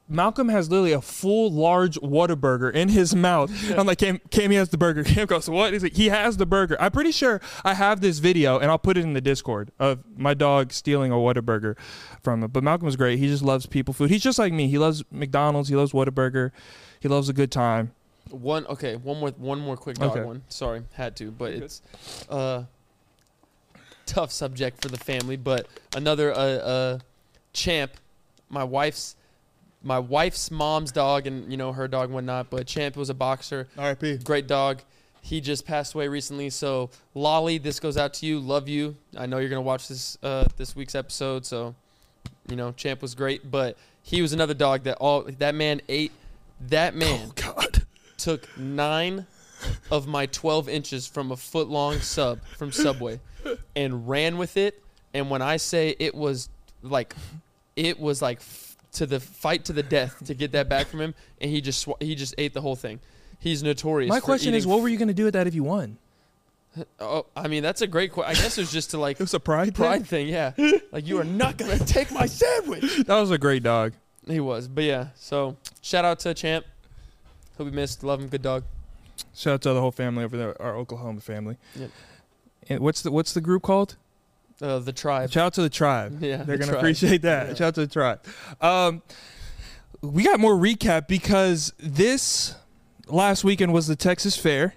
Malcolm 0.09 0.47
has 0.47 0.69
literally 0.69 0.93
a 0.93 1.01
full 1.01 1.51
large 1.51 1.99
Whataburger 1.99 2.73
in 2.73 2.87
his 2.89 3.13
mouth. 3.13 3.51
I'm 3.77 3.85
like, 3.85 3.97
Cam, 3.99 4.19
Cam, 4.31 4.51
he 4.51 4.57
has 4.57 4.69
the 4.69 4.77
burger. 4.77 5.03
Cam 5.03 5.27
goes, 5.27 5.49
what? 5.49 5.73
He's 5.73 5.83
like, 5.83 5.95
he 5.95 6.07
has 6.07 6.37
the 6.37 6.45
burger. 6.45 6.77
I'm 6.79 6.91
pretty 6.91 7.11
sure 7.11 7.41
I 7.65 7.73
have 7.73 7.99
this 7.99 8.19
video, 8.19 8.57
and 8.57 8.71
I'll 8.71 8.79
put 8.79 8.97
it 8.97 9.03
in 9.03 9.11
the 9.13 9.21
Discord 9.21 9.69
of 9.79 9.99
my 10.15 10.33
dog 10.33 10.71
stealing 10.71 11.11
a 11.11 11.15
Whataburger 11.15 11.77
from 12.23 12.41
him. 12.41 12.51
But 12.51 12.63
Malcolm 12.63 12.85
was 12.85 12.95
great. 12.95 13.19
He 13.19 13.27
just 13.27 13.43
loves 13.43 13.65
people 13.65 13.93
food. 13.93 14.09
He's 14.09 14.23
just 14.23 14.39
like 14.39 14.53
me. 14.53 14.69
He 14.69 14.77
loves 14.77 15.03
McDonald's. 15.11 15.67
He 15.67 15.75
loves 15.75 15.91
Whataburger. 15.91 16.51
He 17.01 17.09
loves 17.09 17.27
a 17.27 17.33
good 17.33 17.51
time. 17.51 17.91
One 18.33 18.65
okay, 18.67 18.95
one 18.95 19.19
more 19.19 19.29
one 19.31 19.59
more 19.59 19.77
quick 19.77 19.97
dog 19.97 20.11
Okay. 20.17 20.23
one. 20.25 20.43
Sorry, 20.49 20.83
had 20.93 21.15
to, 21.17 21.31
but 21.31 21.45
You're 21.51 21.59
good. 21.59 21.65
it's 21.65 21.81
uh 22.29 22.63
tough 24.05 24.31
subject 24.31 24.81
for 24.81 24.87
the 24.89 24.97
family, 24.97 25.35
but 25.37 25.67
another 25.95 26.31
uh 26.31 26.37
uh 26.37 26.99
champ, 27.53 27.91
my 28.49 28.63
wife's 28.63 29.15
my 29.83 29.99
wife's 29.99 30.49
mom's 30.49 30.91
dog 30.91 31.27
and 31.27 31.51
you 31.51 31.57
know 31.57 31.71
her 31.73 31.87
dog 31.87 32.05
and 32.05 32.13
whatnot, 32.13 32.49
but 32.49 32.65
Champ 32.67 32.95
was 32.97 33.09
a 33.09 33.13
boxer, 33.13 33.67
R.I.P. 33.77 34.17
great 34.19 34.47
dog. 34.47 34.81
He 35.21 35.41
just 35.41 35.65
passed 35.65 35.93
away 35.93 36.07
recently, 36.07 36.49
so 36.49 36.89
Lolly, 37.13 37.57
this 37.57 37.79
goes 37.79 37.97
out 37.97 38.13
to 38.15 38.25
you. 38.25 38.39
Love 38.39 38.69
you. 38.69 38.95
I 39.17 39.25
know 39.25 39.37
you're 39.39 39.49
gonna 39.49 39.61
watch 39.61 39.87
this 39.87 40.17
uh, 40.23 40.45
this 40.57 40.75
week's 40.75 40.95
episode, 40.95 41.45
so 41.45 41.75
you 42.49 42.55
know 42.55 42.71
Champ 42.71 43.01
was 43.01 43.13
great, 43.13 43.49
but 43.51 43.77
he 44.03 44.21
was 44.21 44.31
another 44.33 44.53
dog 44.53 44.83
that 44.83 44.97
all 44.97 45.23
that 45.23 45.53
man 45.53 45.81
ate. 45.89 46.11
That 46.69 46.95
man 46.95 47.27
Oh 47.27 47.31
God. 47.35 47.83
Took 48.17 48.47
nine 48.57 49.25
of 49.89 50.07
my 50.07 50.25
12 50.27 50.69
inches 50.69 51.07
from 51.07 51.31
a 51.31 51.37
foot 51.37 51.67
long 51.69 51.99
sub 51.99 52.39
from 52.57 52.71
Subway 52.71 53.19
and 53.75 54.07
ran 54.07 54.37
with 54.37 54.57
it. 54.57 54.83
And 55.13 55.29
when 55.29 55.41
I 55.41 55.57
say 55.57 55.95
it 55.99 56.13
was 56.13 56.49
like, 56.83 57.15
it 57.75 57.99
was 57.99 58.21
like 58.21 58.39
f- 58.39 58.77
to 58.93 59.05
the 59.05 59.19
fight 59.19 59.65
to 59.65 59.73
the 59.73 59.83
death 59.83 60.23
to 60.25 60.33
get 60.33 60.51
that 60.51 60.69
back 60.69 60.87
from 60.87 61.01
him, 61.01 61.15
and 61.41 61.49
he 61.49 61.61
just 61.61 61.79
sw- 61.81 61.99
he 61.99 62.13
just 62.15 62.35
ate 62.37 62.53
the 62.53 62.61
whole 62.61 62.75
thing. 62.75 62.99
He's 63.39 63.61
notorious. 63.63 64.09
My 64.09 64.19
question 64.19 64.53
is, 64.53 64.65
what 64.67 64.81
were 64.81 64.89
you 64.89 64.97
gonna 64.97 65.13
do 65.13 65.23
with 65.25 65.33
that 65.33 65.47
if 65.47 65.55
you 65.55 65.63
won? 65.63 65.97
Oh, 66.99 67.25
I 67.35 67.47
mean 67.47 67.63
that's 67.63 67.81
a 67.81 67.87
great 67.87 68.11
question. 68.11 68.31
I 68.37 68.39
guess 68.39 68.57
it 68.57 68.61
was 68.61 68.71
just 68.71 68.91
to 68.91 68.97
like 68.99 69.15
It 69.19 69.23
was 69.23 69.33
a 69.33 69.39
pride. 69.39 69.73
pride 69.73 70.05
thing. 70.05 70.27
Yeah, 70.27 70.51
like 70.91 71.07
you 71.07 71.19
are 71.19 71.23
not 71.23 71.57
gonna 71.57 71.79
take 71.79 72.11
my 72.11 72.25
sandwich. 72.27 72.97
That 73.07 73.19
was 73.19 73.31
a 73.31 73.37
great 73.37 73.63
dog. 73.63 73.93
He 74.27 74.39
was, 74.39 74.67
but 74.67 74.83
yeah. 74.83 75.07
So 75.15 75.57
shout 75.81 76.05
out 76.05 76.19
to 76.19 76.33
Champ. 76.33 76.65
He'll 77.57 77.65
be 77.65 77.71
missed. 77.75 78.03
Love 78.03 78.21
him. 78.21 78.27
Good 78.27 78.41
dog. 78.41 78.63
Shout 79.35 79.55
out 79.55 79.61
to 79.63 79.73
the 79.73 79.81
whole 79.81 79.91
family 79.91 80.23
over 80.23 80.37
there, 80.37 80.61
our 80.61 80.75
Oklahoma 80.75 81.21
family. 81.21 81.57
Yep. 81.75 81.89
And 82.69 82.79
what's 82.81 83.01
the 83.01 83.11
what's 83.11 83.33
the 83.33 83.41
group 83.41 83.63
called? 83.63 83.95
Uh, 84.61 84.79
the 84.79 84.93
tribe. 84.93 85.31
Shout 85.31 85.45
out 85.47 85.53
to 85.53 85.61
the 85.61 85.69
tribe. 85.69 86.17
Yeah, 86.21 86.37
They're 86.37 86.45
the 86.45 86.57
gonna 86.57 86.65
tribe. 86.73 86.77
appreciate 86.79 87.21
that. 87.23 87.47
Yeah. 87.49 87.53
Shout 87.53 87.67
out 87.69 87.75
to 87.75 87.81
the 87.81 87.87
tribe. 87.93 88.23
Um, 88.61 89.01
we 90.01 90.23
got 90.23 90.39
more 90.39 90.55
recap 90.55 91.07
because 91.07 91.73
this 91.79 92.55
last 93.07 93.43
weekend 93.43 93.73
was 93.73 93.87
the 93.87 93.95
Texas 93.95 94.35
Fair, 94.37 94.75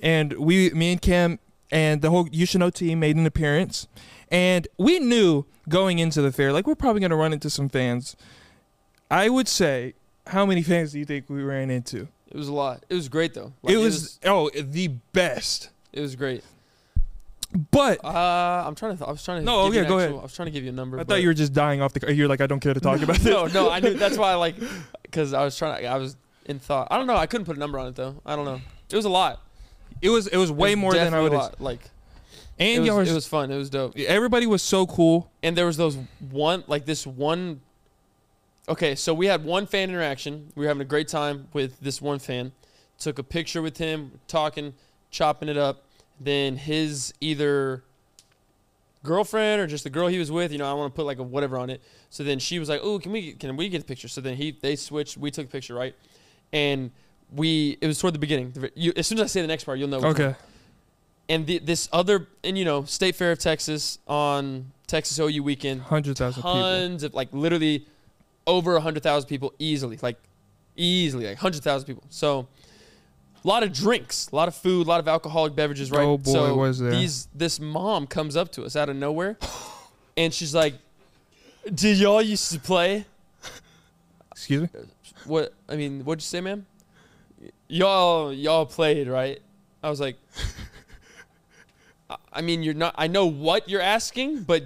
and 0.00 0.32
we, 0.34 0.70
me 0.70 0.92
and 0.92 1.02
Cam, 1.02 1.38
and 1.70 2.00
the 2.02 2.10
whole 2.10 2.28
You 2.32 2.46
Should 2.46 2.60
Know 2.60 2.70
team 2.70 2.98
made 3.00 3.16
an 3.16 3.26
appearance, 3.26 3.86
and 4.30 4.66
we 4.78 4.98
knew 4.98 5.44
going 5.68 5.98
into 5.98 6.22
the 6.22 6.32
fair, 6.32 6.52
like 6.52 6.66
we're 6.66 6.74
probably 6.74 7.00
gonna 7.00 7.16
run 7.16 7.32
into 7.32 7.50
some 7.50 7.68
fans. 7.68 8.16
I 9.10 9.28
would 9.28 9.48
say, 9.48 9.94
how 10.28 10.46
many 10.46 10.62
fans 10.62 10.92
do 10.92 10.98
you 10.98 11.04
think 11.04 11.28
we 11.28 11.42
ran 11.42 11.70
into? 11.70 12.08
It 12.30 12.36
was 12.36 12.48
a 12.48 12.52
lot. 12.52 12.84
It 12.88 12.94
was 12.94 13.08
great 13.08 13.34
though. 13.34 13.52
Like, 13.62 13.74
it 13.74 13.78
was 13.78 14.18
oh 14.24 14.50
the 14.54 14.88
best. 15.12 15.70
It 15.92 16.00
was 16.00 16.14
great. 16.16 16.44
But 17.70 18.04
Uh, 18.04 18.64
I'm 18.66 18.74
trying 18.74 18.92
to. 18.92 18.98
Th- 18.98 19.08
I 19.08 19.10
was 19.10 19.24
trying 19.24 19.40
to. 19.40 19.44
No, 19.44 19.66
give 19.66 19.74
you 19.76 19.80
an 19.82 19.88
go 19.88 19.98
actual- 19.98 20.08
ahead. 20.10 20.20
I 20.20 20.22
was 20.22 20.34
trying 20.34 20.46
to 20.46 20.52
give 20.52 20.64
you 20.64 20.68
a 20.70 20.72
number. 20.74 21.00
I 21.00 21.04
thought 21.04 21.22
you 21.22 21.28
were 21.28 21.34
just 21.34 21.54
dying 21.54 21.80
off 21.80 21.94
the. 21.94 22.14
You're 22.14 22.28
like 22.28 22.42
I 22.42 22.46
don't 22.46 22.60
care 22.60 22.74
to 22.74 22.80
talk 22.80 23.00
about 23.00 23.16
this. 23.16 23.24
No, 23.32 23.46
no, 23.46 23.70
I 23.70 23.80
knew. 23.80 23.94
That's 23.94 24.18
why 24.18 24.32
I 24.32 24.34
like, 24.34 24.56
because 25.02 25.32
I 25.32 25.42
was 25.44 25.56
trying. 25.56 25.80
to 25.80 25.86
I 25.88 25.96
was 25.96 26.16
in 26.44 26.58
thought. 26.58 26.88
I 26.90 26.98
don't 26.98 27.06
know. 27.06 27.16
I 27.16 27.26
couldn't 27.26 27.46
put 27.46 27.56
a 27.56 27.58
number 27.58 27.78
on 27.78 27.86
it 27.88 27.94
though. 27.96 28.20
I 28.26 28.36
don't 28.36 28.44
know. 28.44 28.60
It 28.90 28.96
was 28.96 29.06
a 29.06 29.10
lot. 29.10 29.40
It 30.02 30.10
was 30.10 30.26
it 30.26 30.36
was 30.36 30.50
It 30.50 30.56
way 30.56 30.74
was 30.74 30.80
more 30.80 30.92
than 30.94 31.14
I 31.14 31.20
would. 31.22 31.32
lot. 31.32 31.58
Like 31.60 31.80
And 32.58 32.84
it 32.86 32.90
was, 32.90 32.90
was, 32.90 33.10
it 33.10 33.14
was 33.14 33.26
fun. 33.26 33.50
It 33.50 33.56
was 33.56 33.70
dope. 33.70 33.96
everybody 33.98 34.46
was 34.46 34.60
so 34.62 34.86
cool. 34.86 35.30
And 35.42 35.56
there 35.56 35.66
was 35.66 35.78
those 35.78 35.96
one 36.30 36.64
like 36.66 36.84
this 36.84 37.06
one. 37.06 37.62
Okay, 38.68 38.94
so 38.94 39.14
we 39.14 39.26
had 39.26 39.44
one 39.44 39.66
fan 39.66 39.88
interaction. 39.88 40.52
We 40.54 40.64
were 40.64 40.68
having 40.68 40.82
a 40.82 40.84
great 40.84 41.08
time 41.08 41.48
with 41.52 41.80
this 41.80 42.02
one 42.02 42.18
fan. 42.18 42.52
Took 42.98 43.18
a 43.18 43.22
picture 43.22 43.62
with 43.62 43.78
him, 43.78 44.20
talking, 44.26 44.74
chopping 45.10 45.48
it 45.48 45.56
up. 45.56 45.84
Then 46.20 46.56
his 46.56 47.14
either 47.20 47.82
girlfriend 49.04 49.60
or 49.60 49.66
just 49.66 49.84
the 49.84 49.90
girl 49.90 50.08
he 50.08 50.18
was 50.18 50.30
with, 50.30 50.52
you 50.52 50.58
know, 50.58 50.68
I 50.68 50.72
want 50.74 50.92
to 50.92 50.96
put 50.96 51.06
like 51.06 51.18
a 51.18 51.22
whatever 51.22 51.56
on 51.56 51.70
it. 51.70 51.80
So 52.10 52.24
then 52.24 52.38
she 52.38 52.58
was 52.58 52.68
like, 52.68 52.80
"Oh, 52.82 52.98
can 52.98 53.12
we 53.12 53.32
can 53.32 53.56
we 53.56 53.68
get 53.68 53.78
the 53.78 53.84
picture?" 53.84 54.08
So 54.08 54.20
then 54.20 54.36
he 54.36 54.56
they 54.60 54.76
switched. 54.76 55.16
We 55.16 55.30
took 55.30 55.46
a 55.46 55.50
picture, 55.50 55.74
right? 55.74 55.94
And 56.52 56.90
we 57.32 57.78
it 57.80 57.86
was 57.86 57.98
toward 57.98 58.14
the 58.14 58.18
beginning. 58.18 58.52
You, 58.74 58.92
as 58.96 59.06
soon 59.06 59.18
as 59.18 59.24
I 59.24 59.26
say 59.28 59.40
the 59.40 59.46
next 59.46 59.64
part, 59.64 59.78
you'll 59.78 59.88
know. 59.88 60.02
Okay. 60.02 60.34
and 61.28 61.46
the, 61.46 61.58
this 61.58 61.88
other 61.92 62.26
and 62.42 62.58
you 62.58 62.64
know 62.64 62.84
state 62.84 63.14
fair 63.14 63.32
of 63.32 63.38
texas 63.38 63.98
on 64.08 64.72
texas 64.86 65.18
ou 65.20 65.42
weekend 65.42 65.82
Hundred 65.82 66.16
thousand 66.16 66.42
people. 66.42 66.54
tons 66.54 67.02
of 67.02 67.12
like 67.14 67.28
literally 67.32 67.86
over 68.48 68.72
100000 68.72 69.28
people 69.28 69.52
easily 69.60 69.98
like 70.02 70.16
easily 70.74 71.26
like 71.26 71.36
100000 71.36 71.86
people. 71.86 72.02
So 72.08 72.48
a 73.44 73.46
lot 73.46 73.62
of 73.62 73.72
drinks 73.72 74.28
a 74.32 74.36
lot 74.36 74.48
of 74.48 74.54
food 74.56 74.86
a 74.86 74.90
lot 74.90 74.98
of 75.00 75.06
alcoholic 75.06 75.54
beverages 75.54 75.90
right? 75.92 76.02
Oh, 76.04 76.18
boy, 76.18 76.32
so 76.32 76.54
was 76.56 76.80
there. 76.80 76.90
these 76.90 77.28
this 77.34 77.60
mom 77.60 78.06
comes 78.08 78.34
up 78.36 78.50
to 78.52 78.64
us 78.64 78.74
out 78.74 78.88
of 78.88 78.96
nowhere 78.96 79.36
and 80.16 80.34
she's 80.34 80.54
like 80.54 80.74
did 81.72 81.98
y'all 81.98 82.22
used 82.22 82.50
to 82.52 82.58
play? 82.58 83.04
Excuse 84.32 84.62
me. 84.62 84.68
what 85.24 85.52
i 85.68 85.76
mean 85.76 86.04
what'd 86.04 86.22
you 86.22 86.26
say 86.26 86.40
ma'am? 86.40 86.66
Y'all 87.68 88.32
y'all 88.32 88.66
played 88.66 89.06
right? 89.08 89.40
I 89.82 89.90
was 89.90 90.00
like 90.00 90.16
I- 92.10 92.16
i 92.32 92.40
mean 92.40 92.62
you're 92.62 92.74
not 92.74 92.94
i 92.98 93.06
know 93.06 93.26
what 93.26 93.68
you're 93.68 93.82
asking 93.82 94.42
but 94.44 94.64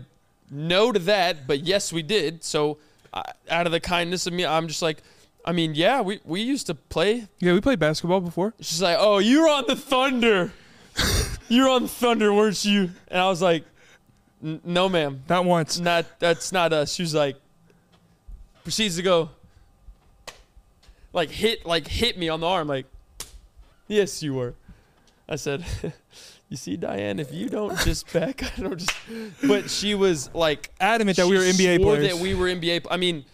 no 0.51 0.92
to 0.92 0.99
that 1.01 1.47
but 1.47 1.61
yes 1.61 1.92
we 1.92 2.03
did. 2.03 2.42
So 2.45 2.79
uh, 3.12 3.22
out 3.51 3.66
of 3.66 3.72
the 3.72 3.81
kindness 3.81 4.27
of 4.27 4.33
me 4.33 4.44
i'm 4.46 4.68
just 4.68 4.83
like 4.83 5.03
i 5.44 5.53
mean 5.53 5.75
yeah 5.75 6.01
we, 6.01 6.20
we 6.25 6.40
used 6.40 6.66
to 6.66 6.75
play 6.75 7.27
Yeah, 7.40 7.53
we 7.53 7.61
played 7.61 7.79
basketball 7.79 8.20
before. 8.20 8.55
she's 8.61 8.81
like 8.83 8.96
oh 8.98 9.18
you're 9.18 9.48
on 9.48 9.64
the 9.66 9.77
thunder 9.77 10.53
you're 11.48 11.68
on 11.68 11.87
thunder 11.88 12.33
weren't 12.33 12.64
you 12.64 12.90
and 13.09 13.20
i 13.20 13.29
was 13.29 13.42
like 13.42 13.64
no 14.40 14.88
ma'am 14.88 15.22
Not 15.29 15.44
once. 15.44 15.79
not 15.79 16.05
that's 16.18 16.51
not 16.51 16.72
us. 16.72 16.92
She 16.94 17.03
was 17.03 17.14
like 17.14 17.37
proceeds 18.64 18.96
to 18.96 19.03
go 19.03 19.31
like 21.12 21.31
hit 21.31 21.64
like 21.64 21.87
hit 21.87 22.18
me 22.18 22.29
on 22.29 22.40
the 22.40 22.46
arm 22.48 22.66
like 22.66 22.87
yes 23.87 24.20
you 24.22 24.35
were. 24.35 24.55
I 25.29 25.37
said 25.37 25.64
you 26.53 26.57
see 26.59 26.77
Diane 26.77 27.19
if 27.19 27.33
you 27.33 27.49
don't 27.49 27.77
just 27.81 28.12
back 28.12 28.43
I 28.59 28.62
don't 28.62 28.79
just 28.79 28.95
but 29.49 29.71
she 29.71 29.95
was 29.95 30.29
like 30.35 30.71
Adamant 30.81 31.17
that 31.17 31.27
we 31.27 31.37
were 31.38 31.43
NBA 31.45 31.77
swore 31.81 31.97
players. 31.97 32.12
that 32.12 32.23
we 32.23 32.35
were 32.35 32.47
NBA 32.47 32.87
I 32.91 32.99
mean 32.99 33.25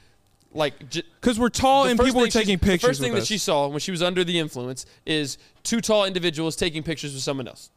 like 0.53 0.89
j- 0.89 1.03
Because 1.21 1.39
we're 1.39 1.49
tall 1.49 1.85
and 1.87 1.99
people 1.99 2.21
were 2.21 2.29
taking 2.29 2.59
pictures. 2.59 2.81
The 2.81 2.87
first 2.89 3.01
thing 3.01 3.13
that 3.15 3.23
us. 3.23 3.27
she 3.27 3.37
saw 3.39 3.67
when 3.69 3.81
she 3.81 3.91
was 3.91 4.03
under 4.03 4.23
the 4.25 4.39
influence 4.39 4.87
is 5.05 5.37
two 5.65 5.81
tall 5.81 6.05
individuals 6.05 6.55
taking 6.57 6.83
pictures 6.83 7.13
with 7.13 7.23
someone 7.23 7.47
else, 7.49 7.71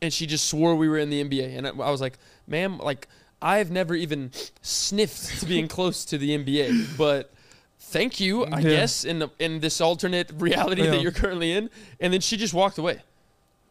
and 0.00 0.12
she 0.12 0.24
just 0.26 0.44
swore 0.44 0.76
we 0.76 0.88
were 0.88 0.98
in 0.98 1.10
the 1.10 1.24
NBA. 1.24 1.56
And 1.58 1.66
I, 1.66 1.70
I 1.70 1.90
was 1.90 2.00
like, 2.00 2.18
"Ma'am, 2.46 2.78
like 2.78 3.08
I've 3.42 3.70
never 3.72 3.96
even 3.96 4.30
sniffed 4.62 5.40
to 5.40 5.46
being 5.46 5.66
close 5.76 6.04
to 6.06 6.18
the 6.18 6.38
NBA, 6.38 6.96
but." 6.98 7.32
Thank 7.80 8.20
you, 8.20 8.44
I 8.44 8.58
Yeah. 8.58 8.68
guess, 8.70 9.04
in 9.06 9.18
the, 9.20 9.28
in 9.38 9.60
this 9.60 9.80
alternate 9.80 10.30
reality 10.34 10.82
Yeah. 10.82 10.90
that 10.90 11.00
you're 11.00 11.12
currently 11.12 11.52
in, 11.52 11.70
and 12.00 12.12
then 12.12 12.20
she 12.20 12.36
just 12.36 12.52
walked 12.52 12.76
away, 12.76 13.00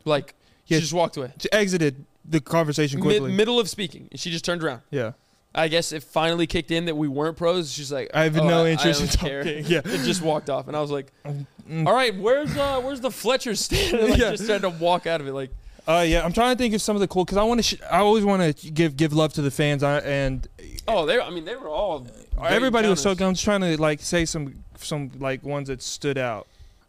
like 0.05 0.33
Yeah. 0.67 0.77
she 0.77 0.81
just 0.81 0.93
walked 0.93 1.17
away, 1.17 1.31
She 1.39 1.51
exited 1.51 2.05
the 2.29 2.39
conversation 2.41 2.99
Mid, 2.99 3.05
quickly. 3.19 3.31
middle 3.33 3.59
of 3.59 3.69
speaking, 3.69 4.07
and 4.11 4.19
she 4.19 4.29
just 4.31 4.45
turned 4.45 4.63
around. 4.63 4.81
yeah. 4.91 5.13
I 5.55 5.69
guess 5.69 5.91
it 5.91 6.03
finally 6.03 6.45
kicked 6.45 6.69
in 6.69 6.85
that 6.85 6.95
we 6.95 7.07
weren't 7.07 7.35
pros. 7.35 7.71
She's 7.73 7.91
like, 7.91 8.11
I 8.13 8.25
have 8.25 8.37
"Oh, 8.37 8.47
no 8.47 8.63
I- 8.65 8.67
I 8.67 8.71
interest 8.73 9.01
in 9.01 9.07
don't 9.07 9.17
care." 9.17 9.43
talking. 9.43 9.65
Yeah. 9.67 9.79
It 9.83 10.03
just 10.05 10.21
walked 10.21 10.49
off, 10.51 10.67
and 10.67 10.77
I 10.77 10.81
was 10.81 10.91
like, 10.91 11.11
Mm. 11.25 11.85
"All 11.87 11.93
right, 11.93 12.15
where's 12.15 12.55
uh, 12.55 12.79
where's 12.81 13.01
the 13.01 13.09
Fletcher 13.09 13.55
stand?" 13.55 13.93
And 13.99 14.09
like, 14.11 14.19
Yeah. 14.19 14.31
just 14.31 14.45
tried 14.45 14.61
to 14.61 14.69
walk 14.69 15.07
out 15.07 15.19
of 15.19 15.27
it. 15.27 15.33
Like, 15.33 15.49
Uh, 15.87 16.05
yeah. 16.07 16.23
I'm 16.23 16.31
trying 16.33 16.55
to 16.55 16.61
think 16.61 16.75
of 16.75 16.81
some 16.81 16.95
of 16.95 16.99
the 16.99 17.07
cool 17.07 17.25
because 17.25 17.37
I 17.37 17.43
want 17.43 17.59
to. 17.59 17.63
Sh- 17.63 17.81
I 17.89 17.99
always 17.99 18.23
want 18.23 18.57
to 18.57 18.69
give 18.71 18.95
give 18.97 19.13
love 19.13 19.33
to 19.33 19.41
the 19.41 19.49
fans. 19.49 19.81
I, 19.83 19.97
and 19.99 20.47
oh, 20.87 21.05
they. 21.07 21.19
I 21.19 21.29
mean, 21.31 21.45
they 21.45 21.55
were 21.55 21.69
all. 21.69 22.05
everybody 22.39 22.87
was 22.87 23.01
so 23.01 23.15
good. 23.15 23.25
I'm 23.25 23.33
just 23.33 23.43
trying 23.45 23.61
to 23.61 23.81
like 23.81 24.01
say 24.01 24.25
some 24.25 24.63
some 24.77 25.09
like 25.17 25.43
ones 25.43 25.69
that 25.69 25.81
stood 25.81 26.17
out. 26.19 26.45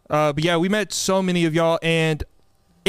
Uh, 0.09 0.31
but 0.33 0.43
yeah, 0.43 0.57
we 0.57 0.69
met 0.69 0.93
so 0.93 1.23
many 1.23 1.45
of 1.45 1.55
y'all, 1.55 1.79
and 1.81 2.23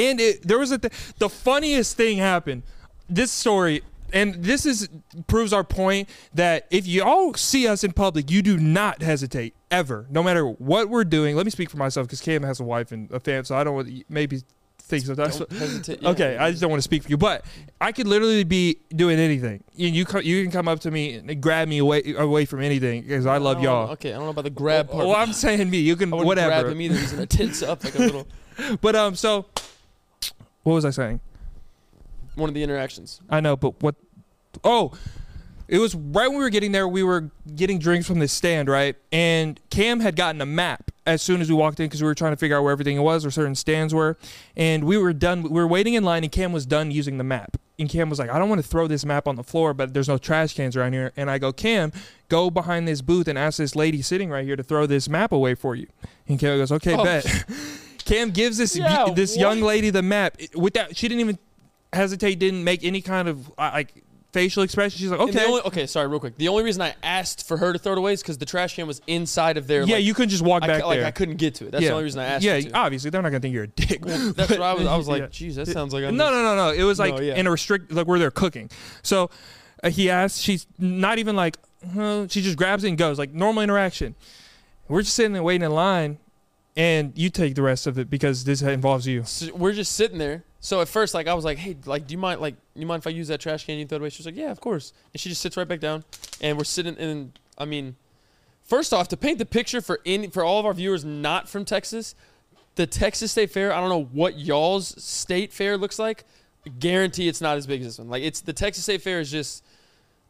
and 0.09 0.20
it, 0.20 0.46
there 0.46 0.59
was 0.59 0.70
a 0.70 0.78
th- 0.78 0.92
the 1.18 1.28
funniest 1.28 1.96
thing 1.96 2.18
happened. 2.18 2.62
This 3.09 3.30
story, 3.30 3.82
and 4.12 4.42
this 4.42 4.64
is 4.66 4.88
proves 5.26 5.53
our 5.53 5.64
point 5.64 6.09
that 6.34 6.66
if 6.70 6.86
y'all 6.86 7.34
see 7.34 7.66
us 7.66 7.84
in 7.84 7.92
public, 7.92 8.30
you 8.30 8.42
do 8.42 8.57
not 8.57 9.03
hesitate 9.03 9.55
ever, 9.70 10.07
no 10.11 10.22
matter 10.22 10.44
what 10.46 10.88
we're 10.88 11.05
doing. 11.05 11.36
Let 11.36 11.44
me 11.44 11.51
speak 11.51 11.70
for 11.70 11.76
myself 11.76 12.07
because 12.07 12.20
Cam 12.20 12.42
has 12.42 12.61
a 12.61 12.64
wife 12.64 12.92
and 12.92 13.11
a 13.11 13.20
fam, 13.20 13.44
so 13.44 13.57
I 13.57 13.64
don't 13.64 13.74
want 13.74 13.88
maybe 14.09 14.42
think 14.78 15.05
sometimes. 15.05 15.38
Don't 15.38 15.53
hesitate. 15.53 16.03
Yeah. 16.03 16.11
Okay, 16.11 16.36
I 16.36 16.51
just 16.51 16.61
don't 16.61 16.70
want 16.70 16.78
to 16.78 16.84
speak 16.84 17.05
for 17.05 17.09
you, 17.09 17.16
but 17.16 17.44
I 17.80 17.92
could 17.92 18.07
literally 18.07 18.44
be 18.44 18.78
doing 18.94 19.18
anything. 19.18 19.62
You 19.74 19.88
you, 19.88 20.05
co- 20.05 20.18
you 20.20 20.42
can 20.42 20.53
come 20.53 20.68
up 20.68 20.80
to 20.80 20.90
me 20.90 21.14
and 21.14 21.40
grab 21.40 21.68
me 21.68 21.78
away 21.78 22.14
away 22.16 22.44
from 22.44 22.61
anything 22.61 23.03
because 23.03 23.26
I 23.26 23.38
love 23.38 23.57
don't 23.57 23.64
y'all. 23.64 23.90
Okay, 23.92 24.11
I 24.12 24.16
don't 24.16 24.24
know 24.24 24.30
about 24.30 24.44
the 24.44 24.51
grab 24.51 24.90
part. 24.90 25.07
Well, 25.07 25.16
I'm 25.16 25.32
saying 25.32 25.70
me. 25.70 25.78
You 25.78 25.96
can 25.96 26.12
I 26.12 26.16
whatever. 26.22 26.48
grab 26.51 26.66
him 26.66 26.80
either. 26.80 26.94
He's 26.96 27.12
gonna 27.12 27.26
tense 27.26 27.62
up 27.62 27.82
like 27.84 27.94
a 27.94 27.98
little. 27.98 28.26
But 28.82 28.94
um, 28.94 29.14
so 29.14 29.46
what 30.63 30.75
was 30.75 30.85
I 30.85 30.91
saying? 30.91 31.21
One 32.35 32.49
of 32.49 32.55
the 32.55 32.63
interactions. 32.63 33.21
I 33.29 33.41
know, 33.41 33.57
but 33.57 33.83
what? 33.83 33.97
Oh, 34.65 34.93
it 35.69 35.79
was 35.79 35.95
right 35.95 36.29
when 36.29 36.39
we 36.39 36.45
were 36.45 36.51
getting 36.51 36.73
there. 36.73 36.89
We 36.89 37.03
were 37.03 37.31
getting 37.55 37.79
drinks 37.79 38.07
from 38.07 38.19
this 38.19 38.33
stand, 38.33 38.69
right? 38.69 38.97
And 39.13 39.61
Cam 39.71 40.01
had 40.01 40.17
gotten 40.17 40.41
a 40.41 40.47
map, 40.47 40.91
as 41.07 41.23
soon 41.23 41.41
as 41.41 41.49
we 41.49 41.55
walked 41.55 41.81
in 41.81 41.87
because 41.87 42.03
we 42.03 42.07
were 42.09 42.15
trying 42.15 42.33
to 42.33 42.37
figure 42.37 42.57
out 42.57 42.63
where 42.63 42.73
everything 42.73 43.01
was 43.03 43.25
or 43.25 43.31
certain 43.31 43.55
stands 43.55 43.95
were. 43.95 44.17
And 44.57 44.85
we 44.85 44.97
were 44.97 45.13
done. 45.13 45.43
We 45.43 45.51
were 45.51 45.67
waiting 45.67 45.95
in 45.95 46.05
line, 46.05 46.23
and 46.25 46.33
Cam 46.33 46.53
was 46.53 46.67
done 46.67 46.91
using 46.91 47.19
the 47.19 47.25
map. 47.25 47.57
And 47.79 47.89
Cam 47.89 48.11
was 48.11 48.19
like, 48.19 48.29
I 48.31 48.39
don't 48.39 48.49
want 48.49 48.61
to 48.63 48.67
throw 48.69 48.87
this 48.87 49.05
map 49.07 49.27
on 49.27 49.37
the 49.37 49.43
floor, 49.43 49.73
but 49.73 49.95
there's 49.95 50.09
no 50.09 50.19
trash 50.19 50.55
cans 50.55 50.77
around 50.77 50.93
here. 50.93 51.13
And 51.17 51.31
I 51.31 51.39
go, 51.39 51.51
Cam, 51.53 51.93
go 52.29 52.51
behind 52.51 52.87
this 52.87 53.01
booth 53.01 53.27
and 53.27 53.39
ask 53.39 53.57
this 53.59 53.75
lady 53.75 54.03
sitting 54.03 54.29
right 54.29 54.45
here 54.45 54.57
to 54.57 54.63
throw 54.63 54.87
this 54.87 55.09
map 55.09 55.33
away 55.33 55.55
for 55.55 55.75
you. 55.75 55.87
And 56.29 56.39
Cam 56.39 56.59
goes, 56.59 56.71
Okay, 56.73 56.95
Oh. 56.95 57.03
bet. 57.05 57.45
Cam 58.11 58.31
gives 58.31 58.59
this 58.59 58.77
Yeah, 58.77 59.09
this 59.15 59.33
what? 59.37 59.41
young 59.41 59.61
lady 59.61 59.91
the 59.91 60.03
map 60.03 60.37
without. 60.55 60.97
She 60.97 61.09
didn't 61.09 61.21
even 61.21 61.39
hesitate. 61.93 62.39
Didn't 62.39 62.65
make 62.65 62.85
any 62.85 63.01
kind 63.01 63.29
of 63.29 63.49
uh, 63.59 63.71
like 63.73 63.95
facial 64.33 64.63
expression. 64.63 64.99
She's 64.99 65.11
like, 65.11 65.21
okay. 65.21 65.45
only- 65.47 65.63
okay, 65.63 65.87
sorry, 65.87 66.07
real 66.09 66.21
quick. 66.21 66.37
The 66.37 66.49
only 66.49 66.63
reason 66.63 66.83
I 66.83 66.95
asked 67.03 67.47
for 67.49 67.57
her 67.57 67.73
to 67.73 67.79
throw 67.79 67.93
it 67.93 67.99
away 67.99 68.13
is 68.13 68.23
because 68.23 68.39
the 68.39 68.47
trash 68.47 68.77
can 68.77 68.87
was 68.87 69.01
inside 69.09 69.57
of 69.57 69.67
there. 69.67 69.83
yeah, 69.83 69.97
like, 69.97 70.05
you 70.05 70.15
couldn't 70.15 70.29
just 70.31 70.43
walk 70.45 70.63
I, 70.63 70.67
back 70.69 70.83
cou- 70.83 70.87
like 70.89 70.99
there. 70.99 71.07
I 71.07 71.11
couldn't 71.11 71.37
get 71.37 71.57
to 71.57 71.67
it. 71.67 71.73
That's 71.73 71.83
yeah. 71.83 71.89
the 71.89 71.95
only 71.95 72.05
reason 72.05 72.21
I 72.21 72.25
asked. 72.27 72.45
Yeah, 72.45 72.55
her 72.55 72.63
to. 72.63 72.73
obviously 72.77 73.11
they're 73.11 73.23
not 73.23 73.31
gonna 73.31 73.41
think 73.41 73.55
you're 73.55 73.65
a 73.65 73.69
dick. 73.69 74.05
Well, 74.05 74.33
that's 74.33 74.51
what 74.51 74.61
I 74.63 74.75
was. 74.75 74.87
I 74.87 74.97
was 74.97 75.09
like, 75.15 75.23
Yeah. 75.23 75.29
geez, 75.31 75.57
that 75.57 75.67
sounds 75.69 75.93
like 75.93 76.05
I'm 76.05 76.17
no, 76.17 76.31
no, 76.31 76.43
no, 76.43 76.55
no. 76.57 76.71
It 76.71 76.85
was 76.85 76.99
like 76.99 77.15
No, 77.15 77.21
yeah. 77.21 77.35
in 77.37 77.47
a 77.47 77.51
restrict, 77.51 77.91
like 77.93 78.07
where 78.07 78.19
they're 78.19 78.31
cooking. 78.31 78.71
So 79.03 79.31
uh, 79.83 79.91
he 79.91 80.11
asked. 80.11 80.41
She's 80.41 80.67
not 80.79 81.19
even 81.19 81.35
like. 81.37 81.57
huh, 81.95 82.27
she 82.29 82.41
just 82.43 82.57
grabs 82.57 82.85
it 82.85 82.89
and 82.89 82.99
goes 82.99 83.19
like 83.19 83.33
normal 83.33 83.63
interaction. 83.63 84.15
We're 84.89 85.03
just 85.03 85.15
sitting 85.15 85.33
there 85.33 85.43
waiting 85.43 85.65
in 85.65 85.73
line, 85.73 86.19
and 86.77 87.12
you 87.16 87.31
take 87.31 87.55
the 87.55 87.62
rest 87.62 87.87
of 87.87 87.99
it 87.99 88.09
because 88.11 88.45
this 88.45 88.62
involves 88.62 89.07
you. 89.07 89.25
So 89.25 89.55
we're 89.55 89.73
just 89.73 89.93
sitting 89.93 90.18
there. 90.18 90.45
So 90.61 90.81
at 90.81 90.89
first, 90.89 91.14
like 91.14 91.27
I 91.27 91.35
was 91.35 91.45
like, 91.45 91.59
"Hey, 91.59 91.77
like, 91.87 92.07
do 92.07 92.12
you 92.12 92.18
mind, 92.18 92.41
like, 92.41 92.55
you 92.75 92.87
mind 92.87 93.03
if 93.03 93.07
I 93.07 93.11
use 93.11 93.29
that 93.29 93.41
trash 93.41 93.64
can 93.64 93.79
you 93.79 93.87
throw 93.87 93.97
it 93.97 94.01
away?" 94.01 94.11
She's 94.11 94.27
like, 94.27 94.37
"Yeah, 94.37 94.51
of 94.51 94.61
course." 94.61 94.93
And 95.12 95.21
she 95.21 95.29
just 95.29 95.41
sits 95.41 95.57
right 95.57 95.66
back 95.66 95.81
down, 95.81 96.05
and 96.41 96.59
we're 96.59 96.64
sitting. 96.64 96.97
in 96.97 97.33
I 97.57 97.64
mean, 97.64 97.97
first 98.62 98.93
off, 98.93 99.09
to 99.09 99.16
paint 99.16 99.39
the 99.39 99.47
picture 99.47 99.81
for 99.81 100.01
any 100.05 100.29
for 100.29 100.45
all 100.45 100.61
of 100.61 100.66
our 100.66 100.75
viewers 100.75 101.05
not 101.05 101.49
from 101.49 101.64
Texas, 101.64 102.14
the 102.75 102.87
Texas 102.87 103.33
State 103.33 103.51
Fair. 103.51 103.73
I 103.73 103.81
don't 103.81 103.89
know 103.89 104.05
what 104.12 104.39
y'all's 104.39 105.03
state 105.03 105.53
fair 105.53 105.77
looks 105.77 105.99
like. 105.99 106.25
Guarantee 106.79 107.27
it's 107.27 107.41
not 107.41 107.57
as 107.57 107.66
big 107.66 107.81
as 107.81 107.87
this 107.87 107.99
one. 107.99 108.11
Like, 108.11 108.23
it's 108.23 108.43
the 108.43 108.53
Texas 108.53 108.85
State 108.85 109.03
Fair 109.03 109.21
is 109.21 109.31
just. 109.31 109.64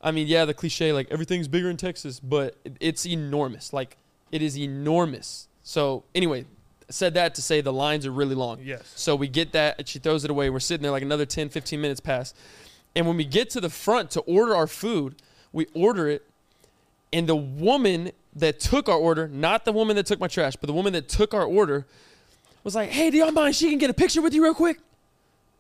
I 0.02 0.12
mean, 0.12 0.28
yeah, 0.28 0.46
the 0.46 0.54
cliche 0.54 0.94
like 0.94 1.08
everything's 1.10 1.48
bigger 1.48 1.68
in 1.68 1.76
Texas, 1.76 2.20
but 2.20 2.56
it's 2.80 3.04
enormous. 3.04 3.72
Like, 3.72 3.98
it 4.32 4.40
is 4.40 4.56
enormous. 4.56 5.48
So 5.70 6.02
anyway, 6.16 6.46
said 6.88 7.14
that 7.14 7.36
to 7.36 7.42
say 7.42 7.60
the 7.60 7.72
lines 7.72 8.04
are 8.04 8.10
really 8.10 8.34
long. 8.34 8.58
Yes. 8.60 8.92
So 8.96 9.14
we 9.14 9.28
get 9.28 9.52
that, 9.52 9.76
and 9.78 9.86
she 9.86 10.00
throws 10.00 10.24
it 10.24 10.30
away. 10.30 10.50
We're 10.50 10.58
sitting 10.58 10.82
there 10.82 10.90
like 10.90 11.04
another 11.04 11.24
10, 11.24 11.48
15 11.48 11.80
minutes 11.80 12.00
pass. 12.00 12.34
And 12.96 13.06
when 13.06 13.16
we 13.16 13.24
get 13.24 13.50
to 13.50 13.60
the 13.60 13.70
front 13.70 14.10
to 14.10 14.20
order 14.22 14.56
our 14.56 14.66
food, 14.66 15.22
we 15.52 15.66
order 15.72 16.08
it, 16.08 16.26
and 17.12 17.28
the 17.28 17.36
woman 17.36 18.10
that 18.34 18.58
took 18.58 18.88
our 18.88 18.96
order, 18.98 19.28
not 19.28 19.64
the 19.64 19.70
woman 19.70 19.94
that 19.94 20.06
took 20.06 20.18
my 20.18 20.26
trash, 20.26 20.56
but 20.56 20.66
the 20.66 20.72
woman 20.72 20.92
that 20.94 21.08
took 21.08 21.34
our 21.34 21.44
order, 21.44 21.86
was 22.64 22.74
like, 22.74 22.90
"Hey, 22.90 23.08
do 23.10 23.18
y'all 23.18 23.30
mind? 23.30 23.54
She 23.54 23.68
can 23.70 23.78
get 23.78 23.90
a 23.90 23.94
picture 23.94 24.20
with 24.20 24.34
you 24.34 24.42
real 24.42 24.54
quick." 24.54 24.80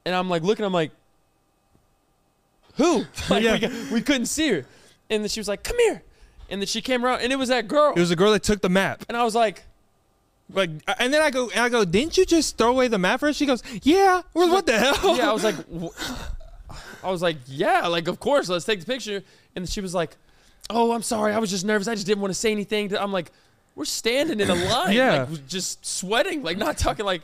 And 0.04 0.12
I'm 0.12 0.28
like 0.28 0.42
looking, 0.42 0.64
I'm 0.64 0.72
like, 0.72 0.90
"Who?" 2.78 3.04
Like 3.30 3.44
Yeah. 3.44 3.68
we, 3.68 3.92
we 3.94 4.00
couldn't 4.02 4.26
see 4.26 4.48
her, 4.48 4.66
and 5.08 5.22
then 5.22 5.28
she 5.28 5.38
was 5.38 5.46
like, 5.46 5.62
"Come 5.62 5.78
here," 5.78 6.02
and 6.48 6.60
then 6.60 6.66
she 6.66 6.80
came 6.80 7.04
around, 7.04 7.20
and 7.20 7.32
it 7.32 7.36
was 7.36 7.48
that 7.48 7.68
girl, 7.68 7.92
It 7.94 8.00
was 8.00 8.10
a 8.10 8.16
girl 8.16 8.32
that 8.32 8.42
took 8.42 8.60
the 8.60 8.68
map. 8.68 9.04
and 9.08 9.16
I 9.16 9.22
was 9.22 9.36
like. 9.36 9.62
Like, 10.52 10.70
and 10.98 11.12
then 11.12 11.22
I 11.22 11.30
go, 11.30 11.48
and 11.50 11.60
I 11.60 11.68
go, 11.68 11.84
didn't 11.84 12.16
you 12.18 12.24
just 12.24 12.58
throw 12.58 12.70
away 12.70 12.88
the 12.88 12.98
map 12.98 13.20
for 13.20 13.28
us? 13.28 13.36
She 13.36 13.46
goes, 13.46 13.62
yeah. 13.82 14.22
Well, 14.34 14.50
what 14.50 14.66
the 14.66 14.78
hell? 14.78 15.16
yeah, 15.16 15.30
I 15.30 15.32
was 15.32 15.44
like, 15.44 15.54
I 17.04 17.10
was 17.10 17.22
like, 17.22 17.36
yeah, 17.46 17.86
like 17.86 18.08
of 18.08 18.20
course, 18.20 18.48
let's 18.48 18.64
take 18.64 18.80
the 18.80 18.86
picture. 18.86 19.22
And 19.56 19.68
she 19.68 19.80
was 19.80 19.94
like, 19.94 20.16
oh, 20.68 20.92
I'm 20.92 21.02
sorry, 21.02 21.32
I 21.32 21.38
was 21.38 21.50
just 21.50 21.64
nervous. 21.64 21.88
I 21.88 21.94
just 21.94 22.06
didn't 22.06 22.20
want 22.20 22.32
to 22.32 22.38
say 22.38 22.52
anything. 22.52 22.94
I'm 22.96 23.12
like, 23.12 23.32
we're 23.74 23.84
standing 23.84 24.40
in 24.40 24.50
a 24.50 24.54
line, 24.70 24.92
Yeah. 24.94 25.26
like 25.30 25.46
just 25.46 25.84
sweating, 25.86 26.42
like 26.42 26.58
not 26.58 26.76
talking, 26.78 27.04
like 27.06 27.22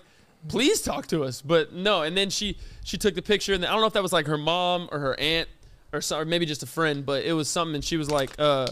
please 0.48 0.80
talk 0.82 1.06
to 1.08 1.24
us. 1.24 1.42
But 1.42 1.72
no, 1.72 2.02
and 2.02 2.16
then 2.16 2.30
she 2.30 2.56
she 2.84 2.96
took 2.96 3.14
the 3.14 3.22
picture, 3.22 3.52
and 3.52 3.62
then, 3.62 3.68
I 3.70 3.72
don't 3.72 3.80
know 3.82 3.88
if 3.88 3.92
that 3.94 4.02
was 4.02 4.12
like 4.12 4.26
her 4.26 4.38
mom 4.38 4.88
or 4.92 4.98
her 5.00 5.18
aunt 5.18 5.48
or 5.92 6.00
some, 6.00 6.20
or 6.20 6.24
maybe 6.24 6.46
just 6.46 6.62
a 6.62 6.66
friend, 6.66 7.04
but 7.04 7.24
it 7.24 7.32
was 7.32 7.48
something. 7.48 7.74
And 7.76 7.84
she 7.84 7.96
was 7.96 8.10
like, 8.10 8.30
uh, 8.38 8.68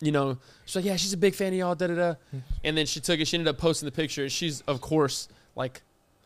you 0.00 0.12
know, 0.12 0.38
she's 0.66 0.76
like, 0.76 0.84
yeah, 0.84 0.96
she's 0.96 1.14
a 1.14 1.16
big 1.16 1.34
fan 1.34 1.48
of 1.54 1.58
y'all, 1.58 1.74
da 1.74 1.86
da 1.86 1.94
da. 1.94 2.14
And 2.62 2.76
then 2.76 2.84
she 2.84 3.00
took 3.00 3.18
it. 3.20 3.26
She 3.26 3.38
ended 3.38 3.48
up 3.48 3.56
posting 3.58 3.86
the 3.86 3.92
picture. 3.92 4.22
and 4.24 4.30
She's 4.32 4.60
of 4.62 4.80
course 4.82 5.28
like 5.54 5.80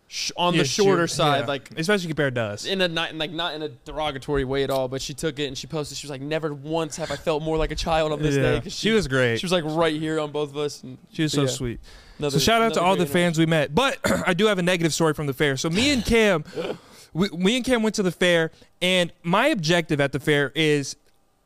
sh- 0.09 0.33
on 0.37 0.55
Yeah, 0.55 0.63
the 0.63 0.69
shorter 0.69 1.07
side, 1.07 1.41
yeah. 1.43 1.47
like 1.47 1.71
especially 1.79 2.09
compared 2.09 2.35
to 2.35 2.41
us. 2.43 2.65
in 2.67 2.81
a 2.81 2.89
not 2.89 3.15
like 3.15 3.31
not 3.31 3.55
in 3.55 3.63
a 3.63 3.69
derogatory 3.69 4.45
way 4.45 4.65
at 4.65 4.71
all, 4.71 4.89
but 4.89 5.01
she 5.01 5.15
took 5.15 5.39
it 5.39 5.47
and 5.47 5.57
she 5.57 5.67
posted. 5.69 5.97
She 5.97 6.07
was 6.07 6.11
like, 6.11 6.21
"Never 6.21 6.53
once 6.53 6.97
have 6.97 7.11
I 7.13 7.17
felt 7.17 7.43
more 7.45 7.57
like 7.57 7.71
a 7.71 7.77
child 7.77 8.11
on 8.13 8.21
this 8.21 8.35
day." 8.35 8.55
Yeah. 8.55 8.61
'cause 8.61 8.73
She 8.75 8.91
was 8.91 9.07
great. 9.07 9.39
She 9.39 9.47
was 9.47 9.53
like 9.53 9.65
right 9.65 9.95
here 9.99 10.19
on 10.19 10.33
both 10.33 10.51
of 10.51 10.57
us. 10.57 10.83
And 10.83 10.99
She 11.13 11.23
was 11.23 11.33
so 11.33 11.43
yeah, 11.43 11.47
sweet. 11.49 11.81
another- 12.19 12.39
So 12.39 12.45
shout 12.45 12.61
out 12.63 12.73
to 12.75 12.81
another 12.81 12.87
all 12.87 12.97
the 12.97 13.05
great 13.05 13.13
fans 13.13 13.39
we 13.39 13.47
met. 13.47 13.75
But 13.75 13.99
I 14.27 14.35
do 14.35 14.47
have 14.47 14.59
a 14.59 14.63
negative 14.63 14.93
story 14.93 15.15
from 15.15 15.27
the 15.27 15.33
fair. 15.35 15.57
So 15.57 15.71
me 15.71 15.93
and 15.93 16.05
Cam, 16.05 16.45
we, 17.13 17.29
me 17.31 17.57
and 17.57 17.65
Cam 17.65 17.83
went 17.83 17.95
to 17.97 18.03
the 18.03 18.11
fair, 18.13 18.51
and 18.83 19.13
my 19.23 19.49
objective 19.49 20.01
at 20.01 20.11
the 20.13 20.19
fair 20.21 20.51
is 20.57 20.97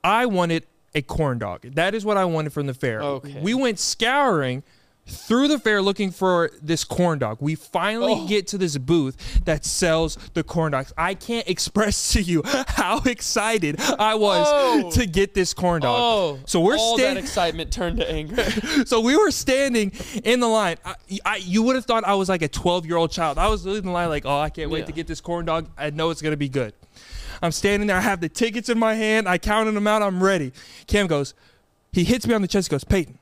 I 0.03 0.27
wanted 0.27 0.65
a 0.95 1.03
corn 1.03 1.39
dog. 1.39 1.63
That 1.75 1.95
is 1.95 2.05
what 2.05 2.17
I 2.17 2.25
wanted 2.25 2.53
from 2.53 2.67
the 2.67 2.75
fair. 2.75 3.03
Okay. 3.03 3.41
We 3.43 3.55
went 3.55 3.79
scouring 3.79 4.63
through 5.07 5.49
the 5.49 5.59
fair 5.59 5.83
looking 5.83 6.11
for 6.11 6.51
this 6.63 6.83
corn 6.83 7.19
dog. 7.19 7.37
We 7.39 7.57
finally 7.57 8.15
Oh. 8.15 8.27
get 8.27 8.47
to 8.49 8.59
this 8.59 8.79
booth 8.79 9.43
that 9.45 9.63
sells 9.67 10.17
the 10.33 10.43
corn 10.43 10.73
dogs. 10.73 10.95
I 10.97 11.13
can't 11.13 11.47
express 11.55 12.13
to 12.15 12.23
you 12.23 12.43
how 12.69 13.01
excited 13.05 13.79
I 13.99 14.15
was 14.15 14.47
Oh. 14.51 14.91
to 14.93 15.05
get 15.05 15.35
this 15.35 15.53
corn 15.53 15.83
dog. 15.83 15.99
Oh, 16.01 16.39
So 16.47 16.59
we're 16.61 16.79
all 16.79 16.97
stand- 16.97 17.19
that 17.19 17.23
excitement 17.23 17.71
turned 17.71 17.99
to 17.99 18.11
anger. 18.11 18.43
so 18.87 19.01
we 19.01 19.15
were 19.15 19.31
standing 19.31 19.93
in 20.25 20.41
the 20.41 20.49
line. 20.49 20.79
I, 20.87 20.95
I, 21.23 21.37
you 21.37 21.63
would 21.65 21.77
have 21.77 21.85
thought 21.85 22.05
I 22.05 22.15
was 22.15 22.31
like 22.31 22.41
a 22.41 22.49
12 22.49 22.87
year 22.87 22.97
old 22.97 23.11
child. 23.11 23.37
I 23.37 23.49
was 23.49 23.67
in 23.67 23.85
the 23.85 23.91
line 23.91 24.09
like, 24.09 24.25
oh, 24.25 24.39
I 24.39 24.49
can't 24.49 24.71
wait 24.71 24.81
Yeah. 24.81 24.87
to 24.87 24.93
get 24.93 25.07
this 25.07 25.21
corn 25.21 25.45
dog. 25.45 25.69
I 25.77 25.91
know 25.91 26.09
it's 26.11 26.23
gonna 26.23 26.39
be 26.39 26.49
good. 26.49 26.73
I'm 27.43 27.53
standing 27.53 27.87
there. 27.89 27.97
I 27.97 28.01
have 28.01 28.21
the 28.21 28.29
tickets 28.29 28.69
in 28.69 28.79
my 28.79 28.95
hand. 28.95 29.29
I 29.29 29.39
counted 29.39 29.73
them 29.73 29.87
out. 29.87 30.03
I'm 30.03 30.23
ready. 30.23 30.53
Cam 30.87 31.07
goes. 31.07 31.35
He 31.93 32.05
hits 32.05 32.27
me 32.27 32.35
on 32.35 32.43
the 32.43 32.49
chest. 32.49 32.69
He 32.69 32.73
goes, 32.73 32.85
Peyton, 32.85 33.19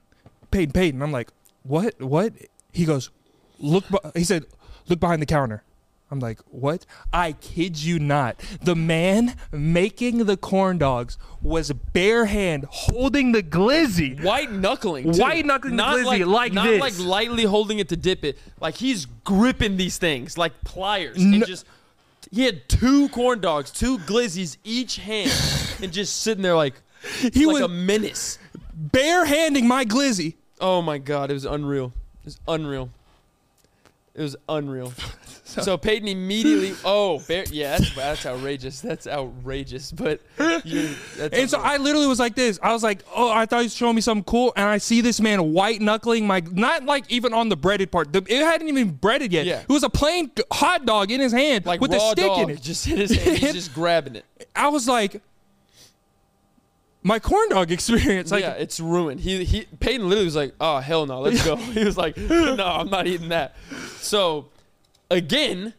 Peyton, 0.51 0.73
Peyton. 0.73 1.03
I'm 1.03 1.13
like, 1.13 1.31
what? 1.63 2.01
What? 2.01 2.33
He 2.73 2.85
goes, 2.85 3.11
look. 3.59 3.85
He 4.17 4.25
said, 4.25 4.47
look 4.89 4.99
behind 5.01 5.21
the 5.21 5.27
counter. 5.27 5.63
I'm 6.11 6.21
like, 6.21 6.41
what? 6.51 6.85
I 7.11 7.33
kid 7.33 7.83
you 7.83 7.99
not. 7.99 8.37
The 8.63 8.77
man 8.77 9.35
making 9.51 10.19
the 10.27 10.37
corn 10.37 10.77
dogs 10.77 11.17
was 11.41 11.73
bare 11.73 12.27
hand 12.27 12.67
holding 12.69 13.33
the 13.33 13.43
glizzy. 13.43 14.23
White 14.23 14.53
knuckling. 14.53 15.13
too. 15.15 15.21
White 15.23 15.47
knuckling 15.47 15.75
the 15.75 15.83
not 15.83 15.97
glizzy 15.97 16.05
like, 16.05 16.27
like 16.27 16.53
not 16.53 16.67
this. 16.67 16.81
like 16.83 16.99
lightly 16.99 17.45
holding 17.45 17.79
it 17.79 17.89
to 17.89 17.97
dip 17.97 18.25
it. 18.25 18.39
Like 18.61 18.75
he's 18.75 19.07
gripping 19.25 19.79
these 19.79 19.97
things 19.97 20.37
like 20.37 20.53
pliers 20.65 21.17
No- 21.17 21.37
and 21.37 21.47
just. 21.47 21.65
He 22.33 22.45
had 22.45 22.67
two 22.69 23.09
corn 23.11 23.41
dogs, 23.41 23.71
two 23.71 23.99
glizzies 23.99 24.57
each 24.65 24.97
hand, 24.97 25.31
and 25.83 25.93
just 25.93 26.17
sitting 26.23 26.43
there 26.43 26.57
like 26.57 26.75
He 27.33 27.45
like 27.47 27.55
was 27.55 27.63
a 27.63 27.69
menace. 27.69 28.39
bare 28.75 29.25
handing 29.27 29.69
my 29.69 29.85
glizzy. 29.85 30.35
Oh 30.61 30.81
my 30.83 30.99
god, 30.99 31.31
it 31.31 31.35
was 31.35 31.45
unreal. 31.45 31.93
It 32.21 32.25
was 32.27 32.41
unreal. 32.49 32.89
It 34.15 34.23
was 34.23 34.37
unreal. 34.49 34.93
So, 35.61 35.77
Peyton 35.77 36.09
immediately. 36.09 36.75
Oh, 36.85 37.19
bear, 37.21 37.45
yeah, 37.51 37.79
that's, 37.79 37.95
that's 37.95 38.27
outrageous. 38.27 38.81
That's 38.81 39.07
outrageous. 39.07 39.93
But 39.93 40.21
that's 40.37 40.65
And 40.65 41.51
so. 41.51 41.61
I 41.61 41.77
literally 41.77 42.07
was 42.07 42.19
like 42.19 42.35
this. 42.35 42.59
I 42.63 42.73
was 42.73 42.83
like, 42.83 43.05
oh, 43.15 43.31
I 43.31 43.47
thought 43.47 43.59
he 43.59 43.65
was 43.65 43.75
showing 43.75 43.95
me 43.95 44.01
something 44.01 44.25
cool. 44.25 44.53
And 44.57 44.67
I 44.67 44.79
see 44.79 45.01
this 45.01 45.21
man 45.21 45.53
white 45.53 45.81
knuckling 45.81 46.27
my, 46.27 46.43
not 46.51 46.85
like 46.85 47.11
even 47.11 47.35
on 47.35 47.49
the 47.49 47.57
breaded 47.57 47.91
part. 47.91 48.13
The, 48.13 48.25
it 48.29 48.43
hadn't 48.43 48.69
even 48.69 48.91
breaded 48.91 49.33
yet. 49.33 49.47
Yeah. 49.47 49.61
It 49.61 49.69
was 49.69 49.83
a 49.83 49.91
plain 49.91 50.31
hot 50.53 50.87
dog 50.87 51.11
in 51.11 51.21
his 51.21 51.33
hand 51.33 51.67
like 51.67 51.81
with 51.81 51.93
a 51.93 52.01
stick 52.01 52.25
dog, 52.25 52.43
in 52.43 52.51
it. 52.51 52.63
just 52.63 52.87
hit 52.87 52.99
his 52.99 53.11
hand. 53.11 53.39
He's 53.39 53.53
just 53.53 53.75
grabbing 53.75 54.17
it. 54.17 54.25
I 54.57 54.69
was 54.69 54.89
like, 54.89 55.21
my 57.03 57.19
corn 57.19 57.49
dog 57.49 57.71
experience. 57.73 58.31
Like, 58.31 58.43
yeah, 58.43 58.53
it's 58.53 58.81
ruined. 58.81 59.21
He 59.21 59.45
he. 59.45 59.67
Peyton 59.81 60.09
literally 60.09 60.25
was 60.25 60.37
like, 60.37 60.55
"Oh 60.61 60.79
hell 60.79 61.07
no, 61.07 61.21
let's 61.21 61.45
go." 61.45 61.57
he 61.75 61.85
was 61.85 61.97
like, 61.97 62.17
"No, 62.17 62.65
I'm 62.65 62.91
not 62.91 63.07
eating 63.07 63.31
that." 63.31 63.57
So, 63.99 64.49
again, 65.13 65.75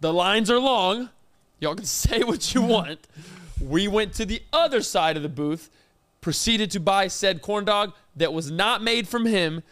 the 0.00 0.12
lines 0.12 0.50
are 0.50 0.58
long. 0.58 1.10
Y'all 1.60 1.74
can 1.74 1.84
say 1.84 2.22
what 2.22 2.54
you 2.54 2.62
want. 2.74 3.00
We 3.60 3.88
went 3.88 4.14
to 4.14 4.26
the 4.26 4.42
other 4.52 4.82
side 4.82 5.16
of 5.16 5.22
the 5.22 5.28
booth, 5.28 5.70
proceeded 6.20 6.70
to 6.72 6.80
buy 6.80 7.08
said 7.08 7.42
corn 7.42 7.64
dog 7.64 7.92
that 8.16 8.32
was 8.32 8.50
not 8.50 8.82
made 8.82 9.08
from 9.08 9.26
him. 9.26 9.62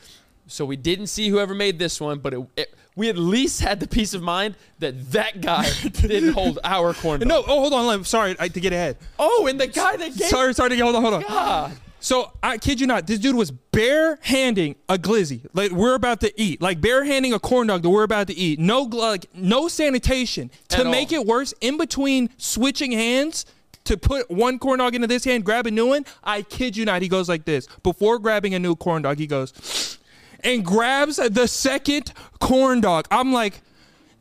So 0.47 0.65
we 0.65 0.77
didn't 0.77 1.07
see 1.07 1.29
whoever 1.29 1.55
made 1.55 1.79
this 1.79 2.01
one, 2.01 2.19
but 2.19 2.35
it, 2.35 2.41
it, 2.57 2.75
we 2.97 3.09
at 3.09 3.17
least 3.17 3.61
had 3.61 3.81
the 3.81 3.89
peace 3.89 4.13
of 4.13 4.23
mind 4.23 4.57
that 4.79 5.13
that 5.13 5.41
guy 5.41 5.71
didn't 5.83 6.33
hold 6.33 6.59
our 6.65 6.93
corn 6.93 7.21
dog. 7.21 7.29
no, 7.29 7.39
oh, 7.47 7.61
hold 7.61 7.73
on. 7.73 7.87
I'm 7.87 8.05
sorry 8.05 8.37
I, 8.39 8.49
to 8.49 8.61
get 8.61 8.73
ahead. 8.73 8.99
Oh, 9.19 9.47
and 9.47 9.59
the 9.59 9.67
guy 9.67 9.97
that 9.97 10.17
gave 10.17 10.29
Sorry, 10.29 10.53
sorry 10.55 10.71
to 10.71 10.77
get, 10.77 10.83
hold 10.83 10.97
on, 10.97 11.03
hold 11.03 11.15
on. 11.15 11.23
God. 11.23 11.73
So 12.05 12.31
I 12.43 12.59
kid 12.59 12.83
you 12.83 12.87
not, 12.87 13.07
this 13.07 13.19
dude 13.19 13.35
was 13.35 13.51
bare 13.51 14.19
handing 14.21 14.77
a 14.91 14.99
glizzy. 14.99 15.41
Like 15.55 15.71
we're 15.71 15.95
about 15.95 16.21
to 16.21 16.39
eat. 16.39 16.61
Like 16.61 16.79
bare 16.79 17.03
handing 17.03 17.33
a 17.33 17.39
corn 17.39 17.67
dog 17.69 17.81
that 17.81 17.89
we're 17.89 18.03
about 18.03 18.27
to 18.27 18.35
eat. 18.35 18.59
No 18.59 18.83
like 18.83 19.25
no 19.35 19.69
sanitation. 19.69 20.51
To 20.69 20.81
At 20.81 20.87
make 20.89 21.13
it 21.13 21.25
worse, 21.25 21.55
in 21.63 21.79
between 21.79 22.29
switching 22.37 22.93
hands 22.93 23.47
to 23.85 23.97
put 23.97 24.31
one 24.31 24.59
corn 24.59 24.81
dog 24.81 24.95
into 24.95 25.07
this 25.07 25.25
hand, 25.25 25.47
grab 25.47 25.67
a 25.67 25.71
new 25.71 25.87
one, 25.89 26.05
I 26.23 26.43
kid 26.43 26.77
you 26.77 26.85
not, 26.85 27.01
he 27.01 27.09
goes 27.09 27.27
like 27.27 27.47
this. 27.47 27.67
Before 27.83 28.19
grabbing 28.19 28.53
a 28.53 28.59
new 28.59 28.77
corn 28.77 29.01
dog, 29.01 29.19
he 29.19 29.27
goes 29.27 29.99
and 30.41 30.63
grabs 30.63 31.17
the 31.17 31.49
second 31.49 32.13
corn 32.39 32.83
dog. 32.83 33.09
I'm 33.11 33.33
like, 33.33 33.63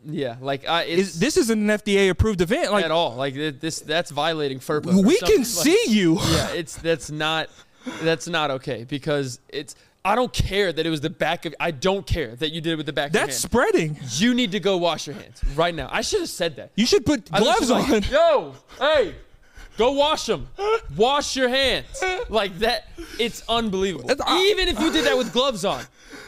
Yeah, 0.05 0.37
like 0.39 0.65
I, 0.69 0.83
it's 0.83 1.15
is, 1.15 1.19
this 1.19 1.35
isn't 1.35 1.69
an 1.69 1.79
FDA 1.79 2.09
approved 2.09 2.39
event. 2.39 2.71
Like 2.71 2.85
at 2.85 2.91
all. 2.91 3.15
Like 3.15 3.33
this, 3.35 3.81
that's 3.81 4.09
violating 4.09 4.59
FERPA. 4.59 5.03
we 5.05 5.19
can 5.19 5.39
Like, 5.39 5.45
see 5.45 5.83
you. 5.87 6.13
Yeah, 6.21 6.51
it's 6.51 6.77
that's 6.77 7.11
not 7.11 7.49
that's 8.01 8.27
not 8.27 8.51
okay 8.51 8.83
because 8.87 9.39
it's. 9.49 9.75
I 10.05 10.15
don't 10.15 10.33
care 10.33 10.73
that 10.73 10.85
it 10.85 10.89
was 10.89 10.99
the 10.99 11.09
back 11.09 11.45
of. 11.45 11.55
I 11.61 11.71
don't 11.71 12.05
care 12.05 12.35
that 12.35 12.51
you 12.51 12.59
did 12.59 12.73
it 12.73 12.75
with 12.75 12.85
the 12.87 12.91
back 12.93 13.13
That's 13.13 13.43
of 13.45 13.53
your 13.53 13.63
hand. 13.63 13.95
spreading. 13.97 13.99
You 14.17 14.33
need 14.33 14.51
to 14.51 14.59
go 14.59 14.75
wash 14.77 15.07
your 15.07 15.15
hands 15.15 15.41
right 15.55 15.73
now. 15.73 15.87
I 15.91 16.01
should 16.01 16.19
have 16.19 16.29
said 16.29 16.57
that. 16.57 16.71
You 16.75 16.85
should 16.85 17.05
put 17.05 17.29
I 17.31 17.39
gloves 17.39 17.71
on. 17.71 17.89
like, 17.89 18.11
Yo, 18.11 18.53
hey, 18.79 19.15
go 19.77 19.93
wash 19.93 20.25
them. 20.25 20.49
Wash 20.97 21.37
your 21.37 21.47
hands. 21.47 22.03
Like 22.27 22.59
that. 22.59 22.89
It's 23.17 23.43
unbelievable. 23.47 24.11
I- 24.11 24.35
uh, 24.35 24.39
Even 24.41 24.67
if 24.67 24.77
you 24.81 24.91
did 24.91 25.05
that 25.05 25.17
with 25.17 25.31
gloves 25.31 25.63
on, 25.63 25.83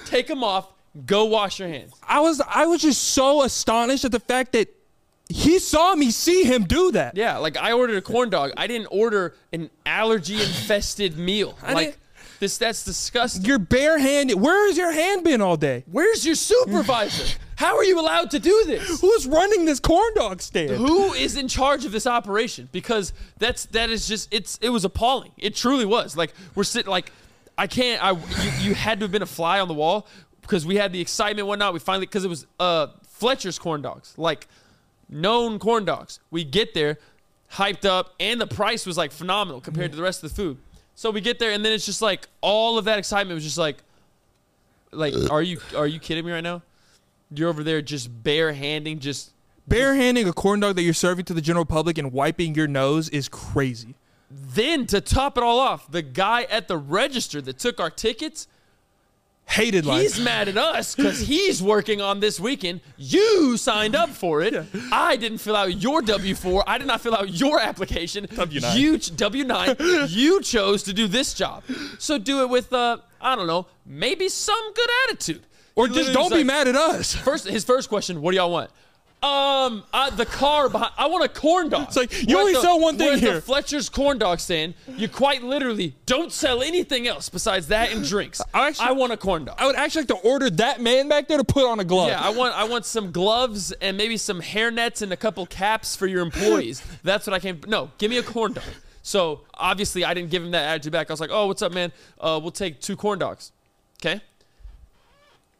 take 0.06 0.28
them 0.28 0.41
off. 0.43 0.70
Go 1.06 1.26
wash 1.26 1.60
your 1.60 1.68
hands. 1.68 1.91
I 2.08 2.22
was 2.22 2.41
I 2.47 2.66
was 2.68 2.82
just 2.82 3.03
so 3.10 3.41
astonished 3.43 4.06
at 4.06 4.14
the 4.14 4.22
fact 4.22 4.53
that 4.53 4.70
he 5.30 5.60
saw 5.60 5.96
me 5.96 6.12
see 6.12 6.44
him 6.44 6.66
do 6.66 6.92
that. 6.92 7.18
Yeah, 7.18 7.38
like 7.38 7.58
I 7.58 7.72
ordered 7.72 7.98
a 7.98 8.02
corn 8.02 8.30
dog. 8.30 8.52
I 8.58 8.68
didn't 8.68 8.88
order 8.92 9.36
an 9.52 9.70
allergy 9.86 10.36
infested 10.36 11.18
meal. 11.18 11.58
I 11.64 11.74
like 11.74 11.98
this 12.40 12.58
that's 12.58 12.84
disgusting. 12.84 13.44
You're 13.44 13.60
barehanded. 13.60 14.40
Where 14.40 14.68
has 14.68 14.78
your 14.78 14.92
hand 14.92 15.24
been 15.24 15.42
all 15.42 15.58
day? 15.58 15.84
Where's 15.88 16.26
your 16.26 16.36
supervisor? 16.36 17.38
How 17.56 17.78
are 17.78 17.84
you 17.84 18.00
allowed 18.00 18.32
to 18.32 18.40
do 18.40 18.66
this? 18.66 19.00
Who's 19.00 19.26
running 19.26 19.66
this 19.66 19.80
corn 19.80 20.14
dog 20.14 20.42
stand? 20.42 20.72
Who 20.72 21.14
is 21.14 21.38
in 21.38 21.48
charge 21.48 21.86
of 21.86 21.92
this 21.92 22.06
operation? 22.06 22.68
Because 22.72 23.14
that's 23.38 23.66
that 23.68 23.90
is 23.90 24.08
just 24.08 24.34
it's 24.34 24.60
it 24.62 24.70
was 24.70 24.84
appalling. 24.84 25.32
It 25.38 25.56
truly 25.56 25.86
was. 25.86 26.18
Like 26.18 26.34
we're 26.54 26.66
sitting 26.66 26.90
like 26.90 27.12
I 27.58 27.68
can't 27.68 28.04
I 28.04 28.12
you, 28.12 28.70
you 28.70 28.76
had 28.76 29.00
to 29.00 29.06
have 29.06 29.12
been 29.12 29.22
a 29.22 29.28
fly 29.28 29.60
on 29.62 29.70
the 29.70 29.74
wall 29.74 30.08
because 30.42 30.66
we 30.66 30.76
had 30.76 30.92
the 30.92 31.00
excitement 31.00 31.48
whatnot. 31.48 31.74
We 31.74 31.80
finally 31.80 32.06
because 32.06 32.26
it 32.26 32.30
was 32.30 32.46
uh 32.60 32.88
Fletcher's 33.08 33.58
corn 33.58 33.82
dogs. 33.82 34.14
Like 34.18 34.48
known 35.10 35.60
corn 35.60 35.86
dogs. 35.86 36.20
We 36.32 36.43
get 36.43 36.74
there, 36.74 36.97
hyped 37.53 37.86
up, 37.86 38.14
and 38.20 38.39
the 38.39 38.47
price 38.47 38.86
was 38.86 38.97
like 38.97 39.12
phenomenal 39.12 39.62
compared 39.62 39.91
to 39.91 39.97
the 39.97 40.03
rest 40.03 40.24
of 40.24 40.30
the 40.30 40.36
food. 40.36 40.58
So 40.95 41.12
we 41.12 41.22
get 41.22 41.39
there, 41.39 41.51
and 41.51 41.64
then 41.64 41.74
it's 41.74 41.86
just 41.86 42.01
like 42.01 42.28
all 42.41 42.78
of 42.78 42.86
that 42.86 42.97
excitement 42.97 43.36
was 43.36 43.43
just 43.43 43.58
like, 43.58 43.78
like, 44.91 45.14
are 45.30 45.41
you 45.41 45.60
are 45.76 45.88
you 45.88 45.99
kidding 45.99 46.26
me 46.26 46.32
right 46.32 46.43
now? 46.43 46.62
You're 47.34 47.49
over 47.49 47.64
there 47.64 47.82
just 47.82 48.24
barehanding, 48.24 48.99
just 48.99 49.32
Barehanding 49.70 50.28
a 50.28 50.34
corn 50.34 50.60
dog 50.60 50.76
that 50.76 50.84
you're 50.84 50.93
serving 50.93 51.26
to 51.26 51.34
the 51.34 51.41
general 51.41 51.66
public 51.66 51.97
and 51.97 52.12
wiping 52.12 52.53
your 52.53 52.68
nose 52.68 53.10
is 53.10 53.28
crazy. 53.28 53.95
Then 54.30 54.86
to 54.88 55.01
top 55.01 55.38
it 55.38 55.43
all 55.43 55.60
off, 55.60 55.89
the 55.89 56.03
guy 56.03 56.43
at 56.43 56.68
the 56.68 56.78
register 56.78 57.41
that 57.41 57.58
took 57.58 57.80
our 57.80 57.89
tickets, 57.89 58.47
Hated 59.48 59.86
life. 59.86 60.02
he's 60.02 60.20
mad 60.20 60.48
at 60.50 60.58
us 60.58 60.96
because 60.96 61.20
he's 61.20 61.62
working 61.62 62.02
on 62.02 62.20
this 62.20 62.39
weekend. 62.39 62.82
You 62.98 63.56
signed 63.58 63.96
up 63.96 64.10
for 64.10 64.41
it. 64.41 64.54
I 64.91 65.16
didn't 65.18 65.38
fill 65.38 65.56
out 65.56 65.82
your 65.82 66.02
W 66.02 66.36
four. 66.36 66.64
I 66.68 66.78
did 66.78 66.88
not 66.88 67.00
fill 67.00 67.14
out 67.16 67.30
your 67.30 67.62
application. 67.62 68.28
W-9. 68.36 68.76
You 68.76 68.98
W 68.98 69.43
nine. 69.46 69.76
you 70.10 70.41
chose 70.41 70.84
to 70.84 70.93
do 70.93 71.08
this 71.08 71.34
job. 71.34 71.64
So 72.00 72.18
do 72.18 72.41
it 72.41 72.50
with 72.50 72.74
uh, 72.74 72.98
I 73.22 73.36
don't 73.36 73.48
know, 73.48 73.68
maybe 73.86 74.30
some 74.30 74.74
good 74.74 74.89
attitude. 75.08 75.43
or 75.76 75.88
just 75.88 76.12
don't 76.12 76.24
was 76.24 76.32
be 76.34 76.38
like- 76.39 76.46
mad 76.48 76.68
at 76.68 76.76
us. 76.76 77.14
First, 77.16 77.48
his 77.48 77.64
first 77.64 77.88
question: 77.88 78.22
What 78.22 78.32
do 78.32 78.38
y'all 78.38 78.52
want? 78.52 78.72
Um, 79.26 79.84
uh, 79.92 80.12
the 80.12 80.26
car 80.26 80.70
behind. 80.70 80.92
I 80.98 81.08
want 81.08 81.26
a 81.26 81.30
corn 81.30 81.70
dog. 81.70 81.88
It's 81.88 81.96
like, 81.96 82.12
you 82.28 82.36
We're 82.36 82.42
only 82.42 82.54
the- 82.54 82.62
sell 82.62 82.80
one 82.80 82.98
thing 82.98 83.18
here. 83.18 83.36
The 83.36 83.42
Fletcher's 83.42 83.90
corn 83.90 84.20
dog 84.20 84.40
stand. 84.40 84.76
You 84.88 85.10
quite 85.10 85.42
literally 85.42 85.96
don't 86.06 86.32
sell 86.32 86.62
anything 86.62 87.08
else 87.08 87.28
besides 87.30 87.68
that 87.70 87.92
and 87.92 88.08
drinks. 88.08 88.40
I 88.54 88.68
actually- 88.68 88.88
I 88.88 88.92
want 88.92 89.14
a 89.14 89.18
corn 89.18 89.46
dog. 89.46 89.56
I 89.58 89.66
would 89.66 89.76
actually 89.76 90.02
like 90.02 90.22
to 90.22 90.28
order 90.30 90.50
that 90.52 90.80
man 90.80 91.10
back 91.10 91.28
there 91.28 91.40
to 91.40 91.44
put 91.44 91.66
on 91.68 91.80
a 91.80 91.84
glove. 91.84 92.10
yeah, 92.10 92.22
I 92.22 92.30
want 92.30 92.54
I 92.56 92.66
want 92.66 92.86
some 92.86 93.12
gloves 93.12 93.72
and 93.72 93.98
maybe 93.98 94.18
some 94.18 94.40
hair 94.40 94.70
nets 94.70 95.02
and 95.02 95.12
a 95.12 95.18
couple 95.18 95.46
caps 95.48 95.96
for 95.96 96.06
your 96.06 96.22
employees. 96.22 96.84
That's 97.04 97.26
what 97.26 97.34
I 97.34 97.40
came. 97.40 97.62
No, 97.68 97.90
give 97.98 98.12
me 98.12 98.18
a 98.18 98.24
corn 98.24 98.54
dog. 98.54 98.64
So 99.02 99.42
obviously 99.56 100.06
I 100.06 100.14
didn't 100.14 100.30
give 100.30 100.44
him 100.44 100.52
that 100.52 100.66
attitude 100.70 100.92
back. 100.94 101.10
I 101.10 101.14
was 101.14 101.20
like, 101.20 101.32
oh, 101.32 101.48
what's 101.48 101.62
up, 101.62 101.74
man? 101.74 101.92
Uh, 102.20 102.40
we'll 102.42 102.52
take 102.52 102.80
two 102.80 102.96
corn 102.96 103.18
dogs. 103.20 103.52
Okay. 104.02 104.22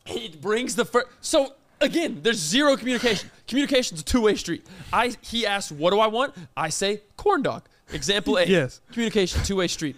He 0.05 0.30
brings 0.30 0.76
the 0.76 0.86
first. 0.86 1.07
So 1.22 1.53
again, 1.86 2.19
there's 2.21 2.38
zero 2.38 2.75
communication. 2.75 3.29
Communication's 3.47 4.01
a 4.01 4.03
two-way 4.03 4.36
street. 4.36 4.65
I 4.91 5.15
he 5.21 5.45
asks, 5.45 5.71
"What 5.71 5.91
do 5.91 5.99
I 5.99 6.07
want?" 6.07 6.33
I 6.57 6.69
say, 6.69 7.01
"Corn 7.17 7.41
dog." 7.41 7.63
Example 7.93 8.38
A. 8.38 8.45
Yes. 8.47 8.81
Communication 8.91 9.43
two-way 9.43 9.67
street. 9.67 9.95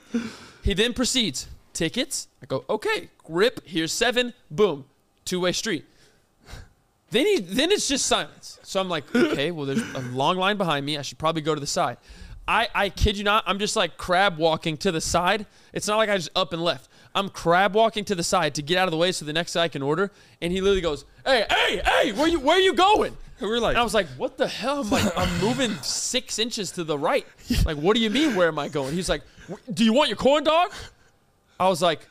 He 0.64 0.74
then 0.74 0.94
proceeds. 0.94 1.48
Tickets. 1.74 2.28
I 2.42 2.48
go, 2.48 2.66
okay. 2.70 3.10
Grip. 3.24 3.62
Here's 3.66 3.92
seven. 3.94 4.34
Boom. 4.50 4.86
Two-way 5.26 5.52
street. 5.52 5.86
Then 7.12 7.26
he 7.26 7.40
then 7.40 7.72
it's 7.72 7.88
just 7.88 8.06
silence. 8.06 8.60
So 8.64 8.82
I'm 8.82 8.90
like, 8.90 9.04
okay, 9.16 9.52
well 9.52 9.66
there's 9.66 9.82
a 9.96 10.02
long 10.12 10.38
line 10.38 10.58
behind 10.58 10.86
me. 10.86 10.98
I 10.98 11.02
should 11.04 11.18
probably 11.18 11.42
go 11.42 11.54
to 11.56 11.62
the 11.62 11.68
side. 11.68 11.98
I 12.48 12.68
I 12.76 12.90
kid 12.90 13.18
you 13.18 13.24
not, 13.24 13.44
I'm 13.48 13.60
just 13.60 13.76
like 13.76 13.98
crab 13.98 14.38
walking 14.38 14.76
to 14.78 14.92
the 14.92 15.00
side. 15.02 15.46
It's 15.72 15.88
not 15.88 15.98
like 15.98 16.10
I 16.10 16.18
just 16.18 16.32
up 16.36 16.52
and 16.52 16.62
left. 16.62 16.90
I'm 17.18 17.30
crab 17.30 17.74
walking 17.74 18.06
to 18.06 18.16
the 18.16 18.24
side 18.24 18.54
to 18.56 18.62
get 18.62 18.78
out 18.78 18.88
of 18.88 18.92
the 18.92 18.98
way 18.98 19.12
so 19.12 19.26
the 19.26 19.34
next 19.34 19.56
guy 19.56 19.68
can 19.68 19.82
order. 19.82 20.12
And 20.40 20.54
he 20.54 20.62
literally 20.62 20.82
goes, 20.82 21.04
hey, 21.26 21.46
hey, 21.50 21.82
hey, 21.84 22.12
where 22.12 22.28
you 22.28 22.40
where 22.40 22.58
are 22.58 22.62
you 22.62 22.74
going? 22.74 23.18
And 23.40 23.48
We 23.48 23.54
were 23.54 23.60
like, 23.60 23.74
And 23.74 23.78
I 23.80 23.84
was 23.84 23.94
like, 23.94 24.08
what 24.18 24.36
the 24.38 24.48
hell? 24.48 24.82
I'm 24.82 24.90
like, 24.90 25.16
I'm 25.16 25.40
moving 25.40 25.76
six 25.84 26.40
inches 26.40 26.72
to 26.72 26.84
the 26.84 26.98
right. 26.98 27.24
Like, 27.66 27.78
what 27.78 27.96
do 27.96 28.02
you 28.02 28.10
mean, 28.10 28.36
where 28.36 28.48
am 28.48 28.58
I 28.58 28.68
going? 28.68 28.96
He's 28.96 29.10
like, 29.10 29.22
do 29.72 29.86
you 29.86 29.94
want 29.94 30.10
your 30.10 30.18
corn 30.18 30.44
dog? 30.44 30.72
I 31.60 31.70
was 31.70 31.80
like, 31.80 32.08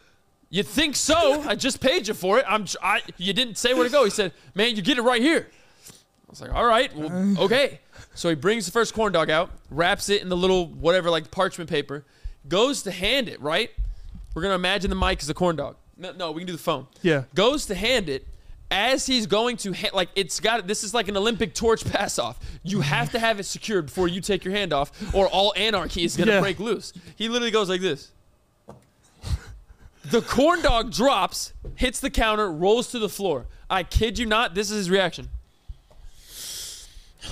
you 0.50 0.62
think 0.62 0.94
so? 0.94 1.42
I 1.42 1.56
just 1.56 1.80
paid 1.80 2.06
you 2.06 2.14
for 2.14 2.38
it. 2.38 2.44
I'm. 2.48 2.66
I, 2.80 3.02
you 3.16 3.32
didn't 3.32 3.58
say 3.58 3.74
where 3.74 3.82
to 3.82 3.90
go. 3.90 4.04
He 4.04 4.10
said, 4.10 4.32
man, 4.54 4.76
you 4.76 4.82
get 4.82 4.98
it 4.98 5.02
right 5.02 5.20
here. 5.20 5.48
I 5.90 6.30
was 6.30 6.40
like, 6.40 6.52
all 6.54 6.64
right, 6.64 6.94
well, 6.96 7.34
okay. 7.44 7.80
So 8.14 8.28
he 8.28 8.36
brings 8.36 8.64
the 8.66 8.72
first 8.72 8.94
corn 8.94 9.12
dog 9.12 9.28
out, 9.28 9.50
wraps 9.70 10.08
it 10.08 10.22
in 10.22 10.28
the 10.28 10.36
little 10.36 10.66
whatever, 10.66 11.10
like 11.10 11.32
parchment 11.32 11.68
paper, 11.68 12.04
goes 12.46 12.82
to 12.84 12.92
hand 12.92 13.28
it, 13.28 13.40
right? 13.40 13.70
We're 14.36 14.42
to 14.50 14.54
imagine 14.56 14.90
the 14.90 14.96
mic 14.96 15.22
is 15.22 15.28
the 15.28 15.32
corn 15.34 15.56
dog. 15.56 15.76
No, 15.96 16.12
no, 16.12 16.30
we 16.30 16.42
can 16.42 16.46
do 16.46 16.52
the 16.52 16.58
phone. 16.58 16.86
Yeah. 17.00 17.22
Goes 17.34 17.64
to 17.66 17.74
hand 17.74 18.10
it. 18.10 18.26
As 18.70 19.06
he's 19.06 19.26
going 19.26 19.56
to, 19.58 19.72
ha- 19.72 19.88
like, 19.94 20.10
it's 20.14 20.40
got, 20.40 20.66
this 20.66 20.84
is 20.84 20.92
like 20.92 21.08
an 21.08 21.16
Olympic 21.16 21.54
torch 21.54 21.86
pass 21.90 22.18
off. 22.18 22.38
You 22.62 22.82
have 22.82 23.10
to 23.12 23.18
have 23.18 23.40
it 23.40 23.44
secured 23.44 23.86
before 23.86 24.08
you 24.08 24.20
take 24.20 24.44
your 24.44 24.52
hand 24.52 24.74
off, 24.74 24.92
or 25.14 25.26
all 25.28 25.54
anarchy 25.56 26.04
is 26.04 26.16
to 26.16 26.26
Yeah. 26.26 26.40
break 26.40 26.60
loose. 26.60 26.92
He 27.16 27.30
literally 27.30 27.50
goes 27.50 27.70
like 27.70 27.80
this. 27.80 28.10
The 30.10 30.20
corn 30.20 30.60
dog 30.60 30.92
drops, 30.92 31.54
hits 31.76 31.98
the 32.00 32.10
counter, 32.10 32.52
rolls 32.52 32.90
to 32.90 32.98
the 32.98 33.08
floor. 33.08 33.46
I 33.70 33.84
kid 33.84 34.18
you 34.18 34.26
not, 34.26 34.54
this 34.54 34.70
is 34.70 34.76
his 34.76 34.90
reaction. 34.90 35.30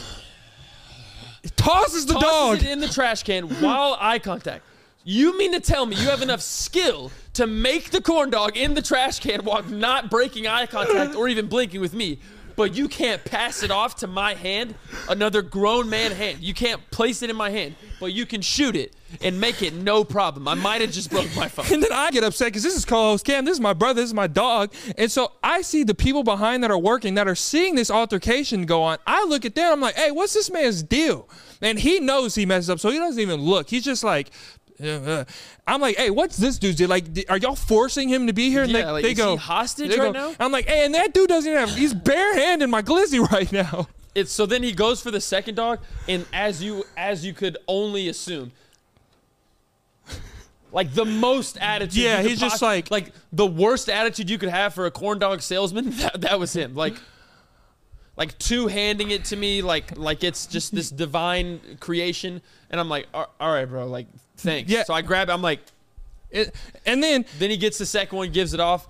tosses 1.57 2.07
the 2.07 2.15
tosses 2.15 2.31
dog. 2.31 2.63
it 2.63 2.67
in 2.71 2.81
the 2.81 2.89
trash 2.89 3.23
can 3.25 3.45
while 3.61 3.95
eye 4.01 4.19
contact. 4.19 4.65
You 5.07 5.37
mean 5.37 5.53
to 5.53 5.61
tell 5.61 5.85
me 5.85 5.97
you 5.97 6.09
have 6.09 6.23
enough 6.23 6.41
skill 6.41 7.13
to 7.35 7.47
make 7.47 7.91
the 7.91 8.01
corn 8.01 8.31
dog 8.31 8.57
in 8.57 8.73
the 8.73 8.81
trash 8.81 9.21
can 9.21 9.45
while 9.45 9.63
not 9.65 10.11
breaking 10.11 10.47
eye 10.47 10.65
contact 10.65 11.15
or 11.15 11.29
even 11.29 11.47
blinking 11.47 11.83
with 11.83 11.93
me, 11.93 12.21
but 12.57 12.75
you 12.75 12.89
can't 12.89 13.23
pass 13.23 13.63
it 13.63 13.71
off 13.71 13.97
to 13.97 14.07
my 14.07 14.33
hand, 14.33 14.75
another 15.11 15.43
grown 15.43 15.91
man 15.91 16.11
hand. 16.13 16.39
You 16.41 16.55
can't 16.55 16.81
place 16.91 17.21
it 17.21 17.29
in 17.29 17.37
my 17.37 17.51
hand, 17.51 17.75
but 18.01 18.15
you 18.15 18.25
can 18.25 18.41
shoot 18.41 18.77
it 18.77 18.97
and 19.21 19.39
make 19.39 19.61
it 19.61 19.75
no 19.75 20.05
problem. 20.05 20.49
I 20.49 20.55
might 20.55 20.81
have 20.81 20.91
just 20.91 21.11
broke 21.11 21.29
my 21.37 21.49
phone. 21.49 21.67
And 21.71 21.83
then 21.83 21.93
I 21.93 22.11
get 22.11 22.25
upset 22.25 22.47
because 22.47 22.63
this 22.63 22.75
is 22.75 22.87
co-host 22.87 23.27
Cam. 23.27 23.45
This 23.45 23.55
is 23.55 23.61
my 23.61 23.75
brother. 23.75 24.01
This 24.01 24.09
is 24.09 24.15
my 24.15 24.27
dog. 24.27 24.73
And 24.97 25.13
so 25.13 25.33
I 25.43 25.61
see 25.61 25.85
the 25.85 25.95
people 25.95 26.23
behind 26.23 26.65
that 26.65 26.71
are 26.71 26.79
working 26.79 27.15
that 27.17 27.29
are 27.29 27.35
seeing 27.35 27.75
this 27.75 27.91
altercation 27.91 28.65
go 28.65 28.83
on. 28.83 28.97
I 29.07 29.25
look 29.25 29.45
at 29.45 29.55
them. 29.55 29.71
I'm 29.71 29.81
like, 29.83 29.97
hey, 29.97 30.13
what's 30.13 30.33
this 30.33 30.51
man's 30.51 30.83
deal? 30.83 31.29
And 31.61 31.79
he 31.79 32.01
knows 32.01 32.37
he 32.37 32.47
messes 32.47 32.71
up, 32.71 32.81
so 32.81 32.89
he 32.89 32.97
doesn't 32.97 33.21
even 33.21 33.43
look. 33.43 33.69
He's 33.69 33.85
just 33.85 34.03
like. 34.03 34.31
I'm 34.81 35.81
like, 35.81 35.97
hey, 35.97 36.11
what's 36.11 36.37
this 36.37 36.59
dude's 36.59 36.77
deal? 36.77 36.89
Like, 36.89 37.05
are 37.29 37.37
y'all 37.39 37.55
forcing 37.55 38.09
him 38.09 38.27
to 38.27 38.33
be 38.33 38.51
here? 38.51 38.63
And 38.65 38.73
Yeah, 38.73 38.87
they, 38.87 38.91
like, 38.91 39.03
they 39.05 39.11
is 39.13 39.17
go 39.19 39.33
he 39.33 39.37
hostage 39.37 39.91
they 39.91 39.99
right 39.99 40.13
go- 40.13 40.31
now? 40.31 40.35
I'm 40.41 40.51
like, 40.53 40.67
hey, 40.67 40.85
and 40.85 40.95
that 40.95 41.15
dude 41.15 41.29
doesn't 41.29 41.51
even 41.51 41.67
have. 41.69 41.77
He's 41.77 41.95
barehanded 41.95 42.69
my 42.69 42.83
glizzy 42.83 43.21
right 43.33 43.51
now. 43.53 43.89
It's 44.15 44.31
so 44.33 44.47
then 44.47 44.63
he 44.63 44.73
goes 44.73 45.01
for 45.01 45.11
the 45.11 45.21
second 45.21 45.57
dog, 45.57 45.81
and 46.09 46.25
as 46.33 46.63
you 46.63 46.85
as 46.97 47.25
you 47.25 47.33
could 47.33 47.57
only 47.67 48.09
assume, 48.09 48.53
like 50.73 50.93
the 50.95 51.05
most 51.05 51.57
attitude. 51.59 51.95
Yeah, 51.97 52.23
he's 52.23 52.39
just 52.41 52.55
poss- 52.55 52.63
like- 52.63 52.91
like 52.91 53.13
the 53.33 53.47
worst 53.47 53.89
attitude 53.89 54.29
you 54.31 54.39
could 54.39 54.49
have 54.51 54.75
for 54.75 54.87
a 54.87 54.91
corn 54.91 55.19
dog 55.19 55.41
salesman. 55.43 55.91
That, 55.99 56.21
that 56.23 56.39
was 56.41 56.53
him. 56.53 56.75
Like, 56.75 56.95
like 58.17 58.37
two 58.39 58.67
handing 58.69 59.11
it 59.11 59.25
to 59.27 59.37
me, 59.37 59.63
like 59.63 59.97
like 59.97 60.23
it's 60.25 60.47
just 60.47 60.75
this 60.75 60.91
divine 60.91 61.79
creation, 61.81 62.41
and 62.71 62.81
I'm 62.81 62.89
like, 62.89 63.07
all 63.15 63.29
all 63.41 63.53
right, 63.53 63.65
bro, 63.67 63.87
like 63.87 64.07
thanks. 64.37 64.71
Yeah. 64.71 64.85
So 64.85 64.95
I 64.95 65.03
grab 65.03 65.29
it. 65.29 65.33
I'm 65.33 65.43
like, 65.43 65.61
It, 66.31 66.55
and 66.87 67.03
then 67.03 67.25
then 67.39 67.51
he 67.51 67.57
gets 67.57 67.79
the 67.79 67.87
second 67.87 68.17
one, 68.19 68.31
gives 68.33 68.55
it 68.55 68.61
off. 68.61 68.89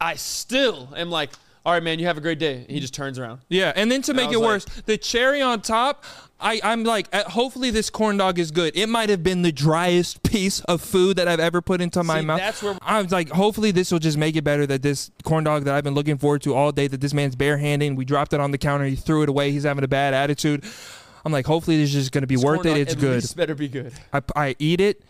I 0.00 0.14
still 0.16 0.88
am 0.96 1.10
like, 1.10 1.30
all 1.64 1.72
right, 1.72 1.82
man, 1.82 1.98
you 1.98 2.06
have 2.06 2.18
a 2.18 2.20
great 2.20 2.38
day. 2.38 2.56
And 2.56 2.70
he 2.70 2.78
just 2.80 2.92
turns 2.92 3.18
around. 3.18 3.40
Yeah, 3.48 3.72
and 3.74 3.90
then 3.90 4.02
to 4.02 4.10
And 4.10 4.16
make 4.16 4.32
it 4.32 4.36
was 4.36 4.66
worse, 4.66 4.82
the 4.84 4.98
cherry 4.98 5.40
on 5.40 5.62
top. 5.62 6.04
I, 6.38 6.60
I'm 6.62 6.84
like, 6.84 7.06
uh, 7.14 7.24
hopefully 7.24 7.70
this 7.70 7.88
corn 7.88 8.18
dog 8.18 8.38
is 8.38 8.50
good. 8.50 8.76
It 8.76 8.88
might 8.88 9.08
have 9.08 9.22
been 9.22 9.40
the 9.40 9.52
driest 9.52 10.22
piece 10.24 10.60
of 10.60 10.82
food 10.82 11.16
that 11.16 11.26
I've 11.26 11.40
ever 11.40 11.62
put 11.62 11.80
into 11.80 12.02
my 12.02 12.20
See, 12.20 12.26
mouth. 12.26 12.38
that's 12.38 12.62
where 12.62 12.76
I 12.82 13.00
was 13.00 13.10
like, 13.12 13.30
hopefully 13.30 13.70
this 13.70 13.90
will 13.90 14.00
just 14.00 14.18
make 14.18 14.36
it 14.36 14.42
better. 14.44 14.66
That 14.66 14.82
this 14.82 15.10
corn 15.22 15.44
dog 15.44 15.64
that 15.64 15.74
I've 15.74 15.84
been 15.84 15.94
looking 15.94 16.18
forward 16.18 16.42
to 16.42 16.52
all 16.54 16.70
day, 16.70 16.86
that 16.86 17.00
this 17.00 17.14
man's 17.14 17.34
barehanding. 17.34 17.96
We 17.96 18.04
dropped 18.04 18.34
it 18.34 18.40
on 18.40 18.50
the 18.50 18.58
counter. 18.58 18.84
He 18.84 18.96
threw 18.96 19.22
it 19.22 19.30
away. 19.30 19.52
He's 19.52 19.62
having 19.62 19.84
a 19.84 19.88
bad 19.88 20.12
attitude. 20.12 20.64
I'm 21.24 21.32
like, 21.32 21.46
hopefully 21.46 21.76
this 21.78 21.88
is 21.90 21.94
just 21.94 22.12
gonna 22.12 22.26
be 22.26 22.36
this 22.36 22.44
worth 22.44 22.66
it. 22.66 22.76
It's 22.76 22.94
good. 22.94 23.14
least 23.22 23.36
better 23.36 23.54
be 23.54 23.68
good. 23.68 23.92
I, 24.12 24.22
I 24.36 24.56
eat 24.58 24.80
it. 24.80 25.02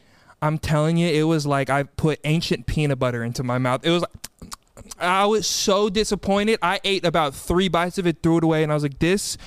I'm 0.43 0.59
telling 0.59 0.97
you, 0.97 1.09
it 1.09 1.25
was 1.25 1.47
like 1.47 1.71
I 1.71 1.85
put 1.85 2.21
ancient 2.25 2.67
peanut 2.67 2.99
butter 2.99 3.25
into 3.25 3.43
my 3.43 3.59
mouth. 3.59 3.85
It 3.85 3.91
was 3.91 4.03
like, 4.03 4.55
I 4.99 5.25
was 5.27 5.47
so 5.47 5.89
disappointed. 5.89 6.59
I 6.63 6.81
ate 6.85 7.05
about 7.07 7.35
three 7.35 7.69
bites 7.69 7.97
of 7.99 8.07
it, 8.07 8.23
threw 8.23 8.39
it 8.39 8.45
away, 8.45 8.63
and 8.63 8.71
I 8.71 8.75
was 8.75 8.83
like, 8.83 8.99
this 8.99 9.39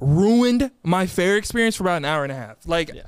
ruined 0.00 0.70
my 0.82 1.06
fair 1.06 1.36
experience 1.36 1.76
for 1.76 1.84
about 1.84 1.98
an 1.98 2.04
hour 2.04 2.22
and 2.24 2.32
a 2.32 2.36
half. 2.36 2.56
Like, 2.66 2.92
Yeah. 2.94 3.02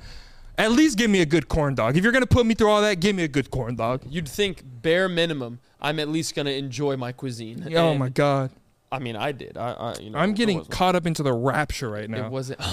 at 0.57 0.71
least 0.71 0.97
give 0.97 1.09
me 1.09 1.21
a 1.21 1.25
good 1.25 1.47
corn 1.49 1.75
dog. 1.75 1.97
If 1.97 2.03
you're 2.03 2.13
gonna 2.13 2.25
put 2.27 2.45
me 2.45 2.53
through 2.55 2.69
all 2.69 2.81
that, 2.81 2.99
give 2.99 3.15
me 3.15 3.23
a 3.23 3.27
good 3.27 3.51
corn 3.51 3.75
dog. 3.75 4.01
You'd 4.07 4.27
think 4.29 4.61
bare 4.63 5.09
minimum, 5.09 5.59
I'm 5.81 5.99
at 5.99 6.07
least 6.09 6.35
gonna 6.35 6.51
enjoy 6.51 6.95
my 6.97 7.11
cuisine. 7.11 7.67
oh 7.75 7.89
And, 7.91 7.99
my 7.99 8.09
god, 8.09 8.51
I 8.91 8.99
mean, 8.99 9.15
I 9.15 9.31
did. 9.31 9.57
I, 9.57 9.71
I 9.71 9.93
you 9.99 10.11
know, 10.11 10.19
I'm 10.19 10.33
getting 10.33 10.63
caught 10.65 10.95
up 10.95 11.05
into 11.07 11.23
the 11.23 11.33
rapture 11.33 11.89
right 11.89 12.09
now. 12.09 12.25
It 12.27 12.31
wasn't. 12.31 12.61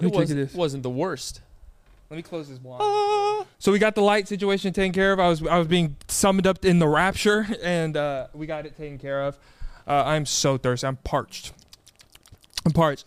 It 0.00 0.12
wasn't, 0.12 0.54
wasn't 0.54 0.82
the 0.82 0.90
worst. 0.90 1.40
Let 2.10 2.16
me 2.16 2.22
close 2.22 2.48
this 2.48 2.58
blind. 2.58 3.46
So 3.58 3.72
we 3.72 3.78
got 3.78 3.94
the 3.94 4.02
light 4.02 4.28
situation 4.28 4.72
taken 4.72 4.92
care 4.92 5.12
of. 5.12 5.20
I 5.20 5.28
was 5.28 5.44
I 5.46 5.58
was 5.58 5.66
being 5.66 5.96
summoned 6.08 6.46
up 6.46 6.64
in 6.64 6.78
the 6.78 6.88
rapture, 6.88 7.46
and 7.62 7.96
uh, 7.96 8.28
we 8.32 8.46
got 8.46 8.66
it 8.66 8.76
taken 8.76 8.98
care 8.98 9.22
of. 9.22 9.38
Uh, 9.86 10.02
I'm 10.04 10.26
so 10.26 10.56
thirsty. 10.56 10.86
I'm 10.86 10.96
parched. 10.96 11.52
I'm 12.64 12.72
parched. 12.72 13.04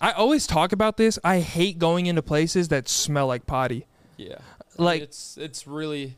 I 0.00 0.12
always 0.12 0.46
talk 0.46 0.72
about 0.72 0.98
this. 0.98 1.18
I 1.24 1.40
hate 1.40 1.78
going 1.78 2.06
into 2.06 2.22
places 2.22 2.68
that 2.68 2.88
smell 2.88 3.26
like 3.26 3.46
potty. 3.46 3.86
Yeah. 4.16 4.36
Like 4.76 5.02
it's 5.02 5.36
it's 5.38 5.66
really 5.66 6.16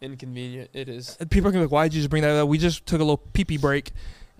inconvenient. 0.00 0.70
It 0.72 0.88
is. 0.88 1.16
people 1.30 1.48
are 1.48 1.52
gonna 1.52 1.64
be 1.64 1.66
like, 1.66 1.72
"Why'd 1.72 1.94
you 1.94 2.00
just 2.00 2.10
bring 2.10 2.22
that 2.22 2.36
up?" 2.36 2.48
We 2.48 2.58
just 2.58 2.86
took 2.86 3.00
a 3.00 3.04
little 3.04 3.18
pee 3.18 3.44
pee 3.44 3.58
break, 3.58 3.92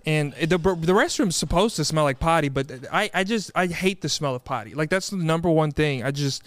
and 0.05 0.33
the 0.33 0.57
the 0.57 0.93
restroom's 0.93 1.35
supposed 1.35 1.75
to 1.77 1.85
smell 1.85 2.03
like 2.03 2.19
potty, 2.19 2.49
but 2.49 2.71
I 2.91 3.09
I 3.13 3.23
just 3.23 3.51
I 3.55 3.67
hate 3.67 4.01
the 4.01 4.09
smell 4.09 4.35
of 4.35 4.43
potty. 4.43 4.73
Like 4.73 4.89
that's 4.89 5.09
the 5.09 5.17
number 5.17 5.49
one 5.49 5.71
thing. 5.71 6.03
I 6.03 6.11
just. 6.11 6.43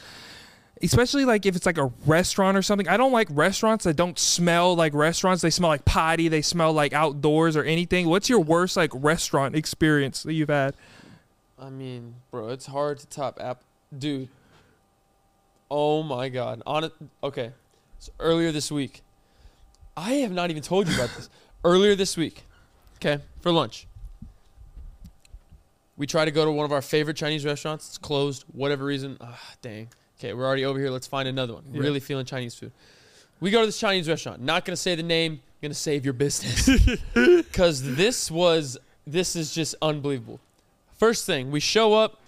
Especially 0.81 1.25
like 1.25 1.45
if 1.45 1.57
it's 1.57 1.67
like 1.67 1.77
a 1.77 1.91
restaurant 2.07 2.57
or 2.57 2.63
something. 2.63 2.87
I 2.87 2.97
don't 2.97 3.11
like 3.11 3.27
restaurants 3.33 3.83
that 3.83 3.97
don't 3.97 4.17
smell 4.17 4.77
like 4.77 4.95
restaurants. 4.95 5.43
They 5.43 5.51
smell 5.51 5.71
like 5.71 5.85
potty. 5.85 6.29
They 6.29 6.41
smell 6.41 6.73
like 6.73 6.93
outdoors 6.93 7.57
or 7.57 7.65
anything. 7.65 8.09
What's 8.09 8.29
your 8.29 8.39
worst 8.39 8.77
like 8.77 8.93
restaurant 8.95 9.57
experience 9.57 10.23
that 10.23 10.35
you've 10.35 10.51
had? 10.51 10.77
I 11.59 11.69
mean, 11.69 12.15
bro, 12.31 12.51
it's 12.51 12.67
hard 12.67 13.01
to 13.01 13.09
top 13.09 13.41
app, 13.41 13.65
dude. 13.99 14.29
Oh 15.69 16.05
my 16.05 16.29
god. 16.29 16.63
On 16.65 16.85
it. 16.85 16.93
Okay. 17.25 17.51
So 17.99 18.13
earlier 18.21 18.53
this 18.53 18.71
week, 18.71 19.03
I 19.97 20.13
have 20.15 20.31
not 20.31 20.51
even 20.51 20.63
told 20.63 20.89
you 20.89 20.95
about 20.95 21.11
this. 21.17 21.29
Earlier 21.65 21.97
this 21.97 22.17
week, 22.17 22.45
okay, 22.97 23.21
for 23.49 23.53
lunch, 23.53 23.87
we 25.97 26.07
try 26.07 26.27
to 26.27 26.31
go 26.31 26.45
to 26.45 26.51
one 26.51 26.67
of 26.67 26.73
our 26.73 26.83
favorite 26.83 27.17
Chinese 27.17 27.47
restaurants. 27.47 27.89
It's 27.89 27.97
closed, 27.97 28.45
whatever 28.53 28.85
reason. 28.85 29.17
Ah, 29.23 29.41
dang. 29.63 29.89
Okay, 30.19 30.35
we're 30.35 30.45
already 30.47 30.67
over 30.67 30.79
here. 30.79 30.91
Let's 30.91 31.07
find 31.07 31.27
another 31.27 31.55
one. 31.55 31.65
Yeah. 31.73 31.81
Really 31.81 31.99
feeling 31.99 32.27
Chinese 32.27 32.55
food. 32.55 32.73
We 33.41 33.51
go 33.51 33.61
to 33.61 33.67
this 33.67 33.81
Chinese 33.81 34.07
restaurant. 34.07 34.43
Not 34.43 34.67
gonna 34.67 34.77
say 34.77 34.95
the 34.97 35.03
name. 35.03 35.41
Gonna 35.63 35.73
save 35.73 36.05
your 36.05 36.13
business 36.13 36.69
because 37.15 37.97
this 37.97 38.31
was 38.31 38.77
this 39.07 39.35
is 39.35 39.55
just 39.55 39.75
unbelievable. 39.81 40.41
First 40.99 41.25
thing, 41.25 41.51
we 41.51 41.61
show 41.61 41.95
up, 41.95 42.21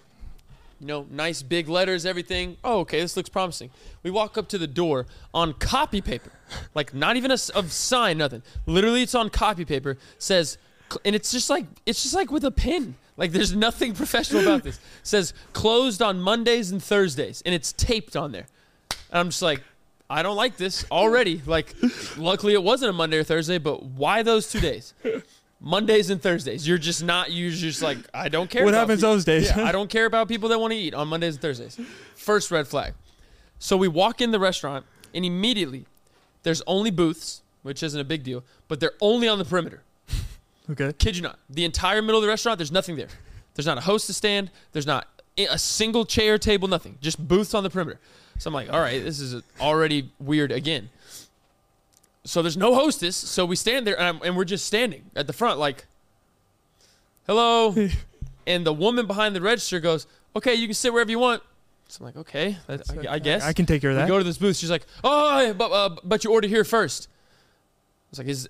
you 0.81 0.87
know, 0.87 1.07
nice 1.11 1.43
big 1.43 1.69
letters, 1.69 2.07
everything. 2.07 2.57
Oh, 2.65 2.81
okay, 2.81 3.01
this 3.01 3.15
looks 3.15 3.29
promising. 3.29 3.69
We 4.03 4.11
walk 4.11 4.39
up 4.39 4.49
to 4.49 4.59
the 4.59 4.67
door 4.67 5.07
on 5.35 5.53
copy 5.53 6.01
paper, 6.01 6.33
like 6.75 6.95
not 6.95 7.17
even 7.19 7.31
a 7.31 7.37
sign, 7.37 8.17
nothing. 8.17 8.43
Literally, 8.65 9.03
it's 9.03 9.15
on 9.15 9.29
copy 9.29 9.67
paper. 9.67 9.99
Says, 10.19 10.57
and 11.05 11.15
it's 11.15 11.33
just 11.33 11.51
like 11.51 11.67
it's 11.87 12.03
just 12.03 12.15
like 12.15 12.31
with 12.31 12.45
a 12.45 12.51
pin. 12.51 12.95
Like 13.17 13.33
there's 13.33 13.55
nothing 13.55 13.95
professional 14.03 14.43
about 14.43 14.63
this. 14.63 14.81
Says 15.03 15.35
closed 15.53 16.01
on 16.03 16.21
Mondays 16.21 16.71
and 16.71 16.83
Thursdays, 16.83 17.43
and 17.45 17.55
it's 17.55 17.73
taped 17.73 18.17
on 18.17 18.33
there. 18.33 18.47
And 19.11 19.21
I'm 19.21 19.29
just 19.29 19.43
like, 19.43 19.63
I 20.09 20.23
don't 20.23 20.37
like 20.37 20.57
this 20.57 20.85
already. 20.91 21.41
Like, 21.47 21.75
luckily 22.17 22.53
it 22.55 22.63
wasn't 22.63 22.91
a 22.91 22.93
Monday 22.93 23.19
or 23.19 23.25
Thursday, 23.25 23.59
but 23.59 23.83
why 23.85 24.23
those 24.23 24.51
two 24.51 24.61
days? 24.61 24.95
Mondays 25.61 26.09
and 26.11 26.23
Thursdays. 26.23 26.67
You're 26.67 26.79
just 26.79 27.05
not. 27.05 27.31
You're 27.31 27.51
just 27.51 27.83
like 27.83 27.99
I 28.15 28.29
don't 28.29 28.49
care. 28.49 28.65
What 28.65 28.75
happens 28.75 29.01
pe- 29.01 29.09
those 29.09 29.25
days? 29.25 29.51
Yeah, 29.55 29.65
I 29.65 29.73
don't 29.73 29.91
care 29.91 30.07
about 30.07 30.27
people 30.27 30.49
that 30.49 30.59
want 30.59 30.73
to 30.73 30.79
eat 30.79 30.95
on 30.95 31.09
Mondays 31.09 31.35
and 31.35 31.43
Thursdays. 31.43 31.79
First 32.17 32.51
red 32.51 32.67
flag. 32.67 32.95
So 33.59 33.77
we 33.77 33.89
walk 33.89 34.23
in 34.23 34.31
the 34.31 34.41
restaurant, 34.41 34.87
and 35.15 35.25
immediately 35.25 35.85
there's 36.43 36.63
only 36.67 36.91
booths, 36.91 37.43
which 37.63 37.83
isn't 37.83 38.01
a 38.01 38.05
big 38.05 38.23
deal, 38.23 38.43
but 38.69 38.81
they're 38.81 38.95
only 39.03 39.29
on 39.29 39.39
the 39.39 39.45
perimeter. 39.45 39.83
Okay. 40.71 40.93
Kid 40.99 41.17
you 41.17 41.23
not. 41.23 41.39
The 41.49 41.65
entire 41.65 42.01
middle 42.03 42.17
of 42.19 42.23
the 42.23 42.29
restaurant, 42.29 42.59
there's 42.59 42.73
nothing 42.73 42.97
there. 42.97 43.09
There's 43.55 43.67
not 43.67 43.79
a 43.79 43.83
hostess 43.83 44.17
stand. 44.17 44.51
There's 44.73 44.87
not 44.87 45.07
a 45.39 45.59
single 45.59 46.05
chair, 46.05 46.39
table, 46.39 46.69
nothing. 46.69 46.99
Just 47.01 47.27
booths 47.27 47.55
on 47.55 47.63
the 47.63 47.71
perimeter. 47.71 47.99
So 48.39 48.49
I'm 48.49 48.55
like, 48.55 48.73
all 48.73 48.81
right, 48.81 49.03
this 49.03 49.21
is 49.21 49.43
already 49.61 50.11
weird 50.19 50.53
again. 50.53 50.91
So 52.25 52.43
there's 52.43 52.57
no 52.57 52.75
hostess. 52.75 53.17
So 53.17 53.45
we 53.45 53.57
stand 53.57 53.87
there 53.87 53.99
and, 53.99 54.17
I'm, 54.19 54.23
and 54.23 54.37
we're 54.37 54.45
just 54.45 54.67
standing 54.67 55.05
at 55.17 55.27
the 55.27 55.33
front, 55.33 55.59
like, 55.59 55.87
hello. 57.27 57.75
and 58.47 58.67
the 58.67 58.73
woman 58.73 59.07
behind 59.07 59.35
the 59.35 59.41
register 59.41 59.81
goes, 59.81 60.07
okay, 60.37 60.55
you 60.55 60.67
can 60.67 60.75
sit 60.75 60.93
wherever 60.93 61.11
you 61.11 61.19
want. 61.19 61.43
So 61.89 61.99
I'm 62.01 62.07
like, 62.07 62.17
okay, 62.19 62.57
that, 62.69 62.83
I, 63.09 63.15
I 63.15 63.19
guess. 63.19 63.43
I 63.43 63.53
can 63.53 63.67
take 63.67 63.81
care 63.81 63.91
of 63.91 63.97
We 63.97 64.03
that. 64.03 64.09
go 64.09 64.19
to 64.19 64.25
this 64.25 64.39
booth. 64.39 64.57
She's 64.57 64.71
like, 64.71 64.87
"Oh, 65.03 65.53
but 65.55 65.73
uh, 65.73 65.97
but 66.05 66.23
you 66.23 66.31
order 66.31 66.47
here 66.47 66.63
first. 66.63 67.09
I 67.11 68.07
was 68.11 68.19
like, 68.21 68.29
"Is 68.29 68.49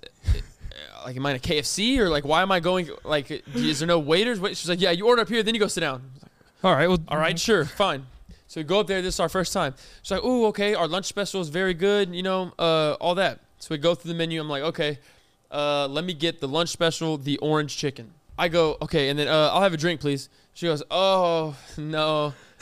like 1.05 1.15
am 1.15 1.25
I 1.25 1.31
in 1.31 1.35
a 1.37 1.39
KFC 1.39 1.97
or 1.97 2.09
like 2.09 2.25
why 2.25 2.41
am 2.41 2.51
I 2.51 2.59
going? 2.59 2.89
Like, 3.03 3.31
is 3.55 3.79
there 3.79 3.87
no 3.87 3.99
waiters?" 3.99 4.39
Wait, 4.39 4.57
she's 4.57 4.69
like, 4.69 4.81
"Yeah, 4.81 4.91
you 4.91 5.07
order 5.07 5.21
up 5.21 5.29
here, 5.29 5.43
then 5.43 5.53
you 5.53 5.59
go 5.59 5.67
sit 5.67 5.81
down." 5.81 6.03
Like, 6.21 6.31
All 6.63 6.75
right. 6.75 6.87
Well. 6.87 6.99
All 7.07 7.17
right, 7.17 7.37
sure, 7.37 7.65
fine. 7.65 8.05
So 8.47 8.59
we 8.59 8.65
go 8.65 8.81
up 8.81 8.87
there. 8.87 9.01
This 9.01 9.15
is 9.15 9.19
our 9.19 9.29
first 9.29 9.53
time. 9.53 9.73
She's 10.01 10.11
like, 10.11 10.21
"Oh, 10.23 10.47
okay. 10.47 10.73
Our 10.73 10.87
lunch 10.87 11.05
special 11.05 11.41
is 11.41 11.49
very 11.49 11.73
good. 11.73 12.13
You 12.13 12.23
know, 12.23 12.53
uh, 12.59 12.97
all 12.99 13.15
that." 13.15 13.39
So 13.59 13.67
we 13.71 13.77
go 13.77 13.95
through 13.95 14.11
the 14.11 14.17
menu. 14.17 14.41
I'm 14.41 14.49
like, 14.49 14.63
"Okay, 14.63 14.99
uh, 15.51 15.87
let 15.87 16.03
me 16.03 16.13
get 16.13 16.41
the 16.41 16.47
lunch 16.47 16.69
special, 16.69 17.17
the 17.17 17.37
orange 17.37 17.77
chicken." 17.77 18.13
I 18.37 18.47
go, 18.47 18.77
"Okay," 18.81 19.09
and 19.09 19.17
then 19.17 19.27
uh, 19.27 19.51
I'll 19.53 19.61
have 19.61 19.73
a 19.73 19.77
drink, 19.77 20.01
please. 20.01 20.29
She 20.53 20.65
goes, 20.65 20.83
"Oh 20.91 21.55
no." 21.77 22.33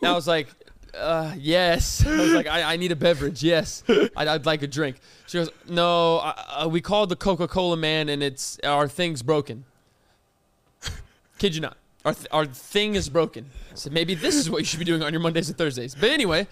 and 0.00 0.08
I 0.08 0.12
was 0.12 0.26
like, 0.26 0.48
uh, 0.94 1.34
"Yes." 1.36 2.04
I 2.06 2.16
was 2.16 2.32
like, 2.32 2.46
I, 2.46 2.74
"I 2.74 2.76
need 2.76 2.92
a 2.92 2.96
beverage. 2.96 3.42
Yes, 3.42 3.82
I'd, 3.88 4.28
I'd 4.28 4.46
like 4.46 4.62
a 4.62 4.66
drink." 4.66 4.96
She 5.26 5.38
goes, 5.38 5.50
"No, 5.68 6.18
I, 6.18 6.62
uh, 6.62 6.68
we 6.68 6.80
called 6.80 7.08
the 7.08 7.16
Coca-Cola 7.16 7.76
man, 7.76 8.08
and 8.08 8.22
it's 8.22 8.58
our 8.64 8.88
thing's 8.88 9.22
broken." 9.22 9.64
Kid 11.38 11.54
you 11.54 11.60
not. 11.62 11.76
Our, 12.04 12.14
th- 12.14 12.26
our 12.30 12.46
thing 12.46 12.94
is 12.94 13.08
broken. 13.08 13.50
Said, 13.74 13.92
maybe 13.92 14.14
this 14.14 14.34
is 14.34 14.50
what 14.50 14.58
you 14.58 14.64
should 14.64 14.78
be 14.78 14.84
doing 14.84 15.02
on 15.02 15.12
your 15.12 15.20
Mondays 15.20 15.48
and 15.48 15.56
Thursdays. 15.56 15.94
But 15.94 16.10
anyway, 16.10 16.46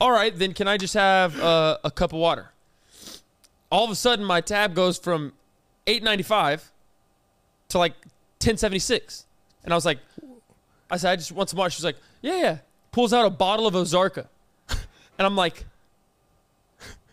all 0.00 0.10
right, 0.10 0.36
then 0.36 0.52
can 0.52 0.68
I 0.68 0.76
just 0.76 0.94
have 0.94 1.38
uh, 1.40 1.78
a 1.84 1.90
cup 1.90 2.12
of 2.12 2.18
water? 2.18 2.50
All 3.70 3.84
of 3.84 3.90
a 3.90 3.94
sudden, 3.94 4.24
my 4.24 4.40
tab 4.40 4.74
goes 4.74 4.98
from 4.98 5.32
eight 5.86 6.02
ninety 6.02 6.22
five 6.22 6.70
to 7.68 7.78
like 7.78 7.94
ten 8.38 8.56
seventy 8.56 8.78
six, 8.78 9.26
and 9.64 9.72
I 9.72 9.76
was 9.76 9.84
like, 9.84 9.98
I 10.90 10.96
said, 10.96 11.12
I 11.12 11.16
just 11.16 11.32
want 11.32 11.50
some 11.50 11.58
water. 11.58 11.70
She's 11.70 11.84
like, 11.84 11.96
yeah, 12.22 12.36
yeah. 12.36 12.58
Pulls 12.94 13.12
out 13.12 13.26
a 13.26 13.30
bottle 13.30 13.66
of 13.66 13.74
Ozarka, 13.74 14.26
and 14.68 14.78
I'm 15.18 15.34
like, 15.34 15.64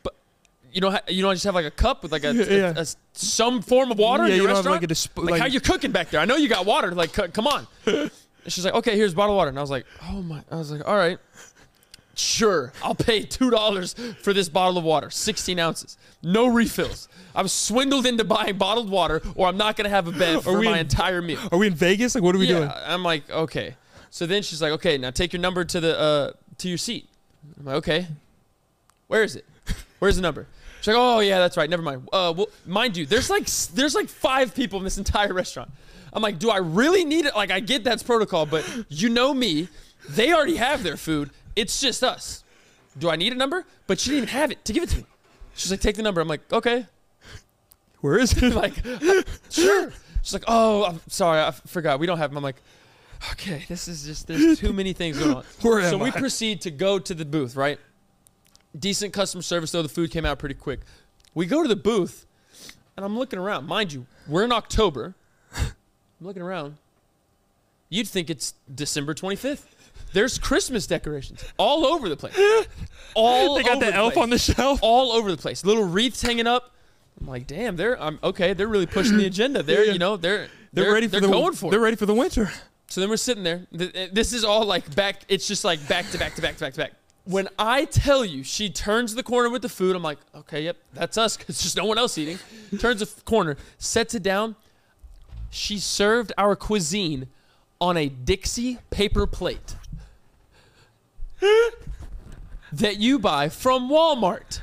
but 0.03 0.13
you 0.71 0.79
don't, 0.79 0.95
you 1.09 1.23
don't 1.23 1.33
just 1.33 1.43
have 1.45 1.55
like 1.55 1.65
a 1.65 1.71
cup 1.71 2.03
with 2.03 2.11
like 2.11 2.23
a, 2.23 2.33
Yeah. 2.35 2.73
a- 2.77 2.81
a- 2.81 2.85
some 3.13 3.63
form 3.63 3.91
of 3.91 3.97
water 3.97 4.23
yeah, 4.27 4.29
in 4.29 4.35
you 4.35 4.41
your 4.43 4.49
have 4.49 4.57
restaurant. 4.57 4.75
like 4.75 4.83
a 4.83 4.87
disp- 4.87 5.17
Like, 5.17 5.41
how 5.41 5.47
you 5.47 5.59
cooking 5.59 5.91
back 5.91 6.11
there? 6.11 6.21
I 6.21 6.25
know 6.25 6.35
you 6.35 6.47
got 6.47 6.67
water. 6.67 6.91
Like, 6.91 7.15
c- 7.15 7.29
come 7.29 7.47
on. 7.47 7.65
She's 8.47 8.63
like, 8.63 8.75
okay, 8.75 8.95
here's 8.95 9.13
a 9.13 9.15
bottle 9.15 9.33
of 9.33 9.37
water. 9.37 9.49
And 9.49 9.57
I 9.57 9.61
was 9.61 9.71
like, 9.71 9.85
oh 10.03 10.21
my. 10.21 10.43
I 10.51 10.55
was 10.57 10.71
like, 10.71 10.87
all 10.87 10.95
right, 10.95 11.17
sure. 12.15 12.71
I'll 12.83 12.93
pay 12.95 13.23
two 13.23 13.49
dollars 13.49 13.95
for 14.21 14.33
this 14.33 14.49
bottle 14.49 14.77
of 14.77 14.83
water, 14.83 15.09
16 15.09 15.57
ounces, 15.57 15.97
no 16.21 16.45
refills. 16.47 17.07
I 17.33 17.41
was 17.41 17.51
swindled 17.53 18.05
into 18.05 18.23
buying 18.23 18.57
bottled 18.57 18.89
water, 18.89 19.21
or 19.35 19.47
I'm 19.47 19.57
not 19.57 19.75
gonna 19.77 19.89
have 19.89 20.07
a 20.07 20.11
bed 20.11 20.43
for 20.43 20.61
my 20.61 20.73
in- 20.73 20.79
entire 20.79 21.21
meal. 21.23 21.39
Are 21.51 21.57
we 21.57 21.65
in 21.67 21.73
Vegas? 21.73 22.13
Like, 22.13 22.23
what 22.23 22.35
are 22.35 22.39
we 22.39 22.45
yeah, 22.47 22.57
doing? 22.59 22.71
I'm 22.85 23.03
like, 23.03 23.29
okay. 23.31 23.75
So 24.11 24.27
then 24.27 24.43
she's 24.43 24.61
like, 24.61 24.73
okay, 24.73 24.97
now 24.97 25.09
take 25.09 25.33
your 25.33 25.41
number 25.41 25.63
to 25.63 25.79
the 25.79 25.99
uh, 25.99 26.31
to 26.59 26.69
your 26.69 26.77
seat. 26.77 27.09
I'm 27.57 27.65
like, 27.65 27.75
okay. 27.77 28.07
Where 29.07 29.23
is 29.23 29.35
it? 29.35 29.45
Where's 29.99 30.17
the 30.17 30.21
number? 30.21 30.47
She's 30.79 30.89
like, 30.89 30.97
oh 30.97 31.19
yeah, 31.19 31.39
that's 31.39 31.57
right. 31.57 31.69
Never 31.69 31.81
mind. 31.81 32.07
Uh, 32.11 32.33
well, 32.35 32.49
mind 32.65 32.97
you, 32.97 33.05
there's 33.05 33.29
like 33.29 33.47
there's 33.73 33.95
like 33.95 34.09
five 34.09 34.53
people 34.53 34.77
in 34.79 34.83
this 34.83 34.97
entire 34.99 35.33
restaurant. 35.33 35.71
I'm 36.13 36.21
like, 36.21 36.39
do 36.39 36.49
I 36.49 36.57
really 36.57 37.05
need 37.05 37.25
it? 37.25 37.35
Like, 37.35 37.51
I 37.51 37.61
get 37.61 37.85
that's 37.85 38.03
protocol, 38.03 38.45
but 38.45 38.69
you 38.89 39.07
know 39.07 39.33
me, 39.33 39.69
they 40.09 40.33
already 40.33 40.57
have 40.57 40.83
their 40.83 40.97
food. 40.97 41.29
It's 41.55 41.79
just 41.79 42.03
us. 42.03 42.43
Do 42.99 43.09
I 43.09 43.15
need 43.15 43.31
a 43.31 43.35
number? 43.35 43.65
But 43.87 43.97
she 43.97 44.09
didn't 44.09 44.23
even 44.23 44.29
have 44.39 44.51
it 44.51 44.65
to 44.65 44.73
give 44.73 44.83
it 44.83 44.89
to 44.89 44.97
me. 44.97 45.05
She's 45.55 45.71
like, 45.71 45.79
take 45.79 45.95
the 45.95 46.03
number. 46.03 46.19
I'm 46.19 46.27
like, 46.27 46.51
okay. 46.51 46.85
Where 48.01 48.17
is 48.19 48.35
it? 48.35 48.53
like, 48.53 48.73
sure. 49.49 49.93
She's 50.23 50.33
like, 50.33 50.43
"Oh, 50.47 50.83
I'm 50.85 51.01
sorry, 51.07 51.41
I 51.41 51.51
forgot. 51.51 51.99
We 51.99 52.07
don't 52.07 52.17
have 52.17 52.29
them." 52.29 52.37
I'm 52.37 52.43
like, 52.43 52.61
"Okay, 53.33 53.65
this 53.67 53.87
is 53.87 54.03
just 54.05 54.27
there's 54.27 54.59
too 54.59 54.73
many 54.81 54.93
things 54.93 55.17
going 55.19 55.35
on." 55.35 55.43
Where 55.61 55.81
so 55.89 55.95
am 55.95 55.99
we 55.99 56.09
I? 56.09 56.11
proceed 56.19 56.61
to 56.61 56.71
go 56.71 56.97
to 56.99 57.13
the 57.13 57.25
booth, 57.25 57.55
right? 57.55 57.79
Decent 58.77 59.13
customer 59.13 59.41
service 59.41 59.71
though. 59.71 59.81
The 59.81 59.89
food 59.89 60.11
came 60.11 60.25
out 60.25 60.39
pretty 60.39 60.55
quick. 60.55 60.79
We 61.33 61.45
go 61.45 61.61
to 61.61 61.67
the 61.69 61.75
booth, 61.75 62.25
and 62.97 63.05
I'm 63.05 63.17
looking 63.17 63.39
around. 63.39 63.67
Mind 63.67 63.93
you, 63.93 64.05
we're 64.27 64.43
in 64.43 64.51
October. 64.51 65.13
I'm 65.55 65.71
looking 66.21 66.41
around. 66.41 66.77
You'd 67.89 68.07
think 68.07 68.29
it's 68.29 68.53
December 68.73 69.13
25th. 69.13 69.63
There's 70.13 70.37
Christmas 70.37 70.87
decorations 70.87 71.43
all 71.57 71.85
over 71.85 72.07
the 72.09 72.15
place. 72.17 72.33
All 73.13 73.55
they 73.55 73.63
got 73.63 73.77
over 73.77 73.85
the 73.85 73.93
elf 73.93 74.13
place 74.13 74.23
on 74.23 74.29
the 74.29 74.37
shelf. 74.37 74.79
all 74.81 75.11
over 75.11 75.29
the 75.31 75.37
place. 75.37 75.65
Little 75.65 75.83
wreaths 75.85 76.21
hanging 76.21 76.47
up. 76.47 76.71
I'm 77.19 77.27
like, 77.27 77.47
damn, 77.47 77.75
they're 77.75 78.01
I'm 78.01 78.19
okay. 78.23 78.53
They're 78.53 78.67
really 78.67 78.85
pushing 78.85 79.17
the 79.17 79.25
agenda. 79.33 79.61
They're 79.63 79.85
Yeah. 79.85 79.93
you 79.93 79.99
know 79.99 80.15
they're 80.17 80.47
They're, 80.73 80.91
ready 80.93 81.07
for 81.07 81.11
they're 81.11 81.21
the 81.21 81.27
going 81.27 81.53
for 81.53 81.69
They're 81.71 81.79
it. 81.79 81.83
ready 81.83 81.95
for 81.97 82.05
the 82.05 82.13
winter. 82.15 82.49
So 82.91 82.99
then 83.01 83.09
we're 83.09 83.17
sitting 83.17 83.43
there. 83.43 83.65
Th- 83.77 83.93
th- 83.93 84.11
This 84.11 84.33
is 84.33 84.43
all 84.43 84.65
like 84.65 84.93
back. 84.95 85.21
It's 85.29 85.47
just 85.47 85.63
like 85.63 85.85
back 85.87 86.09
to 86.11 86.17
back 86.17 86.35
to 86.35 86.41
back 86.41 86.55
to 86.55 86.59
back 86.65 86.73
to 86.73 86.79
back. 86.79 86.91
When 87.23 87.47
I 87.57 87.85
tell 87.85 88.25
you, 88.25 88.43
she 88.43 88.69
turns 88.69 89.15
the 89.15 89.23
corner 89.23 89.49
with 89.49 89.61
the 89.61 89.69
food. 89.69 89.95
I'm 89.95 90.03
like, 90.03 90.17
okay, 90.35 90.63
yep, 90.63 90.77
that's 90.93 91.17
us. 91.17 91.37
'cause 91.37 91.45
there's 91.61 91.75
no 91.75 91.85
one 91.85 91.97
else 91.97 92.17
eating. 92.17 92.39
Turns 92.79 92.99
the 92.99 93.21
corner, 93.23 93.55
sets 93.77 94.13
it 94.15 94.23
down. 94.23 94.55
She 95.51 95.77
served 95.79 96.33
our 96.37 96.55
cuisine 96.55 97.27
on 97.79 97.95
a 97.95 98.09
Dixie 98.09 98.79
paper 98.89 99.25
plate 99.27 99.75
that 102.71 102.97
you 102.97 103.19
buy 103.19 103.49
from 103.49 103.89
Walmart 103.89 104.59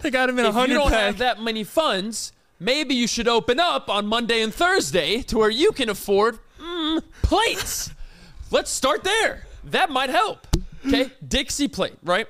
They 0.00 0.10
got 0.10 0.28
him 0.28 0.38
in 0.38 0.44
a 0.44 0.48
if 0.48 0.54
you 0.54 0.60
hundred 0.60 0.74
don't 0.74 0.90
pack. 0.90 1.00
have 1.00 1.18
that 1.18 1.40
many 1.42 1.64
funds, 1.64 2.32
maybe 2.58 2.94
you 2.94 3.06
should 3.06 3.28
open 3.28 3.60
up 3.60 3.88
on 3.88 4.06
Monday 4.06 4.42
and 4.42 4.52
Thursday 4.54 5.22
to 5.22 5.38
where 5.38 5.50
you 5.50 5.72
can 5.72 5.88
afford 5.88 6.38
mm, 6.62 7.02
plates. 7.22 7.90
Let's 8.50 8.70
start 8.70 9.02
there. 9.04 9.46
That 9.64 9.90
might 9.90 10.10
help. 10.10 10.46
Okay, 10.86 11.10
Dixie 11.26 11.68
plate, 11.68 11.96
right? 12.02 12.26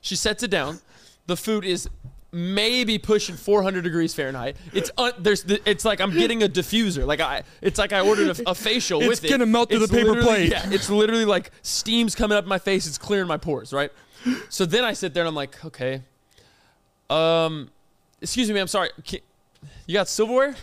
She 0.00 0.16
sets 0.16 0.42
it 0.42 0.50
down. 0.50 0.80
The 1.26 1.36
food 1.36 1.64
is 1.64 1.88
maybe 2.32 2.98
pushing 2.98 3.36
400 3.36 3.82
degrees 3.84 4.14
Fahrenheit. 4.14 4.56
It's 4.72 4.90
un- 4.96 5.12
there's 5.18 5.42
the, 5.44 5.60
it's 5.68 5.84
like 5.84 6.00
I'm 6.00 6.10
getting 6.12 6.42
a 6.42 6.48
diffuser. 6.48 7.06
Like 7.06 7.20
I 7.20 7.42
it's 7.60 7.78
like 7.78 7.92
I 7.92 8.00
ordered 8.00 8.38
a, 8.40 8.50
a 8.50 8.54
facial 8.54 9.00
It's 9.00 9.08
with 9.08 9.18
it. 9.18 9.24
It's 9.26 9.32
gonna 9.32 9.46
melt 9.46 9.68
through 9.70 9.86
the 9.86 9.88
paper 9.88 10.20
plate. 10.22 10.50
Yeah, 10.50 10.62
it's 10.70 10.88
literally 10.88 11.26
like 11.26 11.50
steam's 11.60 12.14
coming 12.14 12.36
up 12.38 12.46
my 12.46 12.58
face. 12.58 12.86
It's 12.86 12.98
clearing 12.98 13.28
my 13.28 13.36
pores, 13.36 13.72
right? 13.72 13.92
So 14.48 14.64
then 14.64 14.82
I 14.84 14.94
sit 14.94 15.12
there 15.14 15.22
and 15.22 15.28
I'm 15.28 15.34
like, 15.34 15.62
okay, 15.64 16.02
um, 17.10 17.70
excuse 18.20 18.50
me, 18.50 18.58
I'm 18.60 18.66
sorry. 18.66 18.90
Ki- 19.04 19.22
You 19.86 19.94
got 19.94 20.08
silverware? 20.08 20.54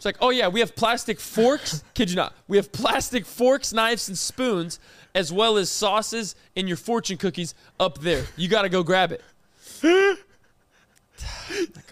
It's 0.00 0.06
like, 0.06 0.16
oh 0.22 0.30
yeah, 0.30 0.48
we 0.48 0.60
have 0.60 0.74
plastic 0.74 1.20
forks. 1.20 1.84
Kid 1.94 2.08
you 2.08 2.16
not, 2.16 2.32
we 2.48 2.56
have 2.56 2.72
plastic 2.72 3.26
forks, 3.26 3.70
knives, 3.74 4.08
and 4.08 4.16
spoons, 4.16 4.80
as 5.14 5.30
well 5.30 5.58
as 5.58 5.68
sauces 5.68 6.36
and 6.56 6.66
your 6.66 6.78
fortune 6.78 7.18
cookies 7.18 7.54
up 7.78 7.98
there. 7.98 8.24
You 8.34 8.48
got 8.48 8.62
to 8.62 8.70
go 8.70 8.82
grab 8.82 9.12
it. 9.12 9.22
Like, 9.82 10.16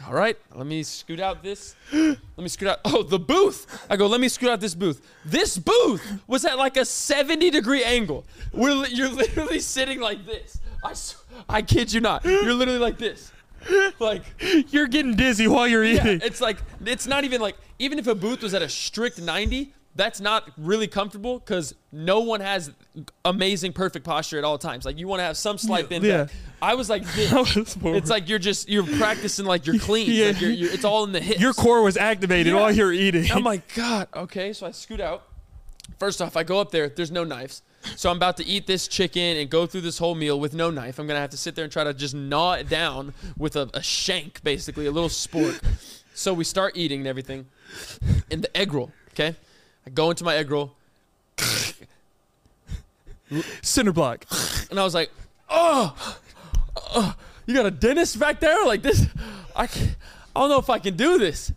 all 0.09 0.15
right, 0.15 0.39
let 0.55 0.67
me 0.67 0.83
scoot 0.85 1.21
out 1.21 1.43
this. 1.43 1.77
Let 1.93 2.17
me 2.39 2.49
scoot 2.49 2.69
out. 2.69 2.79
Oh, 2.87 3.03
the 3.03 3.19
booth. 3.19 3.67
I 3.91 3.99
go, 3.99 4.07
let 4.07 4.23
me 4.23 4.31
scoot 4.31 4.49
out 4.49 4.61
this 4.61 4.75
booth. 4.75 5.03
This 5.27 5.59
booth 5.59 6.23
was 6.27 6.47
at 6.47 6.57
like 6.57 6.79
a 6.79 6.87
70 6.87 7.51
degree 7.51 7.85
angle. 7.85 8.25
We're, 8.55 8.87
you're 8.87 9.09
literally 9.11 9.61
sitting 9.61 10.01
like 10.01 10.25
this. 10.25 10.61
I, 10.83 10.95
I 11.57 11.61
kid 11.61 11.93
you 11.93 12.01
not. 12.01 12.25
You're 12.25 12.55
literally 12.55 12.81
like 12.81 12.97
this. 12.97 13.33
Like, 13.99 14.23
You're 14.73 14.87
getting 14.87 15.15
dizzy 15.17 15.49
while 15.49 15.67
you're 15.67 15.85
yeah, 15.85 16.01
eating. 16.03 16.21
it's 16.23 16.41
like 16.41 16.59
it's 16.85 17.07
not 17.07 17.25
even 17.25 17.41
like 17.41 17.57
even 17.79 17.99
if 17.99 18.07
a 18.07 18.15
booth 18.15 18.43
was 18.43 18.55
at 18.55 18.63
a 18.63 18.69
strict 18.69 19.21
90, 19.21 19.73
that's 19.97 20.21
not 20.21 20.49
really 20.57 20.87
comfortable 20.87 21.39
because 21.41 21.75
no 21.91 22.21
one 22.21 22.41
has 22.41 22.71
amazing 23.25 23.73
perfect 23.73 24.05
posture 24.05 24.39
at 24.39 24.45
all 24.45 24.59
times. 24.59 24.85
Like 24.85 24.99
you 24.99 25.09
want 25.09 25.21
to 25.21 25.25
have 25.25 25.37
some 25.37 25.59
slight 25.59 25.89
bend 25.89 26.05
Yeah. 26.05 26.25
back. 26.25 26.33
I 26.63 26.75
was 26.75 26.89
like 26.89 27.05
this. 27.15 27.77
Was. 27.77 27.97
It's 27.97 28.11
like 28.11 28.29
you're 28.29 28.39
just 28.39 28.69
you're 28.69 28.87
practicing 28.87 29.45
like 29.47 29.67
you're 29.67 29.79
clean. 29.81 30.11
Yeah. 30.11 30.27
Like 30.29 30.41
you're, 30.41 30.51
you're, 30.51 30.71
it's 30.73 30.85
all 30.85 31.05
in 31.05 31.13
the 31.13 31.21
hips. 31.21 31.41
Your 31.41 31.53
core 31.53 31.83
was 31.83 31.97
activated 31.97 32.53
Yeah. 32.53 32.61
while 32.61 32.73
you're 32.73 32.93
eating. 32.93 33.31
I'm 33.33 33.45
like, 33.45 33.75
God, 33.75 34.09
okay. 34.15 34.53
So 34.53 34.67
I 34.67 34.71
scoot 34.71 35.01
out. 35.01 35.25
First 35.99 36.23
off, 36.23 36.37
I 36.37 36.43
go 36.45 36.61
up 36.61 36.71
there. 36.71 36.89
There's 36.89 37.11
no 37.11 37.25
knives. 37.25 37.63
So 37.97 38.11
I'm 38.11 38.17
about 38.17 38.37
to 38.39 38.47
eat 38.47 38.67
this 38.67 38.89
chicken 38.89 39.37
and 39.37 39.49
go 39.51 39.67
through 39.67 39.81
this 39.83 39.99
whole 39.99 40.15
meal 40.15 40.39
with 40.39 40.55
no 40.55 40.71
knife. 40.71 40.99
I'm 40.99 41.07
gonna 41.07 41.21
have 41.21 41.31
to 41.31 41.37
sit 41.37 41.55
there 41.55 41.65
and 41.65 41.73
try 41.73 41.85
to 41.85 41.95
just 41.95 42.15
gnaw 42.15 42.55
it 42.55 42.69
down 42.69 43.15
with 43.37 43.57
a, 43.57 43.71
a 43.75 43.83
shank, 43.83 44.43
basically 44.43 44.87
a 44.87 44.91
little 44.91 45.09
spork. 45.09 45.63
So 46.15 46.35
we 46.35 46.45
start 46.45 46.77
eating 46.77 47.01
and 47.01 47.07
everything. 47.07 47.47
And 48.31 48.43
the 48.43 48.57
egg 48.57 48.73
roll, 48.73 48.93
okay? 49.11 49.37
I 49.87 49.91
go 49.91 50.11
into 50.11 50.25
my 50.25 50.35
egg 50.35 50.51
roll 50.51 50.75
Center 53.63 53.93
block. 53.93 54.25
and 54.71 54.79
I 54.81 54.85
was 54.85 54.95
like, 54.95 55.11
oh, 55.49 56.19
oh, 56.77 57.15
you 57.47 57.55
got 57.55 57.67
a 57.67 57.71
dentist 57.71 58.19
back 58.19 58.41
there? 58.41 58.65
Like 58.65 58.83
this, 58.83 59.07
I, 59.55 59.67
can't, 59.67 59.97
I 60.35 60.41
don't 60.41 60.51
know 60.51 60.59
if 60.59 60.71
I 60.71 60.79
can 60.79 60.97
do 60.97 61.19
this. 61.19 61.53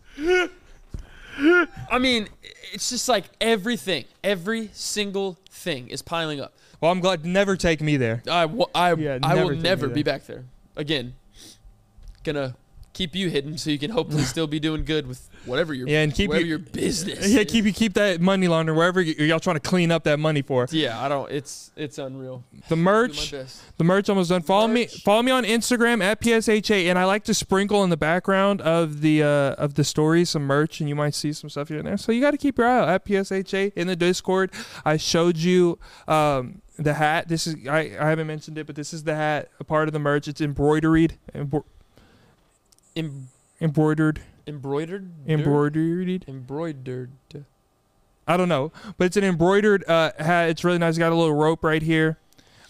I 1.90 1.98
mean, 1.98 2.28
it's 2.72 2.90
just 2.90 3.08
like 3.08 3.24
everything, 3.40 4.04
every 4.24 4.70
single 4.72 5.38
thing 5.50 5.88
is 5.88 6.02
piling 6.02 6.40
up. 6.40 6.54
Well, 6.80 6.90
I'm 6.90 7.00
glad. 7.00 7.24
Never 7.24 7.56
take 7.56 7.80
me 7.80 7.96
there. 7.96 8.22
I, 8.28 8.42
w- 8.42 8.64
I, 8.74 8.92
Yeah, 8.94 9.18
I 9.22 9.34
never 9.34 9.50
will 9.54 9.56
never 9.60 9.88
be 9.88 10.02
back 10.02 10.26
there 10.26 10.44
again. 10.76 11.14
Gonna 12.24 12.54
keep 12.92 13.14
you 13.14 13.28
hidden 13.30 13.56
so 13.58 13.70
you 13.70 13.78
can 13.78 13.90
hopefully 13.90 14.22
still 14.22 14.46
be 14.46 14.60
doing 14.60 14.84
good 14.84 15.06
with 15.06 15.28
whatever 15.46 15.72
your 15.74 15.88
Yeah, 15.88 16.02
and 16.02 16.14
keep 16.14 16.28
whatever 16.28 16.44
you- 16.44 16.50
your 16.50 16.58
business. 16.58 17.28
Yeah, 17.28 17.40
is. 17.40 17.50
keep 17.50 17.64
you 17.64 17.72
keep 17.72 17.94
that 17.94 18.20
money 18.20 18.48
laundering 18.48 18.76
wherever 18.78 19.00
y- 19.00 19.14
y'all 19.18 19.40
trying 19.40 19.56
to 19.56 19.60
clean 19.60 19.90
up 19.90 20.04
that 20.04 20.18
money 20.18 20.42
for. 20.42 20.66
Yeah, 20.70 21.00
I 21.02 21.08
don't. 21.08 21.30
It's 21.32 21.70
it's 21.76 21.98
unreal. 21.98 22.44
The 22.68 22.76
merch, 22.90 23.30
the 23.30 23.84
merch 23.84 24.08
almost 24.08 24.30
done. 24.30 24.42
Follow 24.42 24.68
me, 24.68 24.86
follow 24.86 25.22
me 25.22 25.32
on 25.32 25.44
Instagram 25.44 26.02
at 26.02 26.20
psha, 26.20 26.86
and 26.90 26.98
I 26.98 27.04
like 27.04 27.24
to 27.24 27.34
sprinkle 27.34 27.82
in 27.84 27.90
the 27.90 27.96
background 27.96 28.60
of 28.60 29.00
the 29.00 29.22
uh, 29.22 29.26
of 29.54 29.74
the 29.74 29.84
stories 29.84 30.30
some 30.30 30.42
merch, 30.46 30.80
and 30.80 30.88
you 30.88 30.94
might 30.94 31.14
see 31.14 31.32
some 31.32 31.50
stuff 31.50 31.68
here 31.68 31.78
and 31.78 31.86
there. 31.86 31.96
So 31.96 32.12
you 32.12 32.20
got 32.20 32.32
to 32.32 32.38
keep 32.38 32.58
your 32.58 32.66
eye 32.68 32.78
out 32.80 32.88
at 32.88 33.04
psha 33.06 33.72
in 33.74 33.86
the 33.86 33.96
Discord. 33.96 34.50
I 34.84 34.96
showed 34.96 35.36
you 35.38 35.78
um, 36.08 36.60
the 36.78 36.94
hat. 36.94 37.28
This 37.28 37.46
is 37.46 37.56
I, 37.68 37.96
I 37.98 38.08
haven't 38.10 38.26
mentioned 38.26 38.58
it, 38.58 38.66
but 38.66 38.76
this 38.76 38.92
is 38.92 39.04
the 39.04 39.14
hat, 39.14 39.48
a 39.60 39.64
part 39.64 39.88
of 39.88 39.92
the 39.92 39.98
merch. 39.98 40.28
It's 40.28 40.40
embroidered, 40.40 41.18
embro- 41.34 41.64
Em- 42.96 43.28
embroidered, 43.60 44.20
embroidered. 44.46 45.10
embroidered. 45.26 46.24
Embroidered. 46.28 47.10
I 48.26 48.36
don't 48.36 48.48
know, 48.48 48.70
but 48.98 49.06
it's 49.06 49.16
an 49.16 49.24
embroidered 49.24 49.84
uh, 49.88 50.12
hat. 50.18 50.48
It's 50.50 50.62
really 50.64 50.78
nice. 50.78 50.90
It's 50.90 50.98
got 50.98 51.12
a 51.12 51.14
little 51.14 51.34
rope 51.34 51.64
right 51.64 51.82
here. 51.82 52.18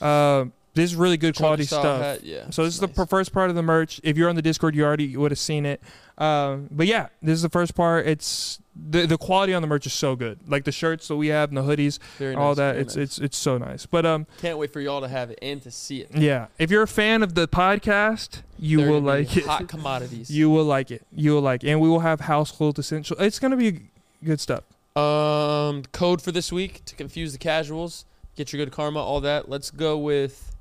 Uh, 0.01 0.47
this 0.75 0.91
is 0.91 0.97
really 0.97 1.19
good 1.19 1.37
quality 1.37 1.65
stuff. 1.65 2.01
hat, 2.01 2.25
Yeah. 2.25 2.49
So 2.51 2.65
this 2.65 2.73
is 2.75 2.81
the 2.81 2.87
nice. 2.87 2.97
pr- 2.97 3.05
first 3.05 3.33
part 3.35 3.51
of 3.51 3.57
the 3.57 3.63
merch. 3.63 4.01
If 4.03 4.17
you're 4.17 4.31
on 4.31 4.37
the 4.37 4.43
Discord, 4.43 4.75
you 4.75 4.85
already 4.85 5.15
would 5.17 5.31
have 5.31 5.39
seen 5.39 5.67
it. 5.67 5.83
Um, 6.17 6.69
but 6.71 6.87
yeah, 6.87 7.09
this 7.21 7.35
is 7.35 7.43
the 7.43 7.51
first 7.51 7.75
part. 7.75 8.07
It's 8.07 8.59
the 8.75 9.07
the 9.07 9.19
quality 9.19 9.53
on 9.53 9.61
the 9.61 9.69
merch 9.69 9.85
is 9.85 9.93
so 9.93 10.17
good. 10.17 10.39
Like 10.49 10.65
the 10.65 10.73
shirts 10.73 11.09
that 11.09 11.17
we 11.17 11.29
have 11.29 11.51
and 11.51 11.59
the 11.59 11.63
hoodies, 11.63 11.99
Very 12.17 12.35
all 12.35 12.51
nice, 12.51 12.57
that. 12.57 12.77
It's 12.77 12.97
nice. 12.97 13.03
it's 13.05 13.19
it's 13.19 13.37
so 13.37 13.59
nice. 13.59 13.85
But 13.85 14.07
um, 14.07 14.27
Can't 14.41 14.57
wait 14.57 14.73
for 14.73 14.81
y'all 14.81 15.03
to 15.03 15.09
have 15.09 15.31
it 15.31 15.39
and 15.43 15.61
to 15.63 15.71
see 15.71 16.01
it. 16.01 16.15
yeah, 16.17 16.47
if 16.59 16.71
you're 16.71 16.83
a 16.83 16.89
fan 16.89 17.23
of 17.23 17.35
the 17.35 17.47
podcast, 17.47 18.43
you 18.63 18.79
They're 18.79 18.91
will 18.93 19.01
like 19.01 19.37
it. 19.37 19.45
Hot 19.45 19.67
commodities. 19.69 20.31
You 20.31 20.49
will 20.49 20.65
like 20.65 20.93
it. 20.93 21.03
You 21.13 21.33
will 21.35 21.41
like 21.43 21.65
it. 21.65 21.71
And 21.71 21.81
we 21.81 21.89
will 21.89 22.01
have 22.01 22.21
household 22.21 22.79
essential. 22.79 23.17
It's 23.19 23.41
gonna 23.41 23.57
be 23.57 23.81
good 24.25 24.41
stuff. 24.41 24.63
Um, 24.97 25.83
code 25.93 26.23
for 26.23 26.31
this 26.31 26.53
week 26.53 26.85
to 26.85 26.95
confuse 26.95 27.33
the 27.33 27.39
casuals, 27.39 28.05
get 28.37 28.53
your 28.53 28.65
good 28.65 28.73
karma, 28.73 29.01
all 29.01 29.21
that. 29.23 29.49
Let's 29.49 29.71
go 29.73 29.99
with 29.99 30.55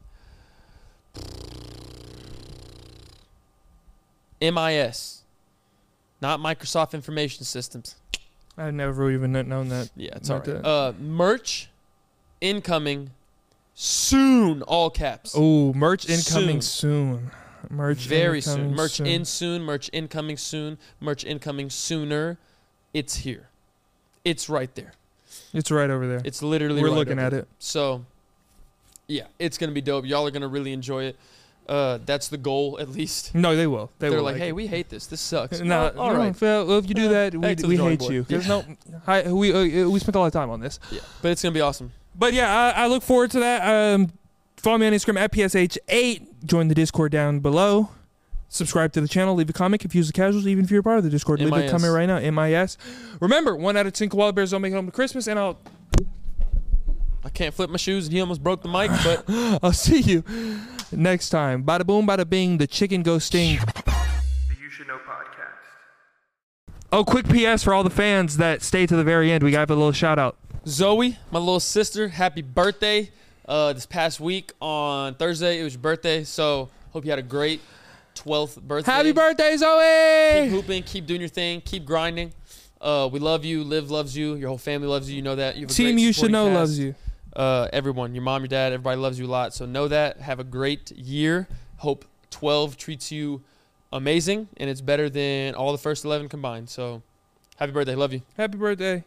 MIS, 4.41 5.21
not 6.21 6.39
Microsoft 6.39 6.93
Information 6.93 7.45
Systems. 7.45 7.95
I've 8.57 8.73
never 8.73 9.11
even 9.11 9.31
known 9.31 9.69
that. 9.69 9.91
Yeah, 9.95 10.09
it's 10.15 10.29
Not 10.29 10.47
alright. 10.47 10.63
that. 10.63 10.67
Uh, 10.67 10.93
merch 10.99 11.69
incoming 12.41 13.11
soon, 13.75 14.61
all 14.63 14.89
caps. 14.89 15.33
Oh, 15.37 15.73
merch 15.73 16.09
incoming 16.09 16.61
soon. 16.61 17.31
Merch 17.69 17.99
Very 17.99 18.41
soon. 18.41 18.73
Merch 18.75 18.93
soon. 18.93 19.07
in 19.07 19.25
soon. 19.25 19.61
Merch 19.63 19.89
incoming 19.93 20.37
soon. 20.37 20.77
Merch 20.99 21.23
incoming 21.23 21.69
sooner. 21.69 22.37
It's 22.93 23.17
here. 23.17 23.49
It's 24.25 24.49
right 24.49 24.73
there. 24.75 24.93
It's 25.53 25.71
right 25.71 25.89
over 25.89 26.07
there. 26.07 26.21
It's 26.25 26.41
literally. 26.41 26.81
We're 26.81 26.89
right 26.89 26.95
looking 26.97 27.19
at 27.19 27.31
there. 27.31 27.41
it. 27.41 27.47
So, 27.59 28.05
yeah, 29.07 29.23
it's 29.39 29.57
gonna 29.57 29.71
be 29.71 29.81
dope. 29.81 30.05
Y'all 30.05 30.25
are 30.27 30.31
gonna 30.31 30.47
really 30.47 30.73
enjoy 30.73 31.05
it. 31.05 31.17
Uh, 31.69 31.99
that's 32.05 32.27
the 32.27 32.37
goal, 32.37 32.77
at 32.81 32.89
least. 32.89 33.33
No, 33.33 33.55
they 33.55 33.67
will. 33.67 33.91
They 33.99 34.09
They 34.09 34.15
are 34.15 34.17
will 34.17 34.25
like, 34.25 34.33
like 34.33 34.41
hey, 34.41 34.49
it. 34.49 34.55
we 34.55 34.67
hate 34.67 34.89
this. 34.89 35.05
This 35.07 35.21
sucks. 35.21 35.61
No, 35.61 35.89
all 35.97 36.13
right. 36.13 36.39
Well, 36.41 36.65
well, 36.67 36.77
if 36.79 36.89
you 36.89 36.95
do 36.95 37.09
that, 37.09 37.33
we, 37.33 37.39
back 37.39 37.57
to 37.57 37.63
the 37.63 37.69
we 37.69 37.77
hate 37.77 37.99
board. 37.99 38.13
you. 38.13 38.23
Because 38.23 38.47
no, 38.47 38.65
hi, 39.05 39.31
we 39.31 39.53
uh, 39.53 39.87
we 39.87 39.99
spent 39.99 40.15
a 40.15 40.19
lot 40.19 40.25
of 40.27 40.33
time 40.33 40.49
on 40.49 40.59
this. 40.59 40.79
Yeah, 40.91 40.99
but 41.21 41.31
it's 41.31 41.41
gonna 41.41 41.53
be 41.53 41.61
awesome. 41.61 41.91
But 42.15 42.33
yeah, 42.33 42.73
I, 42.75 42.83
I 42.83 42.87
look 42.87 43.03
forward 43.03 43.31
to 43.31 43.39
that. 43.39 43.93
Um, 43.93 44.11
follow 44.57 44.77
me 44.79 44.87
on 44.87 44.93
Instagram 44.93 45.17
at 45.19 45.31
psh8. 45.31 46.27
Join 46.45 46.67
the 46.67 46.75
Discord 46.75 47.11
down 47.11 47.39
below. 47.39 47.89
Subscribe 48.49 48.91
to 48.93 49.01
the 49.01 49.07
channel. 49.07 49.35
Leave 49.35 49.49
a 49.49 49.53
comment. 49.53 49.85
if 49.85 49.95
you're 49.95 50.03
the 50.03 50.11
casuals. 50.11 50.45
Even 50.45 50.65
if 50.65 50.71
you're 50.71 50.83
part 50.83 50.97
of 50.97 51.03
the 51.03 51.09
Discord, 51.09 51.39
leave 51.39 51.53
a 51.53 51.69
comment 51.69 51.93
right 51.93 52.05
now. 52.05 52.19
MIS. 52.31 52.77
Remember, 53.19 53.55
one 53.55 53.77
out 53.77 53.87
of 53.87 53.93
ten 53.93 54.09
koala 54.09 54.33
bears 54.33 54.51
don't 54.51 54.61
make 54.61 54.73
it 54.73 54.75
home 54.75 54.87
to 54.87 54.91
Christmas, 54.91 55.27
and 55.27 55.39
I'll 55.39 55.57
I 57.23 57.29
can't 57.29 57.53
flip 57.53 57.69
my 57.69 57.77
shoes, 57.77 58.07
and 58.07 58.13
he 58.13 58.19
almost 58.19 58.43
broke 58.43 58.61
the 58.61 58.69
mic, 58.69 58.89
but 59.03 59.23
I'll 59.63 59.73
see 59.73 60.01
you 60.01 60.23
next 60.91 61.29
time. 61.29 61.63
Bada 61.63 61.85
boom, 61.85 62.07
bada 62.07 62.27
bing. 62.27 62.57
The 62.57 62.67
chicken 62.67 63.03
goes 63.03 63.23
sting. 63.25 63.59
The 63.85 63.93
You 64.61 64.69
Should 64.69 64.87
Know 64.87 64.97
podcast. 64.97 65.59
Oh, 66.91 67.05
quick 67.05 67.27
PS 67.27 67.63
for 67.63 67.73
all 67.73 67.83
the 67.83 67.89
fans 67.89 68.37
that 68.37 68.63
stay 68.63 68.85
to 68.85 68.95
the 68.95 69.03
very 69.03 69.31
end. 69.31 69.43
We 69.43 69.51
got 69.51 69.69
a 69.69 69.73
little 69.75 69.91
shout 69.91 70.17
out. 70.19 70.37
Zoe, 70.67 71.17
my 71.31 71.39
little 71.39 71.59
sister, 71.59 72.09
happy 72.09 72.41
birthday. 72.41 73.11
Uh, 73.51 73.73
this 73.73 73.85
past 73.85 74.21
week 74.21 74.53
on 74.61 75.13
Thursday, 75.15 75.59
it 75.59 75.63
was 75.65 75.73
your 75.73 75.81
birthday, 75.81 76.23
so 76.23 76.69
hope 76.91 77.03
you 77.03 77.09
had 77.09 77.19
a 77.19 77.21
great 77.21 77.59
12th 78.15 78.61
birthday. 78.61 78.89
Happy 78.89 79.11
birthday, 79.11 79.57
Zoe! 79.57 80.43
Keep 80.43 80.51
hooping, 80.51 80.83
keep 80.83 81.05
doing 81.05 81.19
your 81.19 81.27
thing, 81.27 81.59
keep 81.59 81.83
grinding. 81.83 82.31
Uh, 82.79 83.09
we 83.11 83.19
love 83.19 83.43
you. 83.43 83.65
Liv 83.65 83.91
loves 83.91 84.15
you. 84.15 84.35
Your 84.35 84.47
whole 84.47 84.57
family 84.57 84.87
loves 84.87 85.09
you. 85.09 85.17
You 85.17 85.21
know 85.21 85.35
that. 85.35 85.57
You 85.57 85.65
Team 85.67 85.95
great 85.95 86.01
You 86.01 86.13
Should 86.13 86.31
Know 86.31 86.45
cast. 86.45 86.55
loves 86.55 86.79
you. 86.79 86.95
Uh, 87.35 87.67
everyone, 87.73 88.15
your 88.15 88.23
mom, 88.23 88.41
your 88.41 88.47
dad, 88.47 88.71
everybody 88.71 88.95
loves 88.95 89.19
you 89.19 89.25
a 89.25 89.27
lot. 89.27 89.53
So 89.53 89.65
know 89.65 89.89
that. 89.89 90.21
Have 90.21 90.39
a 90.39 90.45
great 90.45 90.89
year. 90.91 91.49
Hope 91.75 92.05
12 92.29 92.77
treats 92.77 93.11
you 93.11 93.43
amazing, 93.91 94.47
and 94.55 94.69
it's 94.69 94.79
better 94.79 95.09
than 95.09 95.55
all 95.55 95.73
the 95.73 95.77
first 95.77 96.05
11 96.05 96.29
combined. 96.29 96.69
So 96.69 97.03
happy 97.57 97.73
birthday. 97.73 97.95
Love 97.95 98.13
you. 98.13 98.21
Happy 98.37 98.57
birthday. 98.57 99.03